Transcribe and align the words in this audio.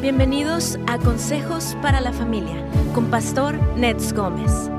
Bienvenidos 0.00 0.78
a 0.86 0.96
Consejos 0.96 1.76
para 1.82 2.00
la 2.00 2.12
Familia 2.12 2.64
con 2.94 3.10
Pastor 3.10 3.58
Nets 3.76 4.12
Gómez. 4.12 4.70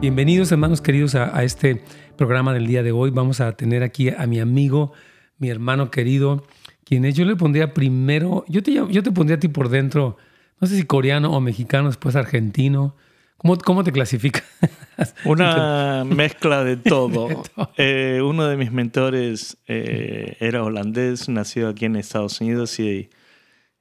Bienvenidos 0.00 0.52
hermanos 0.52 0.80
queridos 0.80 1.16
a, 1.16 1.42
este 1.42 1.82
programa 2.16 2.54
del 2.54 2.68
día 2.68 2.84
de 2.84 2.92
hoy. 2.92 3.10
Vamos 3.10 3.40
a 3.40 3.56
tener 3.56 3.82
aquí 3.82 4.10
a 4.10 4.24
mi 4.28 4.38
amigo, 4.38 4.92
mi 5.38 5.50
hermano 5.50 5.90
querido, 5.90 6.44
quien 6.84 7.04
es, 7.04 7.16
yo 7.16 7.24
le 7.24 7.34
pondría 7.34 7.74
primero, 7.74 8.44
yo 8.46 8.62
te, 8.62 8.72
yo 8.72 9.02
te 9.02 9.10
pondría 9.10 9.38
a 9.38 9.40
ti 9.40 9.48
por 9.48 9.68
dentro, 9.68 10.16
no 10.60 10.68
sé 10.68 10.76
si 10.76 10.84
coreano 10.84 11.32
o 11.32 11.40
mexicano, 11.40 11.88
después 11.88 12.14
argentino. 12.14 12.94
¿Cómo, 13.40 13.56
cómo 13.56 13.82
te 13.84 13.90
clasificas? 13.90 14.44
Una 15.24 16.04
mezcla 16.04 16.62
de 16.62 16.76
todo. 16.76 17.28
de 17.28 17.36
todo. 17.36 17.72
Eh, 17.78 18.20
uno 18.22 18.46
de 18.46 18.58
mis 18.58 18.70
mentores 18.70 19.56
eh, 19.66 20.36
era 20.40 20.62
holandés, 20.62 21.26
nacido 21.30 21.70
aquí 21.70 21.86
en 21.86 21.96
Estados 21.96 22.38
Unidos, 22.42 22.78
y 22.78 23.08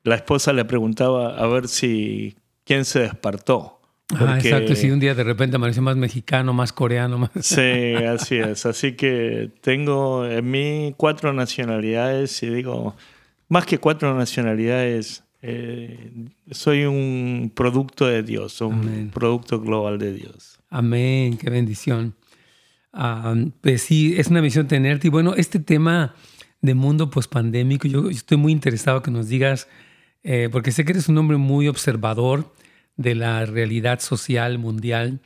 la 0.03 0.15
esposa 0.15 0.53
le 0.53 0.63
preguntaba 0.63 1.37
a 1.37 1.45
ver 1.47 1.67
si 1.67 2.37
quién 2.63 2.85
se 2.85 2.99
despertó. 2.99 3.81
Ah, 4.17 4.37
exacto. 4.41 4.75
Si 4.75 4.89
un 4.89 5.01
día 5.01 5.13
de 5.13 5.25
repente 5.25 5.57
apareció 5.57 5.81
más 5.81 5.97
mexicano, 5.97 6.53
más 6.53 6.71
coreano, 6.71 7.17
más. 7.17 7.31
Sí, 7.41 7.95
así 7.95 8.37
es. 8.37 8.65
Así 8.65 8.93
que 8.93 9.51
tengo 9.59 10.25
en 10.25 10.49
mí 10.49 10.93
cuatro 10.95 11.33
nacionalidades 11.33 12.41
y 12.43 12.49
digo, 12.49 12.95
más 13.49 13.65
que 13.65 13.77
cuatro 13.77 14.15
nacionalidades, 14.15 15.25
eh, 15.41 16.11
soy 16.51 16.85
un 16.85 17.51
producto 17.55 18.05
de 18.05 18.23
Dios, 18.23 18.59
un 18.61 18.73
Amén. 18.73 19.11
producto 19.11 19.59
global 19.61 19.97
de 19.97 20.13
Dios. 20.13 20.59
Amén, 20.69 21.37
qué 21.37 21.49
bendición. 21.49 22.15
Uh, 22.93 23.51
pues 23.61 23.83
sí, 23.83 24.15
es 24.17 24.27
una 24.27 24.41
misión 24.41 24.67
tenerte. 24.67 25.07
Y 25.07 25.09
bueno, 25.11 25.35
este 25.35 25.59
tema 25.59 26.15
de 26.61 26.73
mundo 26.73 27.09
pospandémico, 27.09 27.87
yo, 27.87 28.03
yo 28.03 28.09
estoy 28.09 28.37
muy 28.37 28.51
interesado 28.51 29.01
que 29.01 29.11
nos 29.11 29.29
digas, 29.29 29.67
eh, 30.23 30.49
porque 30.51 30.71
sé 30.71 30.83
que 30.85 30.91
eres 30.91 31.07
un 31.07 31.17
hombre 31.17 31.37
muy 31.37 31.67
observador 31.67 32.53
de 32.97 33.15
la 33.15 33.45
realidad 33.45 34.01
social 34.01 34.59
mundial 34.59 35.21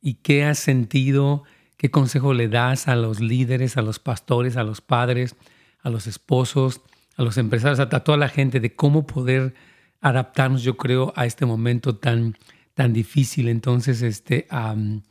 y 0.00 0.14
qué 0.14 0.44
has 0.44 0.58
sentido, 0.58 1.42
qué 1.76 1.90
consejo 1.90 2.32
le 2.32 2.48
das 2.48 2.88
a 2.88 2.96
los 2.96 3.20
líderes, 3.20 3.76
a 3.76 3.82
los 3.82 3.98
pastores, 3.98 4.56
a 4.56 4.62
los 4.62 4.80
padres, 4.80 5.36
a 5.82 5.90
los 5.90 6.06
esposos, 6.06 6.80
a 7.18 7.22
los 7.24 7.36
empresarios, 7.36 7.80
a 7.80 7.88
toda 7.88 8.16
la 8.16 8.28
gente 8.28 8.60
de 8.60 8.74
cómo 8.74 9.06
poder 9.06 9.52
adaptarnos, 10.00 10.62
yo 10.62 10.76
creo, 10.76 11.12
a 11.16 11.26
este 11.26 11.44
momento 11.44 11.96
tan, 11.96 12.36
tan 12.74 12.92
difícil. 12.92 13.48
Entonces, 13.48 14.02
este, 14.02 14.46
um, 14.52 15.02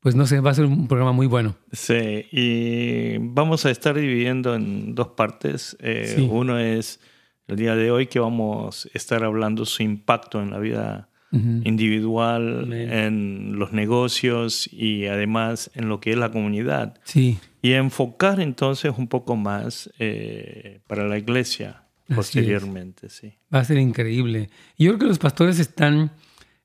pues 0.00 0.14
no 0.14 0.26
sé, 0.26 0.40
va 0.40 0.50
a 0.50 0.54
ser 0.54 0.66
un 0.66 0.86
programa 0.86 1.12
muy 1.12 1.26
bueno. 1.26 1.56
Sí, 1.72 2.26
y 2.30 3.16
vamos 3.18 3.64
a 3.64 3.70
estar 3.70 3.98
dividiendo 3.98 4.54
en 4.54 4.94
dos 4.94 5.08
partes. 5.08 5.76
Eh, 5.80 6.12
sí. 6.14 6.28
Uno 6.30 6.58
es 6.58 7.00
el 7.48 7.56
día 7.56 7.74
de 7.74 7.90
hoy 7.90 8.06
que 8.06 8.20
vamos 8.20 8.86
a 8.86 8.90
estar 8.98 9.24
hablando 9.24 9.64
su 9.64 9.82
impacto 9.82 10.42
en 10.42 10.50
la 10.50 10.58
vida 10.58 11.08
uh 11.32 11.38
-huh. 11.38 11.66
individual, 11.66 12.70
en 12.70 13.58
los 13.58 13.72
negocios 13.72 14.68
y 14.70 15.06
además 15.06 15.70
en 15.74 15.88
lo 15.88 16.00
que 16.00 16.10
es 16.10 16.18
la 16.18 16.30
comunidad. 16.30 17.00
Sí. 17.04 17.38
Y 17.66 17.72
enfocar 17.72 18.38
entonces 18.38 18.92
un 18.96 19.08
poco 19.08 19.34
más 19.34 19.90
eh, 19.98 20.78
para 20.86 21.08
la 21.08 21.18
iglesia 21.18 21.82
posteriormente, 22.14 23.08
sí. 23.08 23.34
Va 23.52 23.58
a 23.58 23.64
ser 23.64 23.78
increíble. 23.78 24.50
Yo 24.78 24.90
creo 24.90 25.00
que 25.00 25.06
los 25.06 25.18
pastores 25.18 25.58
están 25.58 26.12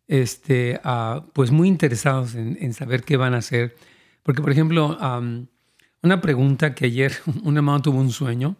este, 0.08 0.80
uh, 0.86 1.22
pues 1.34 1.50
muy 1.50 1.68
interesados 1.68 2.36
en, 2.36 2.56
en, 2.62 2.76
saber 2.76 3.02
qué 3.02 3.18
van 3.18 3.34
a 3.34 3.38
hacer. 3.38 3.76
Porque, 4.22 4.44
por 4.44 4.52
ejemplo, 4.52 4.96
um, 5.00 5.48
una 6.04 6.22
pregunta 6.22 6.76
que 6.76 6.86
ayer 6.86 7.14
un 7.44 7.58
hermano 7.58 7.82
tuvo 7.82 8.00
un 8.00 8.12
sueño, 8.12 8.56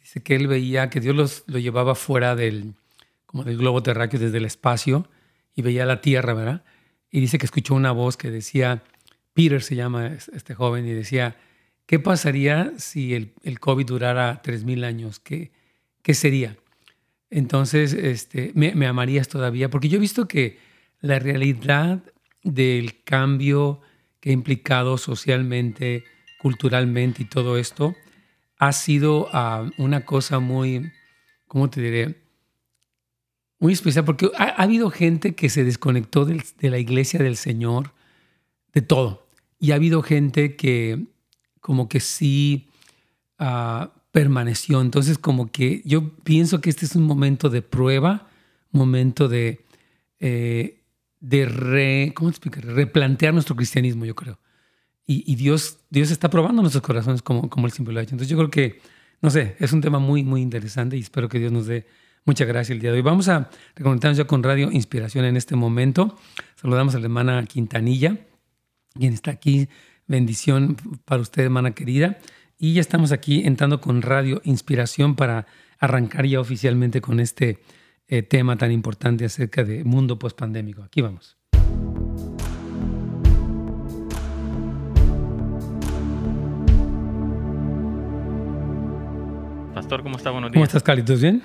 dice 0.00 0.22
que 0.22 0.36
él 0.36 0.46
veía 0.46 0.88
que 0.88 1.00
Dios 1.00 1.14
los, 1.14 1.44
lo 1.48 1.58
llevaba 1.58 1.94
fuera 1.94 2.34
del, 2.34 2.72
como 3.26 3.44
del 3.44 3.58
globo 3.58 3.82
terráqueo 3.82 4.20
desde 4.20 4.38
el 4.38 4.46
espacio 4.46 5.06
y 5.54 5.60
veía 5.60 5.84
la 5.84 6.00
tierra, 6.00 6.32
¿verdad? 6.32 6.64
Y 7.10 7.20
dice 7.20 7.36
que 7.36 7.44
escuchó 7.44 7.74
una 7.74 7.92
voz 7.92 8.16
que 8.16 8.30
decía, 8.30 8.82
Peter 9.34 9.60
se 9.60 9.76
llama 9.76 10.06
este 10.32 10.54
joven, 10.54 10.86
y 10.86 10.92
decía, 10.92 11.36
¿qué 11.86 11.98
pasaría 11.98 12.72
si 12.78 13.14
el, 13.14 13.32
el 13.42 13.60
COVID 13.60 13.86
durara 13.86 14.42
3.000 14.42 14.84
años? 14.84 15.20
¿Qué, 15.20 15.52
¿Qué 16.02 16.14
sería? 16.14 16.56
Entonces, 17.30 17.94
este, 17.94 18.52
me, 18.54 18.86
amarías 18.86 19.26
todavía, 19.26 19.68
porque 19.68 19.88
yo 19.88 19.96
he 19.96 20.00
visto 20.00 20.28
que 20.28 20.58
la 21.00 21.18
realidad 21.18 22.04
del 22.44 23.02
cambio 23.02 23.80
que 24.20 24.30
ha 24.30 24.32
implicado 24.32 24.98
socialmente, 24.98 26.04
culturalmente 26.38 27.22
y 27.22 27.26
todo 27.26 27.58
esto, 27.58 27.96
ha 28.56 28.72
sido 28.72 29.30
uh, 29.32 29.70
una 29.78 30.04
cosa 30.04 30.38
muy, 30.38 30.92
¿cómo 31.48 31.68
te 31.70 31.80
diré? 31.80 32.22
Muy 33.58 33.72
especial, 33.72 34.04
porque 34.04 34.30
ha, 34.36 34.44
ha 34.44 34.62
habido 34.62 34.90
gente 34.90 35.34
que 35.34 35.48
se 35.48 35.64
desconectó 35.64 36.26
de 36.26 36.70
la 36.70 36.78
iglesia 36.78 37.18
del 37.18 37.36
Señor, 37.36 37.94
de 38.72 38.82
todo. 38.82 39.26
Y 39.58 39.72
ha 39.72 39.74
habido 39.74 40.02
gente 40.02 40.54
que 40.54 41.06
como 41.64 41.88
que 41.88 41.98
sí 41.98 42.68
uh, 43.40 43.86
permaneció. 44.12 44.82
Entonces, 44.82 45.16
como 45.16 45.50
que 45.50 45.80
yo 45.86 46.14
pienso 46.18 46.60
que 46.60 46.68
este 46.68 46.84
es 46.84 46.94
un 46.94 47.04
momento 47.04 47.48
de 47.48 47.62
prueba, 47.62 48.28
momento 48.70 49.28
de, 49.28 49.64
eh, 50.20 50.82
de 51.20 51.46
re, 51.46 52.12
¿cómo 52.14 52.28
explicar? 52.28 52.66
replantear 52.66 53.32
nuestro 53.32 53.56
cristianismo, 53.56 54.04
yo 54.04 54.14
creo. 54.14 54.38
Y, 55.06 55.24
y, 55.26 55.36
Dios, 55.36 55.78
Dios 55.88 56.10
está 56.10 56.28
probando 56.28 56.60
nuestros 56.60 56.82
corazones 56.82 57.22
como, 57.22 57.48
como 57.48 57.66
Él 57.66 57.72
siempre 57.72 57.94
lo 57.94 58.00
ha 58.00 58.02
hecho. 58.02 58.14
Entonces, 58.14 58.28
yo 58.28 58.36
creo 58.36 58.50
que, 58.50 58.82
no 59.22 59.30
sé, 59.30 59.56
es 59.58 59.72
un 59.72 59.80
tema 59.80 59.98
muy, 59.98 60.22
muy 60.22 60.42
interesante 60.42 60.98
y 60.98 61.00
espero 61.00 61.30
que 61.30 61.38
Dios 61.38 61.50
nos 61.50 61.66
dé 61.66 61.86
mucha 62.26 62.44
gracia 62.44 62.74
el 62.74 62.80
día 62.80 62.90
de 62.90 62.98
hoy. 62.98 63.02
Vamos 63.02 63.28
a 63.28 63.48
reconectarnos 63.74 64.18
ya 64.18 64.26
con 64.26 64.42
Radio 64.42 64.70
Inspiración 64.70 65.24
en 65.24 65.38
este 65.38 65.56
momento. 65.56 66.18
Saludamos 66.56 66.94
a 66.94 66.98
la 66.98 67.06
hermana 67.06 67.42
Quintanilla, 67.46 68.18
quien 68.92 69.14
está 69.14 69.30
aquí. 69.30 69.66
Bendición 70.06 70.76
para 71.06 71.22
usted, 71.22 71.44
hermana 71.44 71.70
querida. 71.70 72.18
Y 72.58 72.74
ya 72.74 72.82
estamos 72.82 73.10
aquí 73.10 73.42
entrando 73.46 73.80
con 73.80 74.02
Radio 74.02 74.42
Inspiración 74.44 75.16
para 75.16 75.46
arrancar 75.78 76.26
ya 76.26 76.40
oficialmente 76.40 77.00
con 77.00 77.20
este 77.20 77.60
eh, 78.06 78.22
tema 78.22 78.56
tan 78.56 78.70
importante 78.70 79.24
acerca 79.24 79.64
de 79.64 79.82
mundo 79.82 80.18
pospandémico. 80.18 80.82
Aquí 80.82 81.00
vamos. 81.00 81.38
Pastor, 89.74 90.02
¿cómo 90.02 90.18
está? 90.18 90.30
Buenos 90.30 90.52
días. 90.52 90.54
¿Cómo 90.54 90.64
estás, 90.64 90.82
Carlitos? 90.82 91.22
¿Bien? 91.22 91.42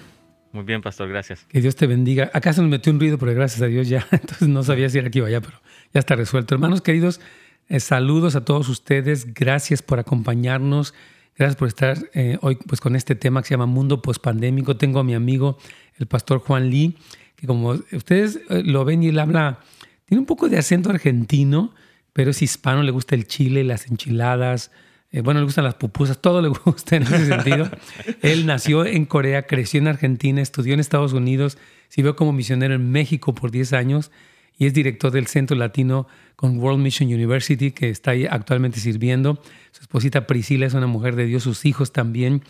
Muy 0.52 0.64
bien, 0.64 0.82
Pastor, 0.82 1.08
gracias. 1.08 1.46
Que 1.46 1.62
Dios 1.62 1.76
te 1.76 1.88
bendiga. 1.88 2.30
Acá 2.34 2.52
se 2.52 2.62
nos 2.62 2.70
metió 2.70 2.92
un 2.92 3.00
ruido, 3.00 3.18
pero 3.18 3.34
gracias 3.34 3.62
a 3.62 3.68
Dios 3.68 3.88
ya. 3.88 4.06
Entonces 4.12 4.50
no 4.50 4.64
sabía 4.64 4.90
si 4.90 4.98
era 4.98 5.08
aquí 5.08 5.22
o 5.22 5.26
allá, 5.26 5.40
pero 5.40 5.62
ya 5.94 6.00
está 6.00 6.16
resuelto. 6.16 6.56
Hermanos 6.56 6.82
queridos, 6.82 7.22
eh, 7.70 7.80
saludos 7.80 8.36
a 8.36 8.44
todos 8.44 8.68
ustedes. 8.68 9.34
Gracias 9.34 9.82
por 9.82 10.00
acompañarnos. 10.00 10.94
Gracias 11.38 11.56
por 11.56 11.68
estar 11.68 11.98
eh, 12.14 12.38
hoy 12.42 12.56
pues, 12.56 12.82
con 12.82 12.96
este 12.96 13.16
tema 13.16 13.42
que 13.42 13.48
se 13.48 13.54
llama 13.54 13.68
Mundo 13.68 14.02
Postpandémico. 14.02 14.76
Tengo 14.76 15.00
a 15.00 15.04
mi 15.04 15.14
amigo, 15.14 15.58
el 15.98 16.08
pastor 16.08 16.40
Juan 16.40 16.70
Lee, 16.70 16.98
que 17.36 17.48
como 17.48 17.70
ustedes 17.92 18.42
eh, 18.50 18.64
lo 18.66 18.84
ven 18.86 19.04
y 19.04 19.08
él 19.10 19.20
habla, 19.20 19.60
tiene 20.06 20.20
un 20.20 20.26
poco 20.26 20.50
de 20.50 20.58
acento 20.58 20.90
argentino, 20.90 21.74
pero 22.12 22.32
es 22.32 22.42
hispano, 22.42 22.84
le 22.84 22.92
gusta 22.92 23.16
el 23.16 23.28
chile, 23.28 23.64
las 23.64 23.88
enchiladas, 23.88 24.72
bueno, 25.24 25.40
le 25.40 25.46
gustan 25.46 25.64
las 25.64 25.76
pupusas, 25.76 26.20
todo 26.22 26.42
le 26.42 26.50
gusta 26.66 26.96
en 26.96 27.04
ese 27.04 27.28
sentido. 27.28 27.70
él 28.22 28.46
nació 28.46 28.86
en 28.86 29.06
Corea, 29.06 29.44
creció 29.44 29.80
en 29.80 29.88
Argentina, 29.88 30.42
estudió 30.42 30.74
en 30.74 30.80
Estados 30.80 31.14
Unidos, 31.14 31.58
sirvió 31.88 32.16
como 32.16 32.34
misionero 32.34 32.74
en 32.74 32.92
México 32.92 33.34
por 33.34 33.52
10 33.52 33.74
años 33.74 34.12
y 34.60 34.66
es 34.66 34.74
director 34.74 35.10
del 35.12 35.26
Centro 35.26 35.58
Latino 35.58 36.06
con 36.36 36.60
World 36.60 36.84
Mission 36.84 37.08
University, 37.08 37.72
que 37.72 37.90
está 37.90 38.12
ahí 38.12 38.28
actualmente 38.30 38.80
sirviendo. 38.80 39.42
Su 39.72 39.82
esposita 39.82 40.28
Priscila 40.28 40.66
es 40.68 40.74
una 40.74 40.86
mujer 40.86 41.16
de 41.16 41.26
Dios, 41.26 41.44
sus 41.44 41.66
hijos 41.66 41.94
también. 41.94 42.44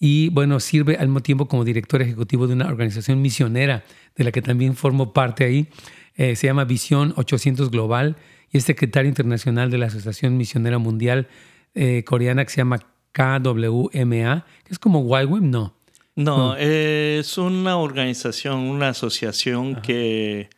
Y 0.00 0.28
bueno, 0.30 0.58
sirve 0.58 0.96
al 0.96 1.06
mismo 1.06 1.20
tiempo 1.20 1.46
como 1.46 1.64
director 1.64 2.02
ejecutivo 2.02 2.48
de 2.48 2.54
una 2.54 2.66
organización 2.66 3.22
misionera, 3.22 3.84
de 4.16 4.24
la 4.24 4.32
que 4.32 4.42
también 4.42 4.74
formo 4.74 5.12
parte 5.12 5.44
ahí. 5.44 5.68
Eh, 6.16 6.34
se 6.34 6.48
llama 6.48 6.64
Visión 6.64 7.14
800 7.16 7.70
Global 7.70 8.16
y 8.50 8.58
es 8.58 8.64
secretario 8.64 9.08
internacional 9.08 9.70
de 9.70 9.78
la 9.78 9.86
Asociación 9.86 10.36
Misionera 10.36 10.78
Mundial 10.78 11.28
eh, 11.74 12.02
Coreana 12.04 12.44
que 12.44 12.50
se 12.50 12.56
llama 12.56 12.80
KWMA, 13.12 14.44
que 14.64 14.72
es 14.72 14.80
como 14.80 15.04
YWAM, 15.04 15.48
no. 15.48 15.76
No, 16.16 16.36
no. 16.36 16.56
es 16.56 17.38
una 17.38 17.78
organización, 17.78 18.58
una 18.58 18.88
asociación 18.88 19.72
Ajá. 19.74 19.82
que 19.82 20.50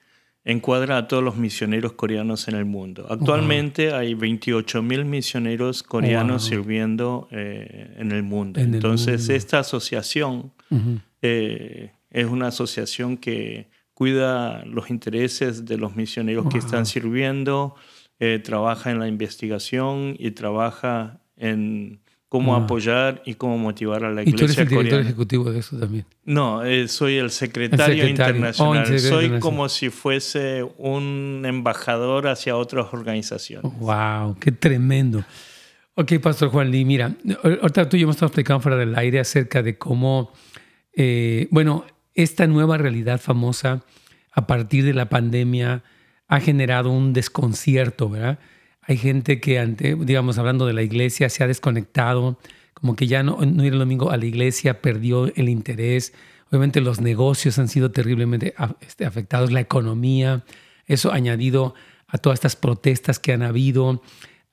encuadra 0.45 0.99
a 0.99 1.09
todos 1.09 1.23
los 1.23 1.37
misioneros 1.37 1.93
coreanos 1.93 2.49
en 2.49 2.55
el 2.57 2.67
mundo. 2.67 3.07
Actualmente 3.09 3.89
wow. 3.89 3.99
hay 3.99 4.15
28 4.15 4.83
mil 4.83 5.05
misioneros 5.05 5.83
coreanos 5.83 6.43
wow. 6.43 6.51
sirviendo 6.51 7.29
eh, 7.31 7.95
en 7.97 8.13
el 8.13 8.23
mundo. 8.23 8.61
En 8.61 8.75
Entonces, 8.75 9.15
el 9.15 9.19
mundo. 9.21 9.35
esta 9.35 9.59
asociación 9.61 10.53
uh 10.71 10.77
-huh. 10.77 11.01
eh, 11.23 11.93
es 12.11 12.27
una 12.27 12.49
asociación 12.49 13.17
que 13.17 13.69
cuida 13.95 14.65
los 14.67 14.91
intereses 14.91 15.65
de 15.65 15.79
los 15.79 15.97
misioneros 15.97 16.45
wow. 16.45 16.53
que 16.53 16.59
están 16.59 16.85
sirviendo, 16.85 17.75
eh, 18.19 18.39
trabaja 18.39 18.91
en 18.91 18.99
la 18.99 19.09
investigación 19.09 20.15
y 20.19 20.33
trabaja 20.33 21.21
en 21.37 22.01
cómo 22.35 22.57
Ah. 22.57 22.65
apoyar 22.65 23.23
y 23.25 23.35
cómo 23.35 23.57
motivar 23.59 24.03
a 24.05 24.11
la 24.11 24.23
Y 24.23 24.33
tú 24.33 24.45
eres 24.45 24.57
iglesia 24.59 24.63
el 24.65 24.69
director 24.69 24.89
coreana. 24.91 25.09
ejecutivo 25.09 25.53
de 25.53 25.59
eso 25.61 25.79
también. 25.79 26.05
No, 26.25 26.65
eh, 26.65 26.89
soy 26.89 27.17
el 27.19 27.31
secretario, 27.31 27.85
El 27.95 28.01
secretario. 28.09 28.11
internacional. 28.11 28.69
Oh, 28.69 28.75
el 28.75 28.87
secretario 28.87 29.09
soy 29.17 29.25
internacional. 29.27 29.41
como 29.41 29.69
si 29.69 29.91
fuese 29.91 30.67
un 30.79 31.45
embajador 31.47 32.27
hacia 32.27 32.57
otras 32.57 32.87
organizaciones. 32.93 33.71
Wow, 33.79 34.37
qué 34.41 34.51
tremendo. 34.51 35.25
Ok, 35.95 36.15
Pastor 36.21 36.49
Juan 36.49 36.73
Lee, 36.73 36.85
mira, 36.85 37.15
ahorita 37.45 37.89
tú 37.89 37.97
y 37.97 38.01
yo 38.01 38.07
hemos 38.07 38.17
estado 38.17 38.33
platicando 38.33 38.61
fuera 38.61 38.77
del 38.77 38.97
aire 38.97 39.21
acerca 39.21 39.63
de 39.63 39.79
cómo, 39.79 40.33
eh, 40.97 41.47
bueno, 41.53 41.85
esta 42.15 42.49
nueva 42.49 42.79
realidad 42.79 43.21
famosa 43.21 43.85
a 44.33 44.49
partir 44.49 44.85
de 44.85 44.93
la 44.95 45.09
pandemia 45.09 45.85
ha 46.27 46.41
generado 46.41 46.91
un 46.91 47.13
desconcierto, 47.13 48.09
¿verdad? 48.11 48.41
Hay 48.87 48.97
gente 48.97 49.41
que, 49.41 49.59
ante, 49.59 49.95
digamos, 49.95 50.39
hablando 50.39 50.67
de 50.67 50.73
la 50.73 50.83
iglesia, 50.83 51.29
se 51.29 51.43
ha 51.43 51.47
desconectado, 51.47 52.39
como 52.75 52.97
que 52.97 53.07
ya 53.07 53.23
no, 53.23 53.39
no 53.41 53.65
ir 53.65 53.73
el 53.73 53.79
domingo 53.79 54.11
a 54.11 54.17
la 54.17 54.27
iglesia, 54.27 54.83
perdió 54.83 55.27
el 55.35 55.49
interés. 55.49 56.13
Obviamente 56.51 56.81
los 56.81 57.01
negocios 57.01 57.59
han 57.59 57.69
sido 57.69 57.91
terriblemente 57.91 58.55
este, 58.81 59.07
afectados, 59.07 59.53
la 59.53 59.61
economía, 59.61 60.45
eso 60.87 61.13
añadido 61.13 61.75
a 62.09 62.19
todas 62.19 62.37
estas 62.37 62.57
protestas 62.57 63.19
que 63.19 63.33
han 63.33 63.43
habido. 63.43 64.03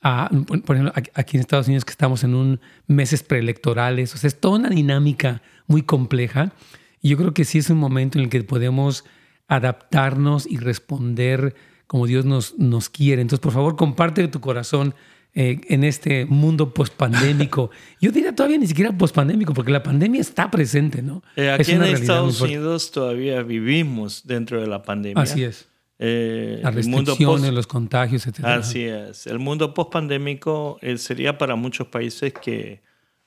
por 0.01 0.75
ejemplo, 0.75 0.93
aquí 1.13 1.37
en 1.37 1.41
Estados 1.41 1.67
Unidos 1.67 1.85
que 1.85 1.91
estamos 1.91 2.23
en 2.23 2.33
un 2.33 2.59
meses 2.87 3.23
preelectorales, 3.23 4.15
o 4.15 4.17
sea, 4.17 4.29
es 4.29 4.39
toda 4.39 4.59
una 4.59 4.69
dinámica 4.69 5.41
muy 5.67 5.83
compleja. 5.83 6.53
Y 7.01 7.09
yo 7.09 7.17
creo 7.17 7.33
que 7.33 7.45
sí 7.45 7.57
es 7.57 7.69
un 7.69 7.77
momento 7.77 8.17
en 8.17 8.25
el 8.25 8.29
que 8.29 8.43
podemos 8.43 9.03
adaptarnos 9.47 10.47
y 10.47 10.57
responder 10.57 11.55
como 11.91 12.07
Dios 12.07 12.23
nos, 12.23 12.57
nos 12.57 12.87
quiere. 12.89 13.21
Entonces, 13.21 13.41
por 13.41 13.51
favor, 13.51 13.75
comparte 13.75 14.25
tu 14.29 14.39
corazón 14.39 14.95
eh, 15.33 15.59
en 15.67 15.83
este 15.83 16.25
mundo 16.25 16.73
pospandémico. 16.73 17.69
Yo 17.99 18.13
diría 18.13 18.33
todavía 18.33 18.57
ni 18.57 18.65
siquiera 18.67 18.97
pospandémico, 18.97 19.53
porque 19.53 19.73
la 19.73 19.83
pandemia 19.83 20.21
está 20.21 20.49
presente, 20.49 21.01
¿no? 21.01 21.21
Eh, 21.35 21.53
Es 21.59 21.67
aquí 21.67 21.71
en 21.73 21.79
realidad 21.79 21.97
muy 21.97 22.01
Estados. 22.01 22.39
Unidos 22.41 22.91
todavía 22.91 23.41
vivimos 23.43 24.25
dentro 24.25 24.61
de 24.61 24.67
la 24.67 24.83
pandemia. 24.83 25.21
Así 25.21 25.43
es. 25.43 25.67
Eh, 25.99 26.61
Las 26.63 26.77
el 26.77 26.83
mundo 26.85 27.11
restricciones, 27.11 27.41
post- 27.41 27.53
los 27.55 27.67
contagios, 27.67 28.25
etc. 28.25 28.39
Así 28.45 28.83
es. 28.85 29.27
El 29.27 29.39
mundo 29.39 29.73
post-pandémico 29.73 30.77
eh, 30.81 30.97
sería 30.97 31.37
para 31.37 31.55
muchos 31.57 31.87
países 31.87 32.31
que 32.33 32.81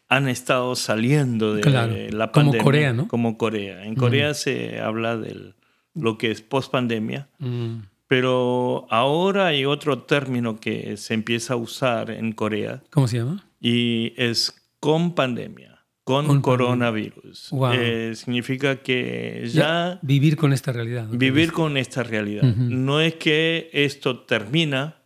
han 0.09 0.27
estado 0.29 0.75
saliendo 0.75 1.55
de 1.55 1.61
Claro, 1.61 1.93
la 2.13 2.33
como 2.33 2.47
pandemia. 2.47 2.63
Corea, 2.65 2.93
¿no? 2.95 3.09
Como 3.09 3.37
Corea. 3.37 3.85
En 3.85 3.95
Corea 3.95 4.33
se 4.33 4.81
habla 4.81 5.19
de 5.19 5.53
lo 5.95 6.17
que 6.17 6.31
es 6.31 6.41
post-pandemia, 6.41 7.29
Mm, 7.39 7.77
pero 8.07 8.87
ahora 8.91 9.47
hay 9.47 9.65
otro 9.65 10.03
término 10.03 10.59
que 10.61 10.97
se 10.97 11.15
empieza 11.15 11.55
a 11.55 11.57
usar 11.57 12.11
en 12.11 12.33
Corea 12.33 12.83
¿Cómo 12.91 13.09
se 13.09 13.19
llama? 13.19 13.45
y 13.61 14.13
es 14.17 14.55
con 14.81 15.15
pandemia, 15.15 15.81
con, 16.05 16.27
Con 16.27 16.43
coronavirus. 16.43 17.49
Wow. 17.51 17.73
Eh, 17.73 18.13
significa 18.15 18.83
que 18.83 19.49
ya 19.51 19.99
Vivir 20.03 20.37
con 20.37 20.53
esta 20.53 20.71
realidad. 20.73 21.07
¿no? 21.09 21.17
vivir 21.19 21.51
con 21.53 21.79
esta 21.79 22.03
realidad. 22.03 22.45
Ujú. 22.51 22.63
No 22.65 23.01
es 23.01 23.15
que 23.15 23.71
esto 23.73 24.21
termina 24.21 24.97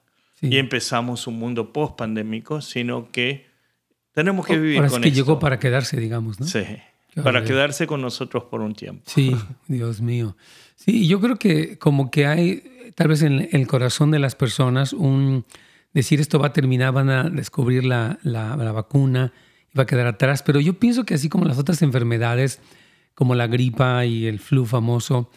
Sí. 0.40 0.48
y 0.52 0.56
empezamos 0.58 1.26
un 1.26 1.36
mundo 1.38 1.72
post-pandémico, 1.72 2.60
sino 2.60 3.10
que 3.10 3.46
tenemos 4.12 4.46
que 4.46 4.56
vivir 4.56 4.76
Ahora 4.78 4.90
con 4.90 5.02
que 5.02 5.08
esto. 5.08 5.16
llegó 5.16 5.38
para 5.40 5.58
quedarse, 5.58 5.96
digamos, 5.98 6.38
¿no? 6.38 6.46
Sí, 6.46 6.60
Qué 7.12 7.22
para 7.22 7.42
quedarse 7.42 7.88
con 7.88 8.00
nosotros 8.02 8.44
por 8.44 8.60
un 8.60 8.74
tiempo. 8.74 9.02
Sí, 9.06 9.34
Dios 9.66 10.00
mío. 10.00 10.36
Sí, 10.76 11.08
yo 11.08 11.20
creo 11.20 11.36
que 11.36 11.76
como 11.78 12.10
que 12.12 12.26
hay 12.26 12.62
tal 12.94 13.08
vez 13.08 13.22
en 13.22 13.48
el 13.52 13.66
corazón 13.66 14.10
de 14.10 14.18
las 14.18 14.34
personas 14.34 14.92
un 14.92 15.44
decir 15.94 16.20
esto 16.20 16.38
va 16.38 16.48
a 16.48 16.52
terminar, 16.52 16.92
van 16.92 17.10
a 17.10 17.24
descubrir 17.30 17.84
la, 17.84 18.18
la- 18.22 18.56
vacuna 18.72 19.32
y 19.72 19.76
va 19.76 19.84
a 19.84 19.86
quedar 19.86 20.06
atrás, 20.06 20.42
pero 20.42 20.60
yo 20.60 20.78
pienso 20.78 21.04
que 21.04 21.14
así 21.14 21.28
como 21.28 21.44
las 21.44 21.58
otras 21.58 21.82
enfermedades, 21.82 22.60
como 23.14 23.34
la 23.34 23.46
gripa 23.46 24.04
y 24.04 24.26
el 24.26 24.38
flu 24.38 24.64
famoso, 24.64 25.30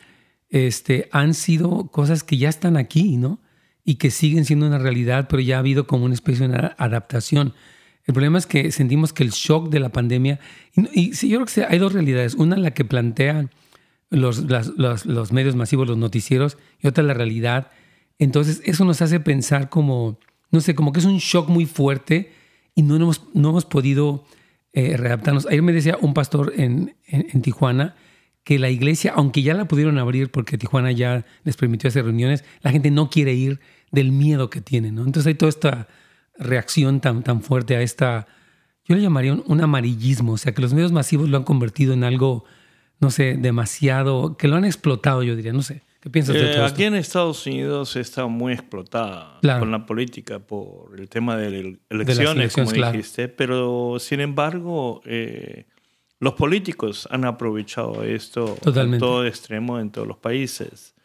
este, 0.49 1.07
han 1.11 1.33
sido 1.33 1.87
cosas 1.87 2.23
que 2.23 2.37
ya 2.37 2.49
están 2.49 2.77
aquí, 2.77 3.17
¿no? 3.17 3.39
Y 3.83 3.95
que 3.95 4.11
siguen 4.11 4.45
siendo 4.45 4.67
una 4.67 4.77
realidad, 4.77 5.27
pero 5.29 5.41
ya 5.41 5.55
ha 5.55 5.59
habido 5.59 5.87
como 5.87 6.05
una 6.05 6.13
especie 6.13 6.47
de 6.47 6.71
adaptación. 6.77 7.53
El 8.05 8.13
problema 8.13 8.37
es 8.37 8.45
que 8.45 8.71
sentimos 8.71 9.13
que 9.13 9.23
el 9.23 9.31
shock 9.31 9.69
de 9.69 9.79
la 9.79 9.89
pandemia, 9.89 10.39
y, 10.75 11.11
y 11.11 11.29
yo 11.29 11.43
creo 11.43 11.45
que 11.45 11.73
hay 11.73 11.79
dos 11.79 11.93
realidades. 11.93 12.35
Una, 12.35 12.57
la 12.57 12.71
que 12.71 12.85
plantean 12.85 13.49
los, 14.11 14.39
los, 14.77 15.05
los 15.07 15.31
medios 15.31 15.55
masivos, 15.55 15.87
los 15.87 15.97
noticieros, 15.97 16.57
y 16.79 16.87
otra, 16.87 17.03
la 17.03 17.15
realidad. 17.15 17.71
Entonces, 18.19 18.61
eso 18.65 18.85
nos 18.85 19.01
hace 19.01 19.19
pensar 19.19 19.69
como, 19.69 20.19
no 20.51 20.61
sé, 20.61 20.75
como 20.75 20.91
que 20.91 20.99
es 20.99 21.05
un 21.05 21.17
shock 21.17 21.49
muy 21.49 21.65
fuerte 21.65 22.31
y 22.75 22.83
no 22.83 22.95
hemos, 22.95 23.23
no 23.33 23.49
hemos 23.49 23.65
podido 23.65 24.25
eh, 24.73 24.95
readaptarnos. 24.95 25.47
Ayer 25.47 25.63
me 25.63 25.73
decía 25.73 25.97
un 25.99 26.13
pastor 26.13 26.53
en, 26.55 26.95
en- 27.07 27.41
Tijuana 27.41 27.95
que 28.43 28.59
la 28.59 28.69
iglesia, 28.69 29.13
aunque 29.15 29.41
ya 29.41 29.53
la 29.53 29.65
pudieron 29.67 29.97
abrir 29.97 30.29
porque 30.31 30.57
Tijuana 30.57 30.91
ya 30.91 31.25
les 31.43 31.57
permitió 31.57 31.87
hacer 31.87 32.05
reuniones, 32.05 32.43
la 32.61 32.71
gente 32.71 32.91
no 32.91 33.09
quiere 33.09 33.33
ir 33.33 33.59
del 33.91 34.11
miedo 34.11 34.49
que 34.49 34.61
tienen, 34.61 34.95
¿no? 34.95 35.01
Entonces 35.03 35.27
hay 35.27 35.35
toda 35.35 35.49
esta 35.49 35.87
reacción 36.37 37.01
tan, 37.01 37.23
tan 37.23 37.41
fuerte 37.41 37.75
a 37.75 37.81
esta, 37.81 38.27
yo 38.85 38.95
le 38.95 39.01
llamaría 39.01 39.33
un, 39.33 39.43
un 39.45 39.61
amarillismo, 39.61 40.33
o 40.33 40.37
sea, 40.37 40.53
que 40.53 40.61
los 40.61 40.73
medios 40.73 40.91
masivos 40.91 41.29
lo 41.29 41.37
han 41.37 41.43
convertido 41.43 41.93
en 41.93 42.03
algo, 42.03 42.45
no 43.01 43.11
sé, 43.11 43.35
demasiado, 43.37 44.37
que 44.37 44.47
lo 44.47 44.55
han 44.55 44.63
explotado, 44.65 45.23
yo 45.23 45.35
diría, 45.35 45.51
no 45.53 45.61
sé. 45.63 45.81
¿Qué 45.99 46.09
piensas 46.09 46.35
de 46.35 46.49
Eh, 46.51 46.53
todo 46.55 46.65
aquí 46.65 46.81
esto? 46.83 46.83
en 46.83 46.95
Estados 46.95 47.45
Unidos 47.45 47.95
está 47.95 48.25
muy 48.25 48.53
explotada 48.53 49.37
Claro. 49.41 49.59
con 49.59 49.71
la 49.71 49.85
política 49.85 50.39
por 50.39 50.97
el 50.99 51.09
tema 51.09 51.35
de 51.37 51.47
ele- 51.47 51.79
elecciones, 51.89 52.35
elecciones, 52.37 52.53
como 52.55 52.71
claro. 52.71 52.91
dijiste, 52.93 53.27
pero 53.27 53.97
sin 53.99 54.19
embargo 54.19 55.01
eh, 55.05 55.65
los 56.19 56.33
políticos 56.33 57.07
han 57.11 57.25
aprovechado 57.25 58.03
esto 58.03 58.57
Totalmente. 58.63 58.95
en 58.95 58.99
todo 58.99 59.25
extremo 59.27 59.79
en 59.79 59.91
todos 59.91 60.07
los 60.07 60.17
países. 60.17 60.95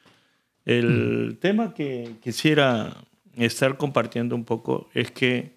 El 0.64 1.32
Mm. 1.34 1.36
tema 1.40 1.74
que 1.74 2.12
quisiera 2.22 2.96
estar 3.36 3.76
compartiendo 3.76 4.34
un 4.34 4.44
poco 4.44 4.88
es 4.94 5.10
que 5.10 5.56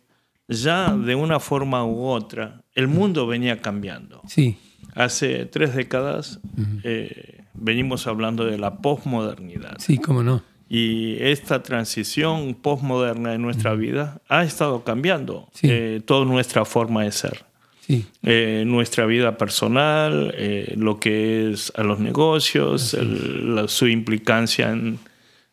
ya 0.49 0.93
de 0.95 1.15
una 1.15 1.39
forma 1.39 1.85
u 1.85 2.07
otra 2.07 2.61
el 2.75 2.87
mundo 2.89 3.25
venía 3.25 3.61
cambiando. 3.61 4.21
Sí, 4.27 4.57
Hace 5.03 5.45
tres 5.45 5.73
décadas 5.75 6.39
eh, 6.83 7.43
venimos 7.53 8.05
hablando 8.05 8.43
de 8.45 8.57
la 8.57 8.77
posmodernidad. 8.79 9.77
sí, 9.79 9.97
cómo 9.97 10.23
no. 10.23 10.43
Y 10.71 11.15
esta 11.23 11.63
transición 11.63 12.53
postmoderna 12.53 13.33
en 13.33 13.41
nuestra 13.41 13.73
vida 13.75 14.21
ha 14.29 14.43
estado 14.43 14.83
cambiando 14.83 15.47
Sí. 15.53 15.67
eh, 15.71 16.01
toda 16.05 16.25
nuestra 16.25 16.65
forma 16.65 17.03
de 17.05 17.11
ser. 17.13 17.45
Sí, 17.79 18.05
Eh, 18.23 18.65
nuestra 18.67 19.05
vida 19.07 19.37
personal, 19.37 20.35
lo 20.75 20.99
que 20.99 21.49
es 21.51 21.71
a 21.75 21.83
los 21.83 21.99
negocios, 21.99 22.93
el- 22.93 23.55
la- 23.55 23.67
su 23.69 23.87
implicancia 23.87 24.69
en 24.69 24.99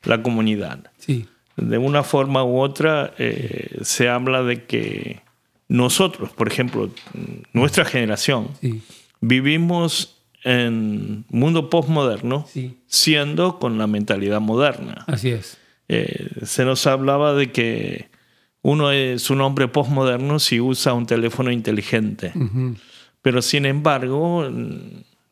la 0.05 0.23
comunidad. 0.23 0.91
sí, 0.99 1.27
De 1.57 1.79
una 1.79 2.03
forma 2.03 2.45
u 2.45 2.59
otra 2.61 3.15
se 3.81 4.09
habla 4.11 4.43
de 4.43 4.65
que 4.65 5.21
nosotros, 5.69 6.31
por 6.33 6.49
ejemplo, 6.49 6.91
nuestra 7.55 7.85
generación, 7.87 8.49
sí, 8.61 8.83
vivimos 9.21 10.17
en 10.43 11.25
mundo 11.29 11.71
postmoderno 11.71 12.47
sí, 12.49 12.79
siendo 12.87 13.59
con 13.59 13.79
la 13.79 13.87
mentalidad 13.87 14.41
moderna. 14.41 15.05
así 15.07 15.31
es. 15.31 15.59
Eh, 15.89 16.29
se 16.45 16.65
nos 16.65 16.87
hablaba 16.87 17.35
de 17.35 17.53
que 17.53 18.09
uno 18.63 18.91
es 18.91 19.31
un 19.31 19.41
hombre 19.41 19.69
postmoderno 19.69 20.39
si 20.39 20.61
usa 20.61 20.93
un 20.93 21.07
teléfono 21.07 21.53
inteligente, 21.53 22.33
pero 23.23 23.41
sin 23.41 23.67
embargo 23.67 24.49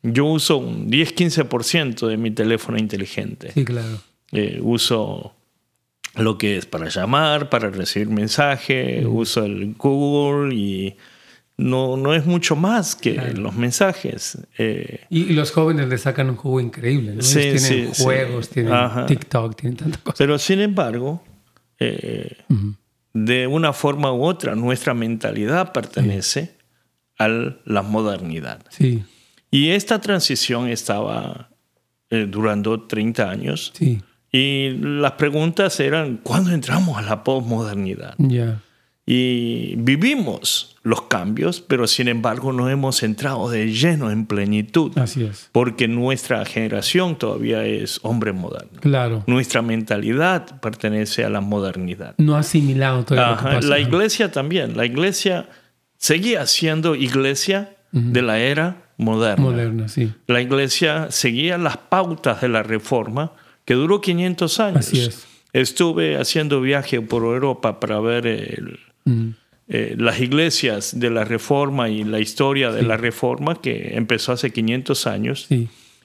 yo 0.01 0.25
uso 0.25 0.57
un 0.57 0.89
10-15% 0.89 2.07
de 2.07 2.17
mi 2.17 2.31
teléfono 2.31 2.77
inteligente. 2.77 3.51
Sí, 3.51 3.65
claro. 3.65 3.99
Eh, 4.31 4.59
uso 4.61 5.33
lo 6.15 6.37
que 6.37 6.57
es 6.57 6.65
para 6.65 6.89
llamar, 6.89 7.49
para 7.49 7.69
recibir 7.69 8.09
mensaje, 8.09 9.05
uso 9.05 9.43
el 9.43 9.75
Google 9.77 10.55
y 10.55 10.95
no, 11.57 11.95
no 11.97 12.13
es 12.13 12.25
mucho 12.25 12.55
más 12.55 12.95
que 12.95 13.13
Claro. 13.13 13.33
los 13.41 13.55
mensajes. 13.55 14.37
Eh, 14.57 15.01
Y, 15.09 15.23
y 15.23 15.33
los 15.33 15.51
jóvenes 15.51 15.87
le 15.87 15.97
sacan 15.97 16.29
un 16.29 16.35
juego 16.35 16.59
increíble, 16.59 17.15
¿no? 17.15 17.21
Sí, 17.21 17.39
Ellos 17.39 17.63
tienen 17.67 17.87
sí, 17.87 17.93
sí. 17.95 18.03
juegos, 18.03 18.49
tienen 18.49 18.73
Ajá. 18.73 19.05
TikTok, 19.05 19.55
tienen 19.55 19.77
tanta 19.77 19.99
cosa. 19.99 20.15
pero 20.17 20.37
sin 20.37 20.59
embargo, 20.59 21.23
eh, 21.79 22.37
de 23.13 23.47
una 23.47 23.71
forma 23.73 24.11
u 24.11 24.23
otra, 24.23 24.55
nuestra 24.55 24.93
mentalidad 24.93 25.71
pertenece 25.71 26.57
a 27.17 27.27
la 27.29 27.81
modernidad. 27.81 28.59
Sí, 28.69 29.03
Y 29.51 29.69
esta 29.69 30.01
transición 30.01 30.67
estaba 30.67 31.49
eh, 32.09 32.27
durando 32.29 32.81
30 32.85 33.29
años 33.29 33.71
sí, 33.73 34.01
y 34.31 34.71
las 34.81 35.13
preguntas 35.13 35.79
eran, 35.79 36.17
¿cuándo 36.17 36.51
entramos 36.51 36.97
a 36.97 37.01
la 37.01 37.23
posmodernidad? 37.23 38.15
ya. 38.17 38.61
Y 39.07 39.75
vivimos 39.77 40.75
los 40.81 41.03
cambios, 41.03 41.61
pero 41.61 41.85
sin 41.85 42.07
embargo 42.07 42.51
no 42.53 42.69
hemos 42.69 43.03
entrado 43.03 43.49
de 43.49 43.71
lleno 43.71 44.09
en 44.09 44.25
plenitud, 44.25 44.97
Así 44.97 45.23
es. 45.23 45.49
porque 45.51 45.87
nuestra 45.87 46.43
generación 46.45 47.15
todavía 47.17 47.65
es 47.65 47.99
hombre 48.01 48.33
moderno. 48.33 48.79
Claro. 48.81 49.23
Nuestra 49.27 49.61
mentalidad 49.61 50.59
pertenece 50.59 51.23
a 51.23 51.29
la 51.29 51.41
modernidad. 51.41 52.15
No 52.17 52.35
ha 52.35 52.39
asimilado 52.39 52.99
lo 52.99 53.05
que 53.05 53.19
Ajá, 53.19 53.51
pasa. 53.55 53.67
La 53.67 53.79
iglesia 53.79 54.31
también. 54.31 54.75
La 54.75 54.85
iglesia 54.85 55.49
seguía 55.97 56.45
siendo 56.47 56.95
iglesia 56.95 57.77
de 57.91 58.21
la 58.21 58.39
era 58.39 58.91
moderna. 58.97 59.43
Moderna, 59.43 59.87
sí. 59.87 60.11
La 60.27 60.41
iglesia 60.41 61.11
seguía 61.11 61.57
las 61.57 61.77
pautas 61.77 62.41
de 62.41 62.49
la 62.49 62.63
reforma 62.63 63.33
que 63.65 63.75
duró 63.75 64.01
500 64.01 64.59
años. 64.59 64.87
Así 64.87 65.01
es. 65.01 65.25
Estuve 65.53 66.17
haciendo 66.17 66.59
viaje 66.59 67.01
por 67.01 67.23
Europa 67.23 67.79
para 67.79 67.99
ver 68.01 68.27
el, 68.27 68.79
eh, 69.67 69.95
las 69.97 70.19
iglesias 70.19 70.99
de 70.99 71.09
la 71.09 71.23
Reforma 71.23 71.89
y 71.89 72.03
la 72.03 72.19
historia 72.19 72.71
de 72.71 72.83
la 72.83 72.97
Reforma 72.97 73.55
que 73.61 73.95
empezó 73.95 74.31
hace 74.31 74.51
500 74.51 75.07
años. 75.07 75.47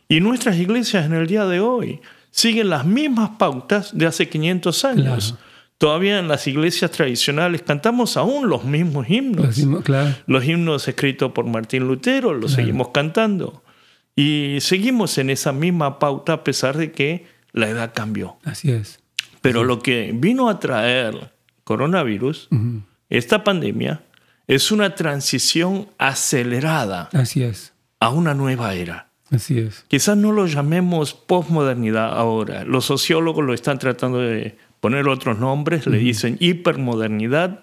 Y 0.09 0.21
nuestras 0.21 0.57
iglesias 0.57 1.07
en 1.07 1.13
el 1.13 1.27
día 1.27 1.45
de 1.47 1.61
hoy 1.61 2.01
siguen 2.31 2.71
las 2.71 2.87
mismas 2.87 3.31
pautas 3.39 3.97
de 3.97 4.07
hace 4.07 4.29
500 4.29 4.85
años. 4.85 5.39
Todavía 5.77 6.19
en 6.19 6.29
las 6.29 6.47
iglesias 6.47 6.91
tradicionales 6.91 7.63
cantamos 7.63 8.17
aún 8.17 8.49
los 8.49 8.65
mismos 8.65 9.09
himnos. 9.09 9.59
Los, 10.27 10.45
himnos 10.45 10.89
escritos 10.89 11.33
por 11.33 11.47
Martín 11.47 11.87
Lutero 11.87 12.35
los 12.35 12.53
seguimos 12.53 12.89
cantando. 12.89 13.63
Y 14.17 14.59
seguimos 14.61 15.17
en 15.19 15.31
esa 15.31 15.53
misma 15.53 15.99
pauta 15.99 16.35
a 16.35 16.45
pesar 16.45 16.77
de 16.77 16.93
que 16.93 17.27
la 17.53 17.69
edad 17.69 17.93
cambió. 17.95 18.37
Así 18.45 18.71
es. 18.71 19.01
Pero 19.41 19.65
lo 19.65 19.81
que 19.81 20.13
vino 20.15 20.49
a 20.49 20.61
traer 20.61 21.33
coronavirus 21.65 22.49
esta 23.11 23.45
pandemia 23.45 24.03
es 24.47 24.73
una 24.73 24.95
transición 24.95 25.89
acelerada 25.99 27.09
Así 27.13 27.43
es. 27.43 27.73
a 28.01 28.11
una 28.11 28.35
nueva 28.35 28.75
era. 28.75 29.09
Así 29.31 29.59
es. 29.59 29.85
Quizás 29.87 30.17
no 30.17 30.33
lo 30.33 30.47
llamemos 30.47 31.15
posmodernidad 31.15 32.19
ahora. 32.19 32.65
Los 32.65 32.87
sociólogos 32.87 33.45
lo 33.45 33.55
están 33.55 33.79
tratando 33.79 34.19
de 34.19 34.57
poner 34.81 35.09
otros 35.09 35.39
nombres, 35.39 35.87
le 35.87 35.99
dicen 35.99 36.37
hipermodernidad 36.41 37.61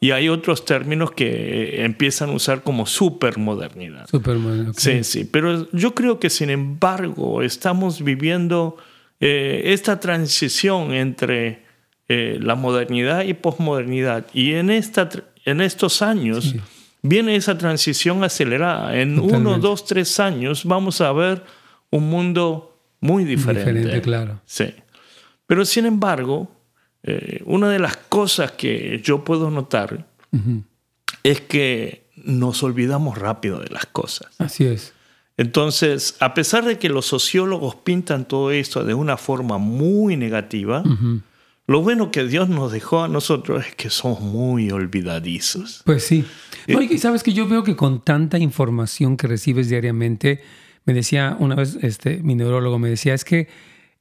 y 0.00 0.10
hay 0.10 0.28
otros 0.28 0.64
términos 0.64 1.12
que 1.12 1.84
empiezan 1.84 2.30
a 2.30 2.32
usar 2.32 2.62
como 2.62 2.86
supermodernidad. 2.86 4.08
Supermodernidad. 4.08 4.74
Sí, 4.76 5.04
sí, 5.04 5.24
pero 5.24 5.70
yo 5.70 5.94
creo 5.94 6.18
que 6.18 6.28
sin 6.28 6.50
embargo 6.50 7.42
estamos 7.42 8.02
viviendo 8.02 8.76
eh, 9.20 9.62
esta 9.66 10.00
transición 10.00 10.92
entre 10.92 11.65
eh, 12.08 12.38
la 12.40 12.54
modernidad 12.54 13.24
y 13.24 13.34
posmodernidad. 13.34 14.26
Y 14.32 14.54
en, 14.54 14.70
esta, 14.70 15.08
en 15.44 15.60
estos 15.60 16.02
años 16.02 16.54
viene 17.02 17.36
esa 17.36 17.58
transición 17.58 18.22
acelerada. 18.24 18.96
En 18.96 19.18
uno, 19.18 19.58
dos, 19.58 19.84
tres 19.84 20.20
años 20.20 20.64
vamos 20.64 21.00
a 21.00 21.12
ver 21.12 21.42
un 21.90 22.08
mundo 22.08 22.78
muy 23.00 23.24
diferente. 23.24 23.72
Diferente, 23.72 24.02
claro. 24.02 24.40
Sí. 24.44 24.74
Pero 25.46 25.64
sin 25.64 25.86
embargo, 25.86 26.50
eh, 27.02 27.42
una 27.44 27.70
de 27.70 27.78
las 27.78 27.96
cosas 27.96 28.52
que 28.52 29.00
yo 29.02 29.24
puedo 29.24 29.50
notar 29.50 30.06
es 31.22 31.40
que 31.40 32.06
nos 32.16 32.62
olvidamos 32.62 33.16
rápido 33.16 33.60
de 33.60 33.70
las 33.70 33.86
cosas. 33.86 34.28
Así 34.38 34.66
es. 34.66 34.92
Entonces, 35.36 36.16
a 36.20 36.34
pesar 36.34 36.64
de 36.64 36.78
que 36.78 36.88
los 36.88 37.06
sociólogos 37.06 37.76
pintan 37.76 38.26
todo 38.26 38.50
esto 38.50 38.84
de 38.84 38.94
una 38.94 39.16
forma 39.16 39.58
muy 39.58 40.16
negativa, 40.16 40.82
lo 41.66 41.82
bueno 41.82 42.12
que 42.12 42.24
Dios 42.24 42.48
nos 42.48 42.70
dejó 42.70 43.02
a 43.02 43.08
nosotros 43.08 43.66
es 43.66 43.74
que 43.74 43.90
somos 43.90 44.20
muy 44.20 44.70
olvidadizos. 44.70 45.82
Pues 45.84 46.04
sí. 46.04 46.24
No, 46.68 46.80
y 46.80 46.98
sabes 46.98 47.22
que 47.22 47.32
yo 47.32 47.48
veo 47.48 47.64
que 47.64 47.74
con 47.74 48.04
tanta 48.04 48.38
información 48.38 49.16
que 49.16 49.26
recibes 49.26 49.68
diariamente, 49.68 50.42
me 50.84 50.94
decía 50.94 51.36
una 51.40 51.56
vez 51.56 51.76
este, 51.82 52.18
mi 52.22 52.36
neurólogo, 52.36 52.78
me 52.78 52.88
decía, 52.88 53.14
es 53.14 53.24
que 53.24 53.48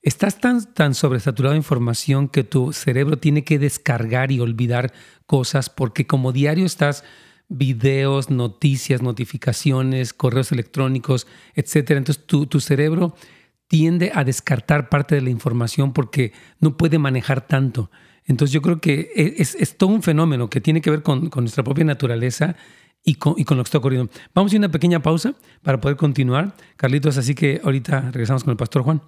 estás 0.03 0.39
tan, 0.39 0.73
tan 0.73 0.93
sobresaturado 0.93 1.53
de 1.53 1.57
información 1.57 2.27
que 2.27 2.43
tu 2.43 2.71
cerebro 2.71 3.17
tiene 3.17 3.43
que 3.43 3.57
descargar 3.57 4.31
y 4.31 4.39
olvidar 4.39 4.93
cosas 5.25 5.71
porque 5.71 6.05
como 6.05 6.31
diario 6.31 6.65
estás 6.65 7.03
videos, 7.47 8.29
noticias, 8.29 9.01
notificaciones, 9.01 10.13
correos 10.13 10.51
electrónicos, 10.51 11.25
etcétera. 11.55 11.97
Entonces 11.97 12.25
tu, 12.25 12.45
tu 12.45 12.59
cerebro 12.59 13.15
tiende 13.67 14.11
a 14.13 14.23
descartar 14.23 14.89
parte 14.89 15.15
de 15.15 15.21
la 15.21 15.29
información 15.29 15.93
porque 15.93 16.33
no 16.59 16.77
puede 16.77 16.99
manejar 16.99 17.47
tanto. 17.47 17.89
Entonces 18.25 18.53
yo 18.53 18.61
creo 18.61 18.79
que 18.79 19.11
e, 19.15 19.35
es, 19.37 19.77
todo 19.77 19.89
un 19.91 20.03
fenómeno 20.03 20.49
que 20.49 20.61
tiene 20.61 20.81
que 20.81 20.89
ver 20.89 21.03
con, 21.03 21.29
nuestra 21.33 21.63
propia 21.63 21.85
naturaleza 21.85 22.55
y 23.03 23.15
con, 23.15 23.35
lo 23.37 23.45
que 23.45 23.61
está 23.61 23.77
ocurriendo. 23.77 24.11
Vamos 24.33 24.51
a 24.51 24.55
ir 24.55 24.59
a 24.59 24.65
una 24.65 24.71
pequeña 24.71 25.01
pausa 25.01 25.35
para 25.61 25.79
poder 25.79 25.97
continuar, 25.97 26.55
Carlitos, 26.75 27.17
así 27.17 27.35
que 27.35 27.61
ahorita 27.63 28.11
regresamos 28.11 28.43
con 28.43 28.51
el 28.51 28.57
pastor 28.57 28.81
Juan. 28.83 29.01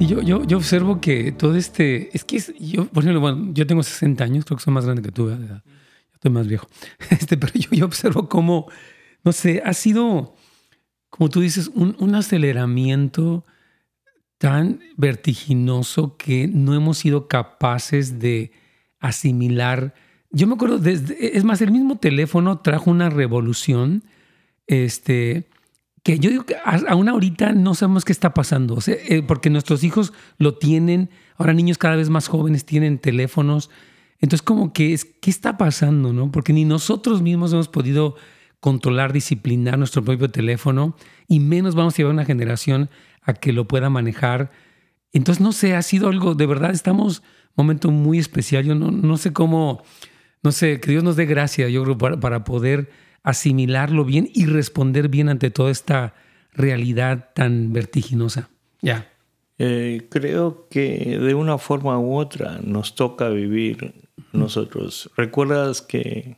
Yo, 0.00 0.20
yo, 0.20 0.44
yo 0.44 0.58
observo 0.58 1.00
que 1.00 1.32
todo 1.32 1.56
este, 1.56 2.14
es 2.14 2.24
que 2.24 2.38
yo, 2.58 2.86
por 2.86 3.04
ejemplo, 3.04 3.20
bueno, 3.20 3.52
yo 3.54 3.66
tengo 3.66 3.82
60 3.82 4.22
años, 4.22 4.44
creo 4.44 4.58
que 4.58 4.64
soy 4.64 4.74
más 4.74 4.84
grande 4.84 5.00
que 5.00 5.12
tú, 5.12 5.26
¿verdad? 5.26 5.62
Estoy 6.24 6.32
más 6.32 6.46
viejo, 6.46 6.66
este, 7.10 7.36
pero 7.36 7.52
yo, 7.52 7.84
observo 7.84 8.28
cómo, 8.30 8.70
no 9.24 9.32
sé, 9.32 9.62
ha 9.64 9.74
sido, 9.74 10.34
como 11.10 11.28
tú 11.28 11.40
dices, 11.40 11.70
un, 11.74 11.96
un 11.98 12.14
aceleramiento 12.14 13.44
tan 14.38 14.80
vertiginoso 14.96 16.16
que 16.16 16.48
no 16.48 16.74
hemos 16.74 16.98
sido 16.98 17.28
capaces 17.28 18.18
de 18.20 18.52
asimilar. 19.00 19.94
Yo 20.30 20.46
me 20.46 20.54
acuerdo, 20.54 20.78
desde, 20.78 21.36
es 21.36 21.44
más, 21.44 21.60
el 21.60 21.70
mismo 21.70 21.96
teléfono 21.98 22.58
trajo 22.60 22.90
una 22.90 23.10
revolución, 23.10 24.02
este, 24.66 25.48
que 26.02 26.18
yo 26.18 26.30
digo 26.30 26.46
que 26.46 26.56
aún 26.88 27.10
ahorita 27.10 27.52
no 27.52 27.74
sabemos 27.74 28.06
qué 28.06 28.12
está 28.12 28.32
pasando, 28.32 28.78
eh, 28.86 29.22
porque 29.26 29.50
nuestros 29.50 29.84
hijos 29.84 30.14
lo 30.38 30.56
tienen, 30.56 31.10
ahora 31.36 31.52
niños 31.52 31.76
cada 31.76 31.96
vez 31.96 32.08
más 32.08 32.28
jóvenes 32.28 32.64
tienen 32.64 32.98
teléfonos, 32.98 33.70
entonces, 34.20 34.42
como 34.42 34.72
que 34.72 34.92
es, 34.92 35.04
¿qué 35.04 35.30
está 35.30 35.56
pasando? 35.56 36.12
No? 36.12 36.30
Porque 36.30 36.52
ni 36.52 36.64
nosotros 36.64 37.22
mismos 37.22 37.52
hemos 37.52 37.68
podido 37.68 38.16
controlar, 38.60 39.12
disciplinar 39.12 39.78
nuestro 39.78 40.02
propio 40.02 40.30
teléfono 40.30 40.96
y 41.28 41.40
menos 41.40 41.74
vamos 41.74 41.94
a 41.94 41.96
llevar 41.98 42.14
una 42.14 42.24
generación 42.24 42.88
a 43.22 43.34
que 43.34 43.52
lo 43.52 43.68
pueda 43.68 43.90
manejar. 43.90 44.50
Entonces, 45.12 45.42
no 45.42 45.52
sé, 45.52 45.74
ha 45.74 45.82
sido 45.82 46.08
algo, 46.08 46.34
de 46.34 46.46
verdad, 46.46 46.70
estamos 46.70 47.18
en 47.18 47.24
un 47.24 47.66
momento 47.66 47.90
muy 47.90 48.18
especial. 48.18 48.64
Yo 48.64 48.74
no, 48.74 48.90
no 48.90 49.16
sé 49.16 49.32
cómo, 49.32 49.82
no 50.42 50.52
sé, 50.52 50.80
que 50.80 50.90
Dios 50.90 51.04
nos 51.04 51.16
dé 51.16 51.26
gracia, 51.26 51.68
yo 51.68 51.84
creo, 51.84 51.98
para, 51.98 52.18
para 52.20 52.44
poder 52.44 52.90
asimilarlo 53.22 54.04
bien 54.04 54.30
y 54.32 54.46
responder 54.46 55.08
bien 55.08 55.28
ante 55.28 55.50
toda 55.50 55.70
esta 55.70 56.14
realidad 56.52 57.30
tan 57.34 57.72
vertiginosa. 57.72 58.48
Ya. 58.80 59.10
Eh, 59.58 60.06
creo 60.10 60.68
que 60.68 61.18
de 61.18 61.34
una 61.34 61.58
forma 61.58 61.98
u 61.98 62.16
otra 62.16 62.60
nos 62.64 62.94
toca 62.94 63.28
vivir 63.28 64.03
nosotros. 64.32 65.10
¿Recuerdas 65.16 65.82
que 65.82 66.36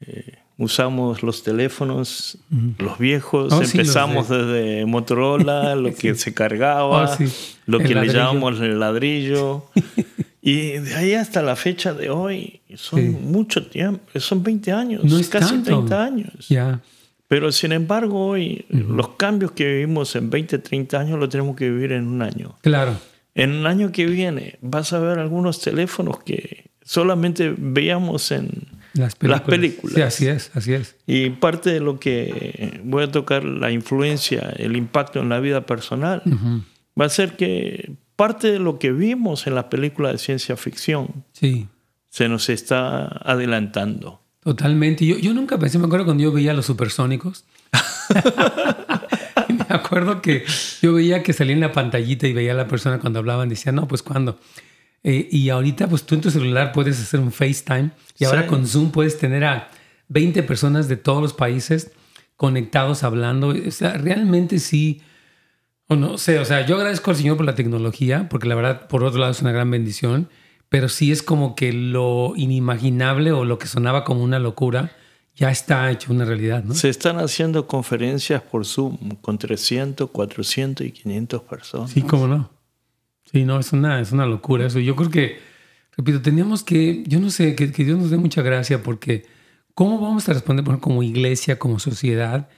eh, 0.00 0.38
usamos 0.56 1.22
los 1.22 1.42
teléfonos, 1.42 2.38
los 2.78 2.98
viejos? 2.98 3.52
Oh, 3.52 3.62
empezamos 3.62 4.28
desde 4.28 4.86
Motorola, 4.86 5.74
lo 5.76 5.94
que 5.94 6.14
se 6.14 6.34
cargaba, 6.34 7.16
oh, 7.18 7.24
lo 7.66 7.78
que 7.78 7.94
le 7.94 8.08
llamamos 8.08 8.60
el 8.60 8.78
ladrillo. 8.80 9.64
y 10.42 10.72
de 10.72 10.94
ahí 10.94 11.14
hasta 11.14 11.42
la 11.42 11.56
fecha 11.56 11.94
de 11.94 12.10
hoy 12.10 12.60
son 12.76 13.30
mucho 13.30 13.66
tiempo, 13.66 14.04
son 14.20 14.42
20 14.42 14.72
años, 14.72 15.04
no 15.04 15.18
casi 15.30 15.58
30 15.58 16.04
años. 16.04 16.48
Ya. 16.48 16.80
Pero 17.28 17.52
sin 17.52 17.72
embargo, 17.72 18.26
hoy 18.26 18.64
los 18.70 19.10
cambios 19.10 19.52
que 19.52 19.66
vivimos 19.66 20.16
en 20.16 20.30
20, 20.30 20.58
30 20.58 20.98
años 20.98 21.18
los 21.18 21.28
tenemos 21.28 21.54
que 21.56 21.68
vivir 21.68 21.92
en 21.92 22.08
un 22.08 22.22
año. 22.22 22.56
Claro. 22.62 22.96
En 23.34 23.52
un 23.52 23.66
año 23.66 23.92
que 23.92 24.06
viene 24.06 24.58
vas 24.62 24.94
a 24.94 24.98
ver 24.98 25.18
algunos 25.18 25.60
teléfonos 25.60 26.22
que 26.24 26.67
solamente 26.88 27.54
veíamos 27.54 28.32
en 28.32 28.66
las 28.94 29.14
películas. 29.14 29.94
Sí, 29.94 30.00
así 30.00 30.26
es, 30.26 30.50
así 30.54 30.72
es. 30.72 30.96
Y 31.06 31.28
parte 31.28 31.70
de 31.70 31.80
lo 31.80 32.00
que 32.00 32.80
voy 32.82 33.04
a 33.04 33.12
tocar, 33.12 33.44
la 33.44 33.70
influencia, 33.70 34.54
el 34.56 34.74
impacto 34.74 35.20
en 35.20 35.28
la 35.28 35.38
vida 35.38 35.66
personal, 35.66 36.22
va 36.98 37.04
a 37.04 37.08
ser 37.10 37.36
que 37.36 37.92
parte 38.16 38.50
de 38.50 38.58
lo 38.58 38.78
que 38.78 38.90
vimos 38.90 39.46
en 39.46 39.54
las 39.54 39.64
películas 39.64 40.12
de 40.12 40.18
ciencia 40.18 40.56
ficción 40.56 41.26
sí. 41.32 41.68
se 42.08 42.26
nos 42.30 42.48
está 42.48 43.06
adelantando. 43.06 44.22
Totalmente. 44.42 45.04
Yo, 45.04 45.18
yo 45.18 45.34
nunca 45.34 45.58
pensé, 45.58 45.78
me 45.78 45.86
acuerdo 45.86 46.06
cuando 46.06 46.22
yo 46.22 46.32
veía 46.32 46.54
los 46.54 46.64
supersónicos. 46.64 47.44
me 49.48 49.66
acuerdo 49.68 50.22
que 50.22 50.42
yo 50.80 50.94
veía 50.94 51.22
que 51.22 51.34
salía 51.34 51.52
en 51.52 51.60
la 51.60 51.72
pantallita 51.72 52.26
y 52.26 52.32
veía 52.32 52.52
a 52.52 52.56
la 52.56 52.66
persona 52.66 52.98
cuando 52.98 53.18
hablaban, 53.18 53.50
decía, 53.50 53.72
no, 53.72 53.86
pues 53.86 54.02
cuando. 54.02 54.40
Eh, 55.10 55.28
y 55.30 55.48
ahorita, 55.48 55.88
pues 55.88 56.04
tú 56.04 56.14
en 56.14 56.20
tu 56.20 56.30
celular 56.30 56.72
puedes 56.72 57.00
hacer 57.00 57.20
un 57.20 57.32
FaceTime 57.32 57.90
y 58.18 58.24
ahora 58.24 58.46
con 58.46 58.66
Zoom 58.66 58.90
puedes 58.90 59.18
tener 59.18 59.44
a 59.44 59.70
20 60.08 60.42
personas 60.42 60.88
de 60.88 60.96
todos 60.96 61.22
los 61.22 61.32
países 61.32 61.92
conectados 62.36 63.04
hablando. 63.04 63.48
O 63.48 63.70
sea, 63.70 63.94
realmente 63.94 64.58
sí. 64.58 65.00
O 65.86 65.96
no 65.96 66.18
sé, 66.18 66.38
o 66.38 66.44
sea, 66.44 66.66
yo 66.66 66.76
agradezco 66.76 67.10
al 67.10 67.16
Señor 67.16 67.36
por 67.38 67.46
la 67.46 67.54
tecnología, 67.54 68.28
porque 68.28 68.48
la 68.48 68.54
verdad, 68.54 68.88
por 68.88 69.02
otro 69.02 69.18
lado, 69.18 69.32
es 69.32 69.40
una 69.40 69.52
gran 69.52 69.70
bendición 69.70 70.28
pero 70.68 70.88
sí 70.88 71.12
es 71.12 71.22
como 71.22 71.54
que 71.54 71.72
lo 71.72 72.34
inimaginable 72.36 73.32
o 73.32 73.44
lo 73.44 73.58
que 73.58 73.66
sonaba 73.66 74.04
como 74.04 74.22
una 74.22 74.38
locura 74.38 74.92
ya 75.34 75.50
está 75.50 75.90
hecho 75.90 76.12
una 76.12 76.24
realidad, 76.24 76.64
¿no? 76.64 76.74
Se 76.74 76.88
están 76.88 77.18
haciendo 77.18 77.68
conferencias 77.68 78.42
por 78.42 78.66
Zoom 78.66 79.16
con 79.20 79.38
300, 79.38 80.10
400 80.10 80.86
y 80.86 80.90
500 80.90 81.42
personas. 81.42 81.90
Sí, 81.92 82.02
cómo 82.02 82.26
no. 82.26 82.50
Sí, 83.30 83.44
no, 83.44 83.60
es 83.60 83.72
una, 83.72 84.00
es 84.00 84.12
una 84.12 84.24
locura. 84.24 84.68
Yo 84.68 84.96
creo 84.96 85.10
que, 85.10 85.38
repito, 85.96 86.22
teníamos 86.22 86.62
que, 86.62 87.04
yo 87.06 87.20
no 87.20 87.30
sé, 87.30 87.54
que, 87.54 87.66
Dios 87.66 87.98
nos 87.98 88.10
dé 88.10 88.16
mucha 88.16 88.40
gracia 88.40 88.82
porque 88.82 89.26
¿cómo 89.74 90.00
vamos 90.00 90.28
a 90.28 90.32
responder 90.32 90.64
como 90.78 91.02
iglesia, 91.02 91.58
como 91.58 91.78
sociedad 91.78 92.48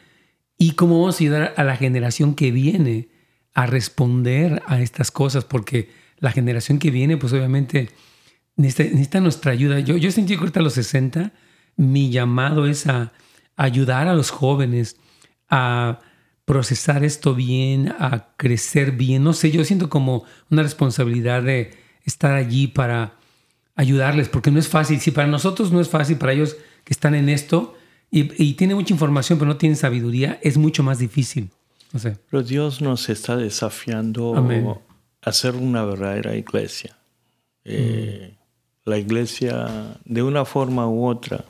y 0.59 0.73
cómo 0.73 1.01
vamos 1.01 1.17
a 1.17 1.25
ayudar 1.25 1.55
a 1.57 1.65
la 1.65 1.77
generación 1.77 2.35
que 2.35 2.53
viene 2.53 3.09
a 3.53 3.67
responder 3.67 4.63
a 4.67 4.81
estas 4.81 5.11
cosas? 5.11 5.45
Porque 5.45 5.91
la 6.19 6.31
generación 6.31 6.79
que 6.79 6.93
viene, 6.93 7.17
pues 7.17 7.33
obviamente 7.33 7.89
necesita, 8.55 8.85
necesita 8.85 9.21
nuestra 9.21 9.53
ayuda. 9.53 9.81
Yo, 9.81 9.97
yo 9.97 10.13
sentí 10.13 10.35
que 10.35 10.41
ahorita 10.41 10.61
a 10.61 10.63
los 10.63 10.75
60 10.75 11.33
mi 11.77 12.11
llamado 12.11 12.67
es 12.67 12.87
a 12.87 13.13
ayudar 13.57 14.07
a 14.07 14.15
los 14.15 14.31
jóvenes 14.31 14.97
a 15.49 15.99
procesar 16.51 17.05
esto 17.05 17.37
bien, 17.37 17.95
a 18.01 18.35
crecer 18.37 18.91
bien. 18.91 19.23
No 19.23 19.35
sé, 19.35 19.53
yo 19.53 19.65
siento 19.65 19.89
como 19.89 20.25
una 20.51 20.65
responsabilidad 20.65 21.45
de 21.45 21.71
estar 22.05 22.35
allí 22.35 22.67
para 22.67 23.13
ayudarles, 23.77 24.29
porque 24.29 24.51
no 24.51 24.59
es 24.59 24.67
fácil. 24.67 24.99
Si 24.99 25.13
para 25.13 25.29
nosotros 25.29 25.71
no 25.71 25.81
es 25.81 25.89
fácil, 25.89 26.17
para 26.19 26.33
ellos 26.33 26.57
que 26.83 26.93
están 26.93 27.15
en 27.15 27.29
esto 27.29 27.77
y, 28.11 28.33
y 28.43 28.55
tienen 28.55 28.77
mucha 28.77 28.93
información 28.93 29.39
pero 29.39 29.49
no 29.49 29.59
tienen 29.59 29.77
sabiduría, 29.77 30.41
es 30.43 30.59
mucho 30.59 30.83
más 30.83 30.99
difícil. 30.99 31.51
No 31.93 32.01
sé. 32.01 32.19
Pero 32.29 32.43
Dios 32.43 32.81
nos 32.81 33.09
está 33.09 33.37
desafiando 33.37 34.35
Amén. 34.35 34.75
a 35.23 35.33
ser 35.33 35.55
una 35.55 35.85
verdadera 35.85 36.35
iglesia. 36.35 36.97
Eh, 37.65 38.35
La 38.85 38.99
iglesia, 38.99 39.99
de 40.05 40.23
una 40.25 40.45
forma 40.45 40.89
u 40.89 41.07
otra, 41.07 41.45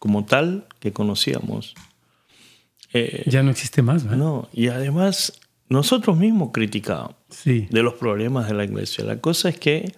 como 0.00 0.24
tal 0.24 0.66
que 0.80 0.92
conocíamos, 0.92 1.76
eh, 2.92 3.22
Ya 3.26 3.42
no 3.42 3.50
existe 3.50 3.82
más, 3.82 4.04
¿verdad? 4.04 4.18
no, 4.18 4.48
y 4.52 4.68
además 4.68 5.40
nosotros 5.68 6.16
mismos 6.16 6.50
criticábamos 6.52 7.14
Sí. 7.28 7.68
de 7.70 7.82
los 7.82 7.94
problemas 7.94 8.48
de 8.48 8.54
la 8.54 8.64
iglesia. 8.64 9.04
La 9.04 9.20
cosa 9.20 9.48
es 9.48 9.58
que 9.58 9.94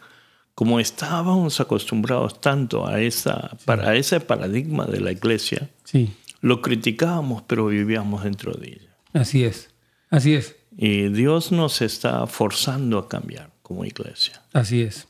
como 0.55 0.81
estábamos 0.81 1.61
acostumbrados 1.61 2.41
tanto 2.41 2.87
a, 2.87 3.01
esa, 3.01 3.57
para, 3.65 3.97
ese 3.97 4.21
paradigma 4.21 4.85
de 4.85 5.01
la 5.01 5.13
iglesia, 5.13 5.71
Sí. 5.85 6.13
lo 6.43 6.61
criticábamos 6.61 7.43
pero 7.47 7.67
vivíamos 7.67 8.25
dentro 8.25 8.53
de 8.53 8.69
ella. 8.69 8.97
Así 9.15 9.45
es. 9.45 9.71
Así 10.11 10.35
es. 10.35 10.57
Y 10.77 11.09
Dios 11.09 11.53
nos 11.53 11.81
está 11.81 12.27
forzando 12.27 12.99
a 12.99 13.09
cambiar 13.09 13.51
como 13.63 13.85
iglesia. 13.87 14.43
Así 14.53 14.83
es. 14.83 15.09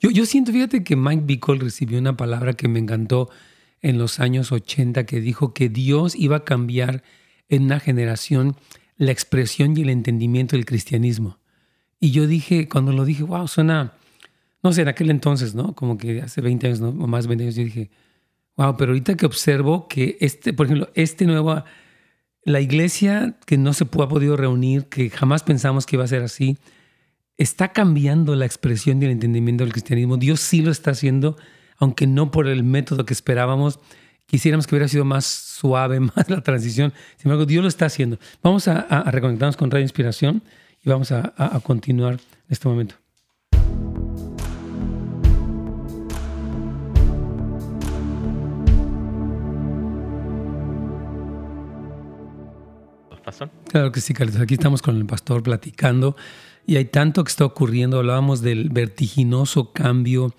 Yo, 0.00 0.10
yo 0.10 0.24
siento, 0.26 0.52
fíjate 0.52 0.84
que 0.84 0.96
Mike 0.96 1.22
Bickle 1.26 1.58
recibió 1.58 1.98
una 1.98 2.16
palabra 2.16 2.54
que 2.54 2.68
me 2.68 2.78
encantó 2.78 3.28
en 3.82 3.98
los 3.98 4.20
años 4.20 4.52
80 4.52 5.04
que 5.06 5.20
dijo 5.20 5.52
que 5.52 5.68
Dios 5.68 6.14
iba 6.14 6.36
a 6.36 6.44
cambiar 6.44 7.02
en 7.48 7.64
una 7.64 7.80
generación 7.80 8.56
la 8.96 9.12
expresión 9.12 9.76
y 9.76 9.82
el 9.82 9.90
entendimiento 9.90 10.56
del 10.56 10.66
cristianismo. 10.66 11.38
Y 12.00 12.10
yo 12.10 12.26
dije, 12.26 12.68
cuando 12.68 12.92
lo 12.92 13.04
dije, 13.04 13.22
wow, 13.22 13.48
suena, 13.48 13.94
no 14.62 14.72
sé, 14.72 14.82
en 14.82 14.88
aquel 14.88 15.10
entonces, 15.10 15.54
¿no? 15.54 15.74
Como 15.74 15.98
que 15.98 16.20
hace 16.20 16.40
20 16.40 16.66
años, 16.66 16.80
¿no? 16.80 16.88
o 16.88 17.06
más 17.06 17.24
de 17.24 17.28
20 17.28 17.44
años, 17.44 17.56
yo 17.56 17.64
dije, 17.64 17.90
wow, 18.56 18.76
pero 18.76 18.92
ahorita 18.92 19.16
que 19.16 19.26
observo 19.26 19.88
que 19.88 20.18
este, 20.20 20.52
por 20.52 20.66
ejemplo, 20.66 20.90
este 20.94 21.26
nuevo, 21.26 21.64
la 22.44 22.60
iglesia 22.60 23.36
que 23.46 23.56
no 23.56 23.72
se 23.72 23.84
ha 23.84 23.86
podido 23.86 24.36
reunir, 24.36 24.86
que 24.86 25.10
jamás 25.10 25.42
pensamos 25.44 25.86
que 25.86 25.96
iba 25.96 26.04
a 26.04 26.08
ser 26.08 26.22
así, 26.22 26.58
está 27.36 27.72
cambiando 27.72 28.34
la 28.34 28.46
expresión 28.46 29.00
y 29.00 29.06
el 29.06 29.12
entendimiento 29.12 29.64
del 29.64 29.72
cristianismo. 29.72 30.16
Dios 30.16 30.40
sí 30.40 30.60
lo 30.60 30.72
está 30.72 30.90
haciendo, 30.90 31.36
aunque 31.76 32.08
no 32.08 32.32
por 32.32 32.48
el 32.48 32.64
método 32.64 33.06
que 33.06 33.14
esperábamos. 33.14 33.78
Quisiéramos 34.28 34.66
que 34.66 34.74
hubiera 34.74 34.88
sido 34.88 35.06
más 35.06 35.24
suave, 35.24 36.00
más 36.16 36.28
la 36.28 36.42
transición. 36.42 36.92
Sin 37.16 37.28
embargo, 37.30 37.46
Dios 37.46 37.62
lo 37.62 37.68
está 37.68 37.86
haciendo. 37.86 38.18
Vamos 38.42 38.68
a, 38.68 38.82
reconectarnos 39.10 39.56
con 39.56 39.70
Radio 39.70 39.82
Inspiración 39.82 40.42
y 40.84 40.88
vamos 40.90 41.10
a, 41.12 41.32
a- 41.36 41.56
a 41.56 41.60
continuar 41.60 42.14
en 42.14 42.20
este 42.50 42.68
momento. 42.68 42.96
Pastor. 53.24 53.50
Claro 53.70 53.92
que 53.92 54.00
sí, 54.00 54.14
Carlitos. 54.14 54.40
Aquí 54.40 54.54
estamos 54.54 54.80
con 54.80 54.96
el 54.96 55.04
pastor 55.06 55.42
platicando 55.42 56.16
y 56.66 56.76
hay 56.76 56.86
tanto 56.86 57.22
que 57.24 57.28
está 57.30 57.44
ocurriendo. 57.44 57.98
Hablábamos 57.98 58.40
del 58.40 58.70
vertiginoso 58.70 59.72
cambio 59.72 60.34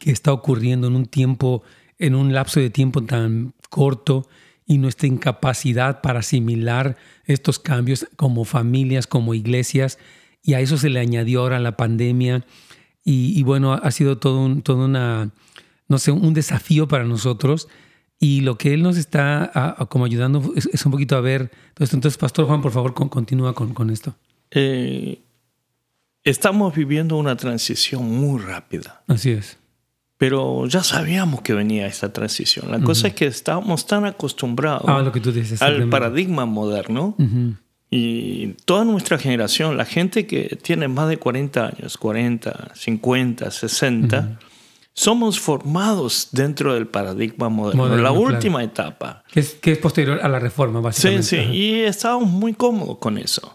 que 0.00 0.10
está 0.10 0.32
ocurriendo 0.32 0.88
en 0.88 0.96
un 0.96 1.06
tiempo, 1.06 1.62
en 1.98 2.14
un 2.14 2.32
lapso 2.32 2.60
de 2.60 2.70
tiempo 2.70 3.02
tan 3.02 3.54
corto 3.70 4.28
y 4.66 4.78
nuestra 4.78 5.06
incapacidad 5.08 6.00
para 6.00 6.20
asimilar 6.20 6.96
estos 7.26 7.58
cambios 7.58 8.06
como 8.16 8.44
familias, 8.44 9.06
como 9.06 9.34
iglesias. 9.34 9.98
Y 10.42 10.54
a 10.54 10.60
eso 10.60 10.76
se 10.78 10.90
le 10.90 11.00
añadió 11.00 11.40
ahora 11.40 11.58
la 11.60 11.76
pandemia. 11.76 12.44
Y, 13.04 13.38
y 13.38 13.42
bueno, 13.42 13.72
ha 13.74 13.90
sido 13.90 14.18
todo, 14.18 14.40
un, 14.44 14.62
todo 14.62 14.84
una, 14.86 15.30
no 15.88 15.98
sé, 15.98 16.10
un 16.12 16.32
desafío 16.34 16.88
para 16.88 17.04
nosotros. 17.04 17.68
Y 18.18 18.40
lo 18.42 18.56
que 18.56 18.72
él 18.72 18.82
nos 18.82 18.96
está 18.96 19.44
a- 19.44 19.82
a 19.82 19.86
como 19.86 20.04
ayudando 20.06 20.52
es, 20.56 20.66
es 20.72 20.86
un 20.86 20.92
poquito 20.92 21.16
a 21.16 21.20
ver 21.20 21.50
esto. 21.78 21.96
Entonces, 21.96 22.16
Pastor 22.16 22.46
Juan, 22.46 22.62
por 22.62 22.72
favor, 22.72 22.94
con- 22.94 23.08
continúa 23.10 23.54
con, 23.54 23.74
con 23.74 23.90
esto. 23.90 24.14
Eh, 24.50 25.20
estamos 26.22 26.74
viviendo 26.74 27.16
una 27.16 27.36
transición 27.36 28.04
muy 28.10 28.40
rápida, 28.40 29.02
Así 29.08 29.30
es. 29.32 29.58
Pero 30.18 30.66
ya 30.66 30.82
sabíamos 30.82 31.42
que 31.42 31.54
venía 31.54 31.86
esta 31.86 32.12
transición. 32.12 32.70
La 32.70 32.80
cosa 32.80 33.08
es 33.08 33.14
que 33.14 33.26
estábamos 33.26 33.86
tan 33.86 34.04
acostumbrados 34.04 34.84
Ah, 34.86 35.00
lo 35.02 35.12
que 35.12 35.20
tú 35.20 35.32
dices. 35.32 35.60
al 35.62 35.88
paradigma 35.88 36.46
moderno 36.46 37.14
Ujú. 37.18 37.54
y 37.90 38.54
toda 38.64 38.84
nuestra 38.84 39.18
generación, 39.18 39.76
la 39.76 39.84
gente 39.84 40.26
que 40.26 40.56
tiene 40.62 40.88
más 40.88 41.08
de 41.08 41.16
40 41.18 41.66
años, 41.66 41.96
40, 41.98 42.70
50, 42.74 43.50
60, 43.50 44.38
somos 44.96 45.40
formados 45.40 46.28
dentro 46.30 46.74
del 46.74 46.86
paradigma 46.86 47.48
moderno, 47.48 47.82
Moderno, 47.82 48.02
la 48.04 48.10
claro. 48.10 48.24
última 48.26 48.62
etapa. 48.62 49.24
Que 49.32 49.40
es, 49.40 49.54
que 49.54 49.72
es 49.72 49.78
posterior 49.78 50.20
a 50.22 50.28
la 50.28 50.38
reforma, 50.38 50.78
Sí, 50.78 50.84
básicamente. 50.84 51.22
sí, 51.26 51.36
Ajá. 51.38 51.52
y 51.52 51.74
estábamos 51.80 52.30
muy 52.30 52.54
cómodos 52.54 52.98
con 52.98 53.18
eso. 53.18 53.52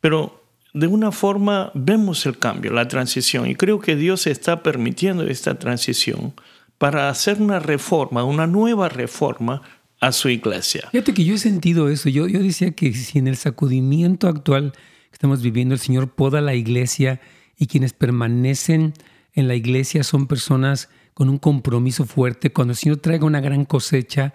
Pero 0.00 0.45
de 0.76 0.86
una 0.86 1.10
forma 1.10 1.70
vemos 1.72 2.26
el 2.26 2.38
cambio, 2.38 2.70
la 2.70 2.86
transición, 2.86 3.48
y 3.48 3.54
creo 3.54 3.80
que 3.80 3.96
Dios 3.96 4.26
está 4.26 4.62
permitiendo 4.62 5.26
esta 5.26 5.58
transición 5.58 6.34
para 6.76 7.08
hacer 7.08 7.40
una 7.40 7.60
reforma, 7.60 8.24
una 8.24 8.46
nueva 8.46 8.90
reforma 8.90 9.62
a 10.00 10.12
su 10.12 10.28
iglesia. 10.28 10.88
Fíjate 10.92 11.14
que 11.14 11.24
yo 11.24 11.34
he 11.34 11.38
sentido 11.38 11.88
eso. 11.88 12.10
Yo, 12.10 12.28
yo 12.28 12.40
decía 12.40 12.72
que 12.72 12.92
si 12.92 13.18
en 13.18 13.26
el 13.26 13.38
sacudimiento 13.38 14.28
actual 14.28 14.72
que 14.72 15.14
estamos 15.14 15.40
viviendo, 15.40 15.74
el 15.74 15.80
Señor 15.80 16.10
poda 16.10 16.42
la 16.42 16.54
iglesia 16.54 17.22
y 17.56 17.68
quienes 17.68 17.94
permanecen 17.94 18.92
en 19.32 19.48
la 19.48 19.54
iglesia 19.54 20.04
son 20.04 20.26
personas 20.26 20.90
con 21.14 21.30
un 21.30 21.38
compromiso 21.38 22.04
fuerte. 22.04 22.52
Cuando 22.52 22.72
el 22.72 22.76
Señor 22.76 22.98
traiga 22.98 23.24
una 23.24 23.40
gran 23.40 23.64
cosecha 23.64 24.34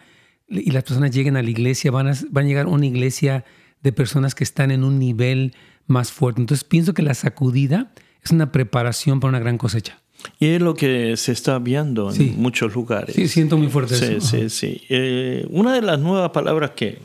y 0.49 0.71
las 0.71 0.83
personas 0.83 1.11
lleguen 1.11 1.37
a 1.37 1.43
la 1.43 1.49
iglesia, 1.51 1.91
van 1.91 2.07
a, 2.07 2.13
van 2.31 2.45
a 2.45 2.47
llegar 2.47 2.65
a 2.65 2.69
una 2.69 2.87
iglesia 2.87 3.45
de 3.83 3.91
personas 3.91 4.33
que 4.33 4.43
están 4.43 4.71
en 4.71 4.83
un 4.83 4.97
nivel 4.97 5.53
más 5.91 6.11
fuerte. 6.11 6.41
Entonces 6.41 6.63
pienso 6.63 6.93
que 6.93 7.01
la 7.03 7.13
sacudida 7.13 7.91
es 8.23 8.31
una 8.31 8.51
preparación 8.51 9.19
para 9.19 9.29
una 9.29 9.39
gran 9.39 9.57
cosecha. 9.57 9.99
Y 10.39 10.47
es 10.49 10.61
lo 10.61 10.75
que 10.75 11.17
se 11.17 11.31
está 11.31 11.57
viendo 11.59 12.09
en 12.09 12.15
Sí. 12.15 12.33
muchos 12.37 12.73
lugares. 12.73 13.15
Sí, 13.15 13.27
siento 13.27 13.57
muy 13.57 13.67
fuerte 13.69 13.95
Sí, 13.95 14.05
eso. 14.15 14.27
sí, 14.27 14.49
sí. 14.49 14.81
Eh, 14.89 15.45
una 15.49 15.73
de 15.73 15.81
las 15.81 15.99
nuevas 15.99 16.29
palabras 16.31 16.71
que 16.75 16.99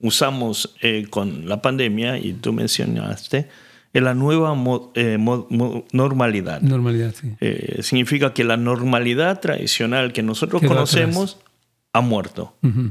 usamos 0.00 0.74
eh, 0.80 1.06
con 1.10 1.48
la 1.48 1.60
pandemia, 1.60 2.18
y 2.18 2.32
tú 2.34 2.52
mencionaste, 2.52 3.48
es 3.92 4.02
la 4.02 4.14
nueva 4.14 4.54
mo- 4.54 4.92
eh, 4.94 5.16
mo- 5.18 5.46
mo- 5.50 5.84
normalidad. 5.92 6.60
Normalidad, 6.60 7.14
sí. 7.20 7.32
Eh, 7.40 7.78
significa 7.82 8.32
que 8.32 8.44
la 8.44 8.56
normalidad 8.56 9.40
tradicional 9.40 10.12
que 10.12 10.22
nosotros 10.22 10.62
conocemos 10.62 11.38
ha 11.92 12.00
muerto. 12.00 12.54
Ujú. 12.62 12.90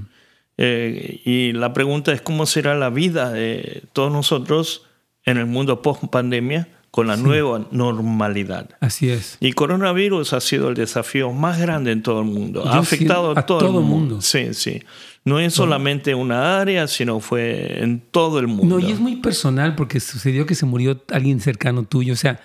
Eh, 0.57 1.21
y 1.23 1.53
la 1.53 1.71
pregunta 1.73 2.11
es 2.11 2.21
cómo 2.21 2.45
será 2.47 2.75
la 2.75 2.89
vida 2.89 3.31
de 3.31 3.83
todos 3.93 4.11
nosotros 4.11 4.86
en 5.27 5.37
el 5.37 5.45
mundo 5.45 5.81
post 5.81 6.05
pandemia 6.05 6.69
con 6.89 7.05
la 7.05 7.17
nueva 7.17 7.67
normalidad. 7.71 8.69
Así 8.79 9.09
es. 9.09 9.37
Y 9.39 9.51
coronavirus 9.51 10.33
ha 10.33 10.39
sido 10.39 10.69
el 10.69 10.75
desafío 10.75 11.31
más 11.31 11.59
grande 11.59 11.91
en 11.91 12.01
todo 12.01 12.21
el 12.21 12.27
mundo. 12.27 12.63
Yo 12.63 12.71
ha 12.71 12.79
afectado 12.79 13.37
a 13.37 13.45
todo, 13.45 13.59
todo 13.59 13.79
el 13.79 13.85
mundo. 13.85 14.15
mundo. 14.15 14.21
Sí, 14.21 14.53
sí. 14.53 14.81
No 15.25 15.39
es 15.39 15.53
solamente 15.53 16.15
una 16.15 16.59
área, 16.59 16.87
sino 16.87 17.19
fue 17.19 17.83
en 17.83 17.99
todo 17.99 18.39
el 18.39 18.47
mundo. 18.47 18.79
No, 18.79 18.87
y 18.87 18.91
es 18.91 18.99
muy 18.99 19.17
personal 19.17 19.75
porque 19.75 19.99
sucedió 19.99 20.45
que 20.45 20.55
se 20.55 20.65
murió 20.65 21.03
alguien 21.11 21.41
cercano 21.41 21.83
tuyo. 21.83 22.13
O 22.13 22.17
sea, 22.17 22.39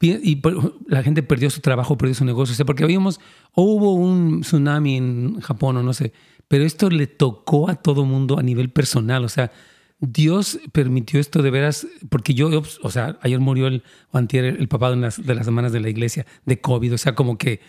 y 0.00 0.40
la 0.88 1.02
gente 1.02 1.22
perdió 1.22 1.50
su 1.50 1.60
trabajo, 1.60 1.98
perdió 1.98 2.14
su 2.14 2.24
negocio. 2.24 2.54
O 2.54 2.56
sea, 2.56 2.64
porque 2.64 2.84
habíamos, 2.84 3.20
o 3.52 3.62
hubo 3.62 3.92
un 3.92 4.40
tsunami 4.40 4.96
en 4.96 5.40
Japón 5.42 5.76
o 5.76 5.82
no 5.82 5.92
sé, 5.92 6.12
pero 6.48 6.64
esto 6.64 6.88
le 6.88 7.06
tocó 7.06 7.68
a 7.68 7.76
todo 7.76 8.04
mundo 8.06 8.38
a 8.38 8.42
nivel 8.42 8.70
personal. 8.70 9.24
O 9.24 9.28
sea, 9.28 9.52
Dios 10.02 10.58
permitió 10.72 11.20
esto 11.20 11.42
de 11.42 11.50
veras, 11.50 11.86
porque 12.08 12.34
yo, 12.34 12.50
o 12.82 12.90
sea, 12.90 13.16
ayer 13.22 13.38
murió 13.38 13.68
el, 13.68 13.84
antier 14.12 14.44
el 14.44 14.66
papá 14.66 14.90
de, 14.90 14.96
unas, 14.96 15.24
de 15.24 15.34
las 15.34 15.46
semanas 15.46 15.70
de 15.70 15.78
la 15.78 15.88
iglesia 15.88 16.26
de 16.44 16.60
COVID. 16.60 16.94
O 16.94 16.98
sea, 16.98 17.14
como 17.14 17.38
que 17.38 17.60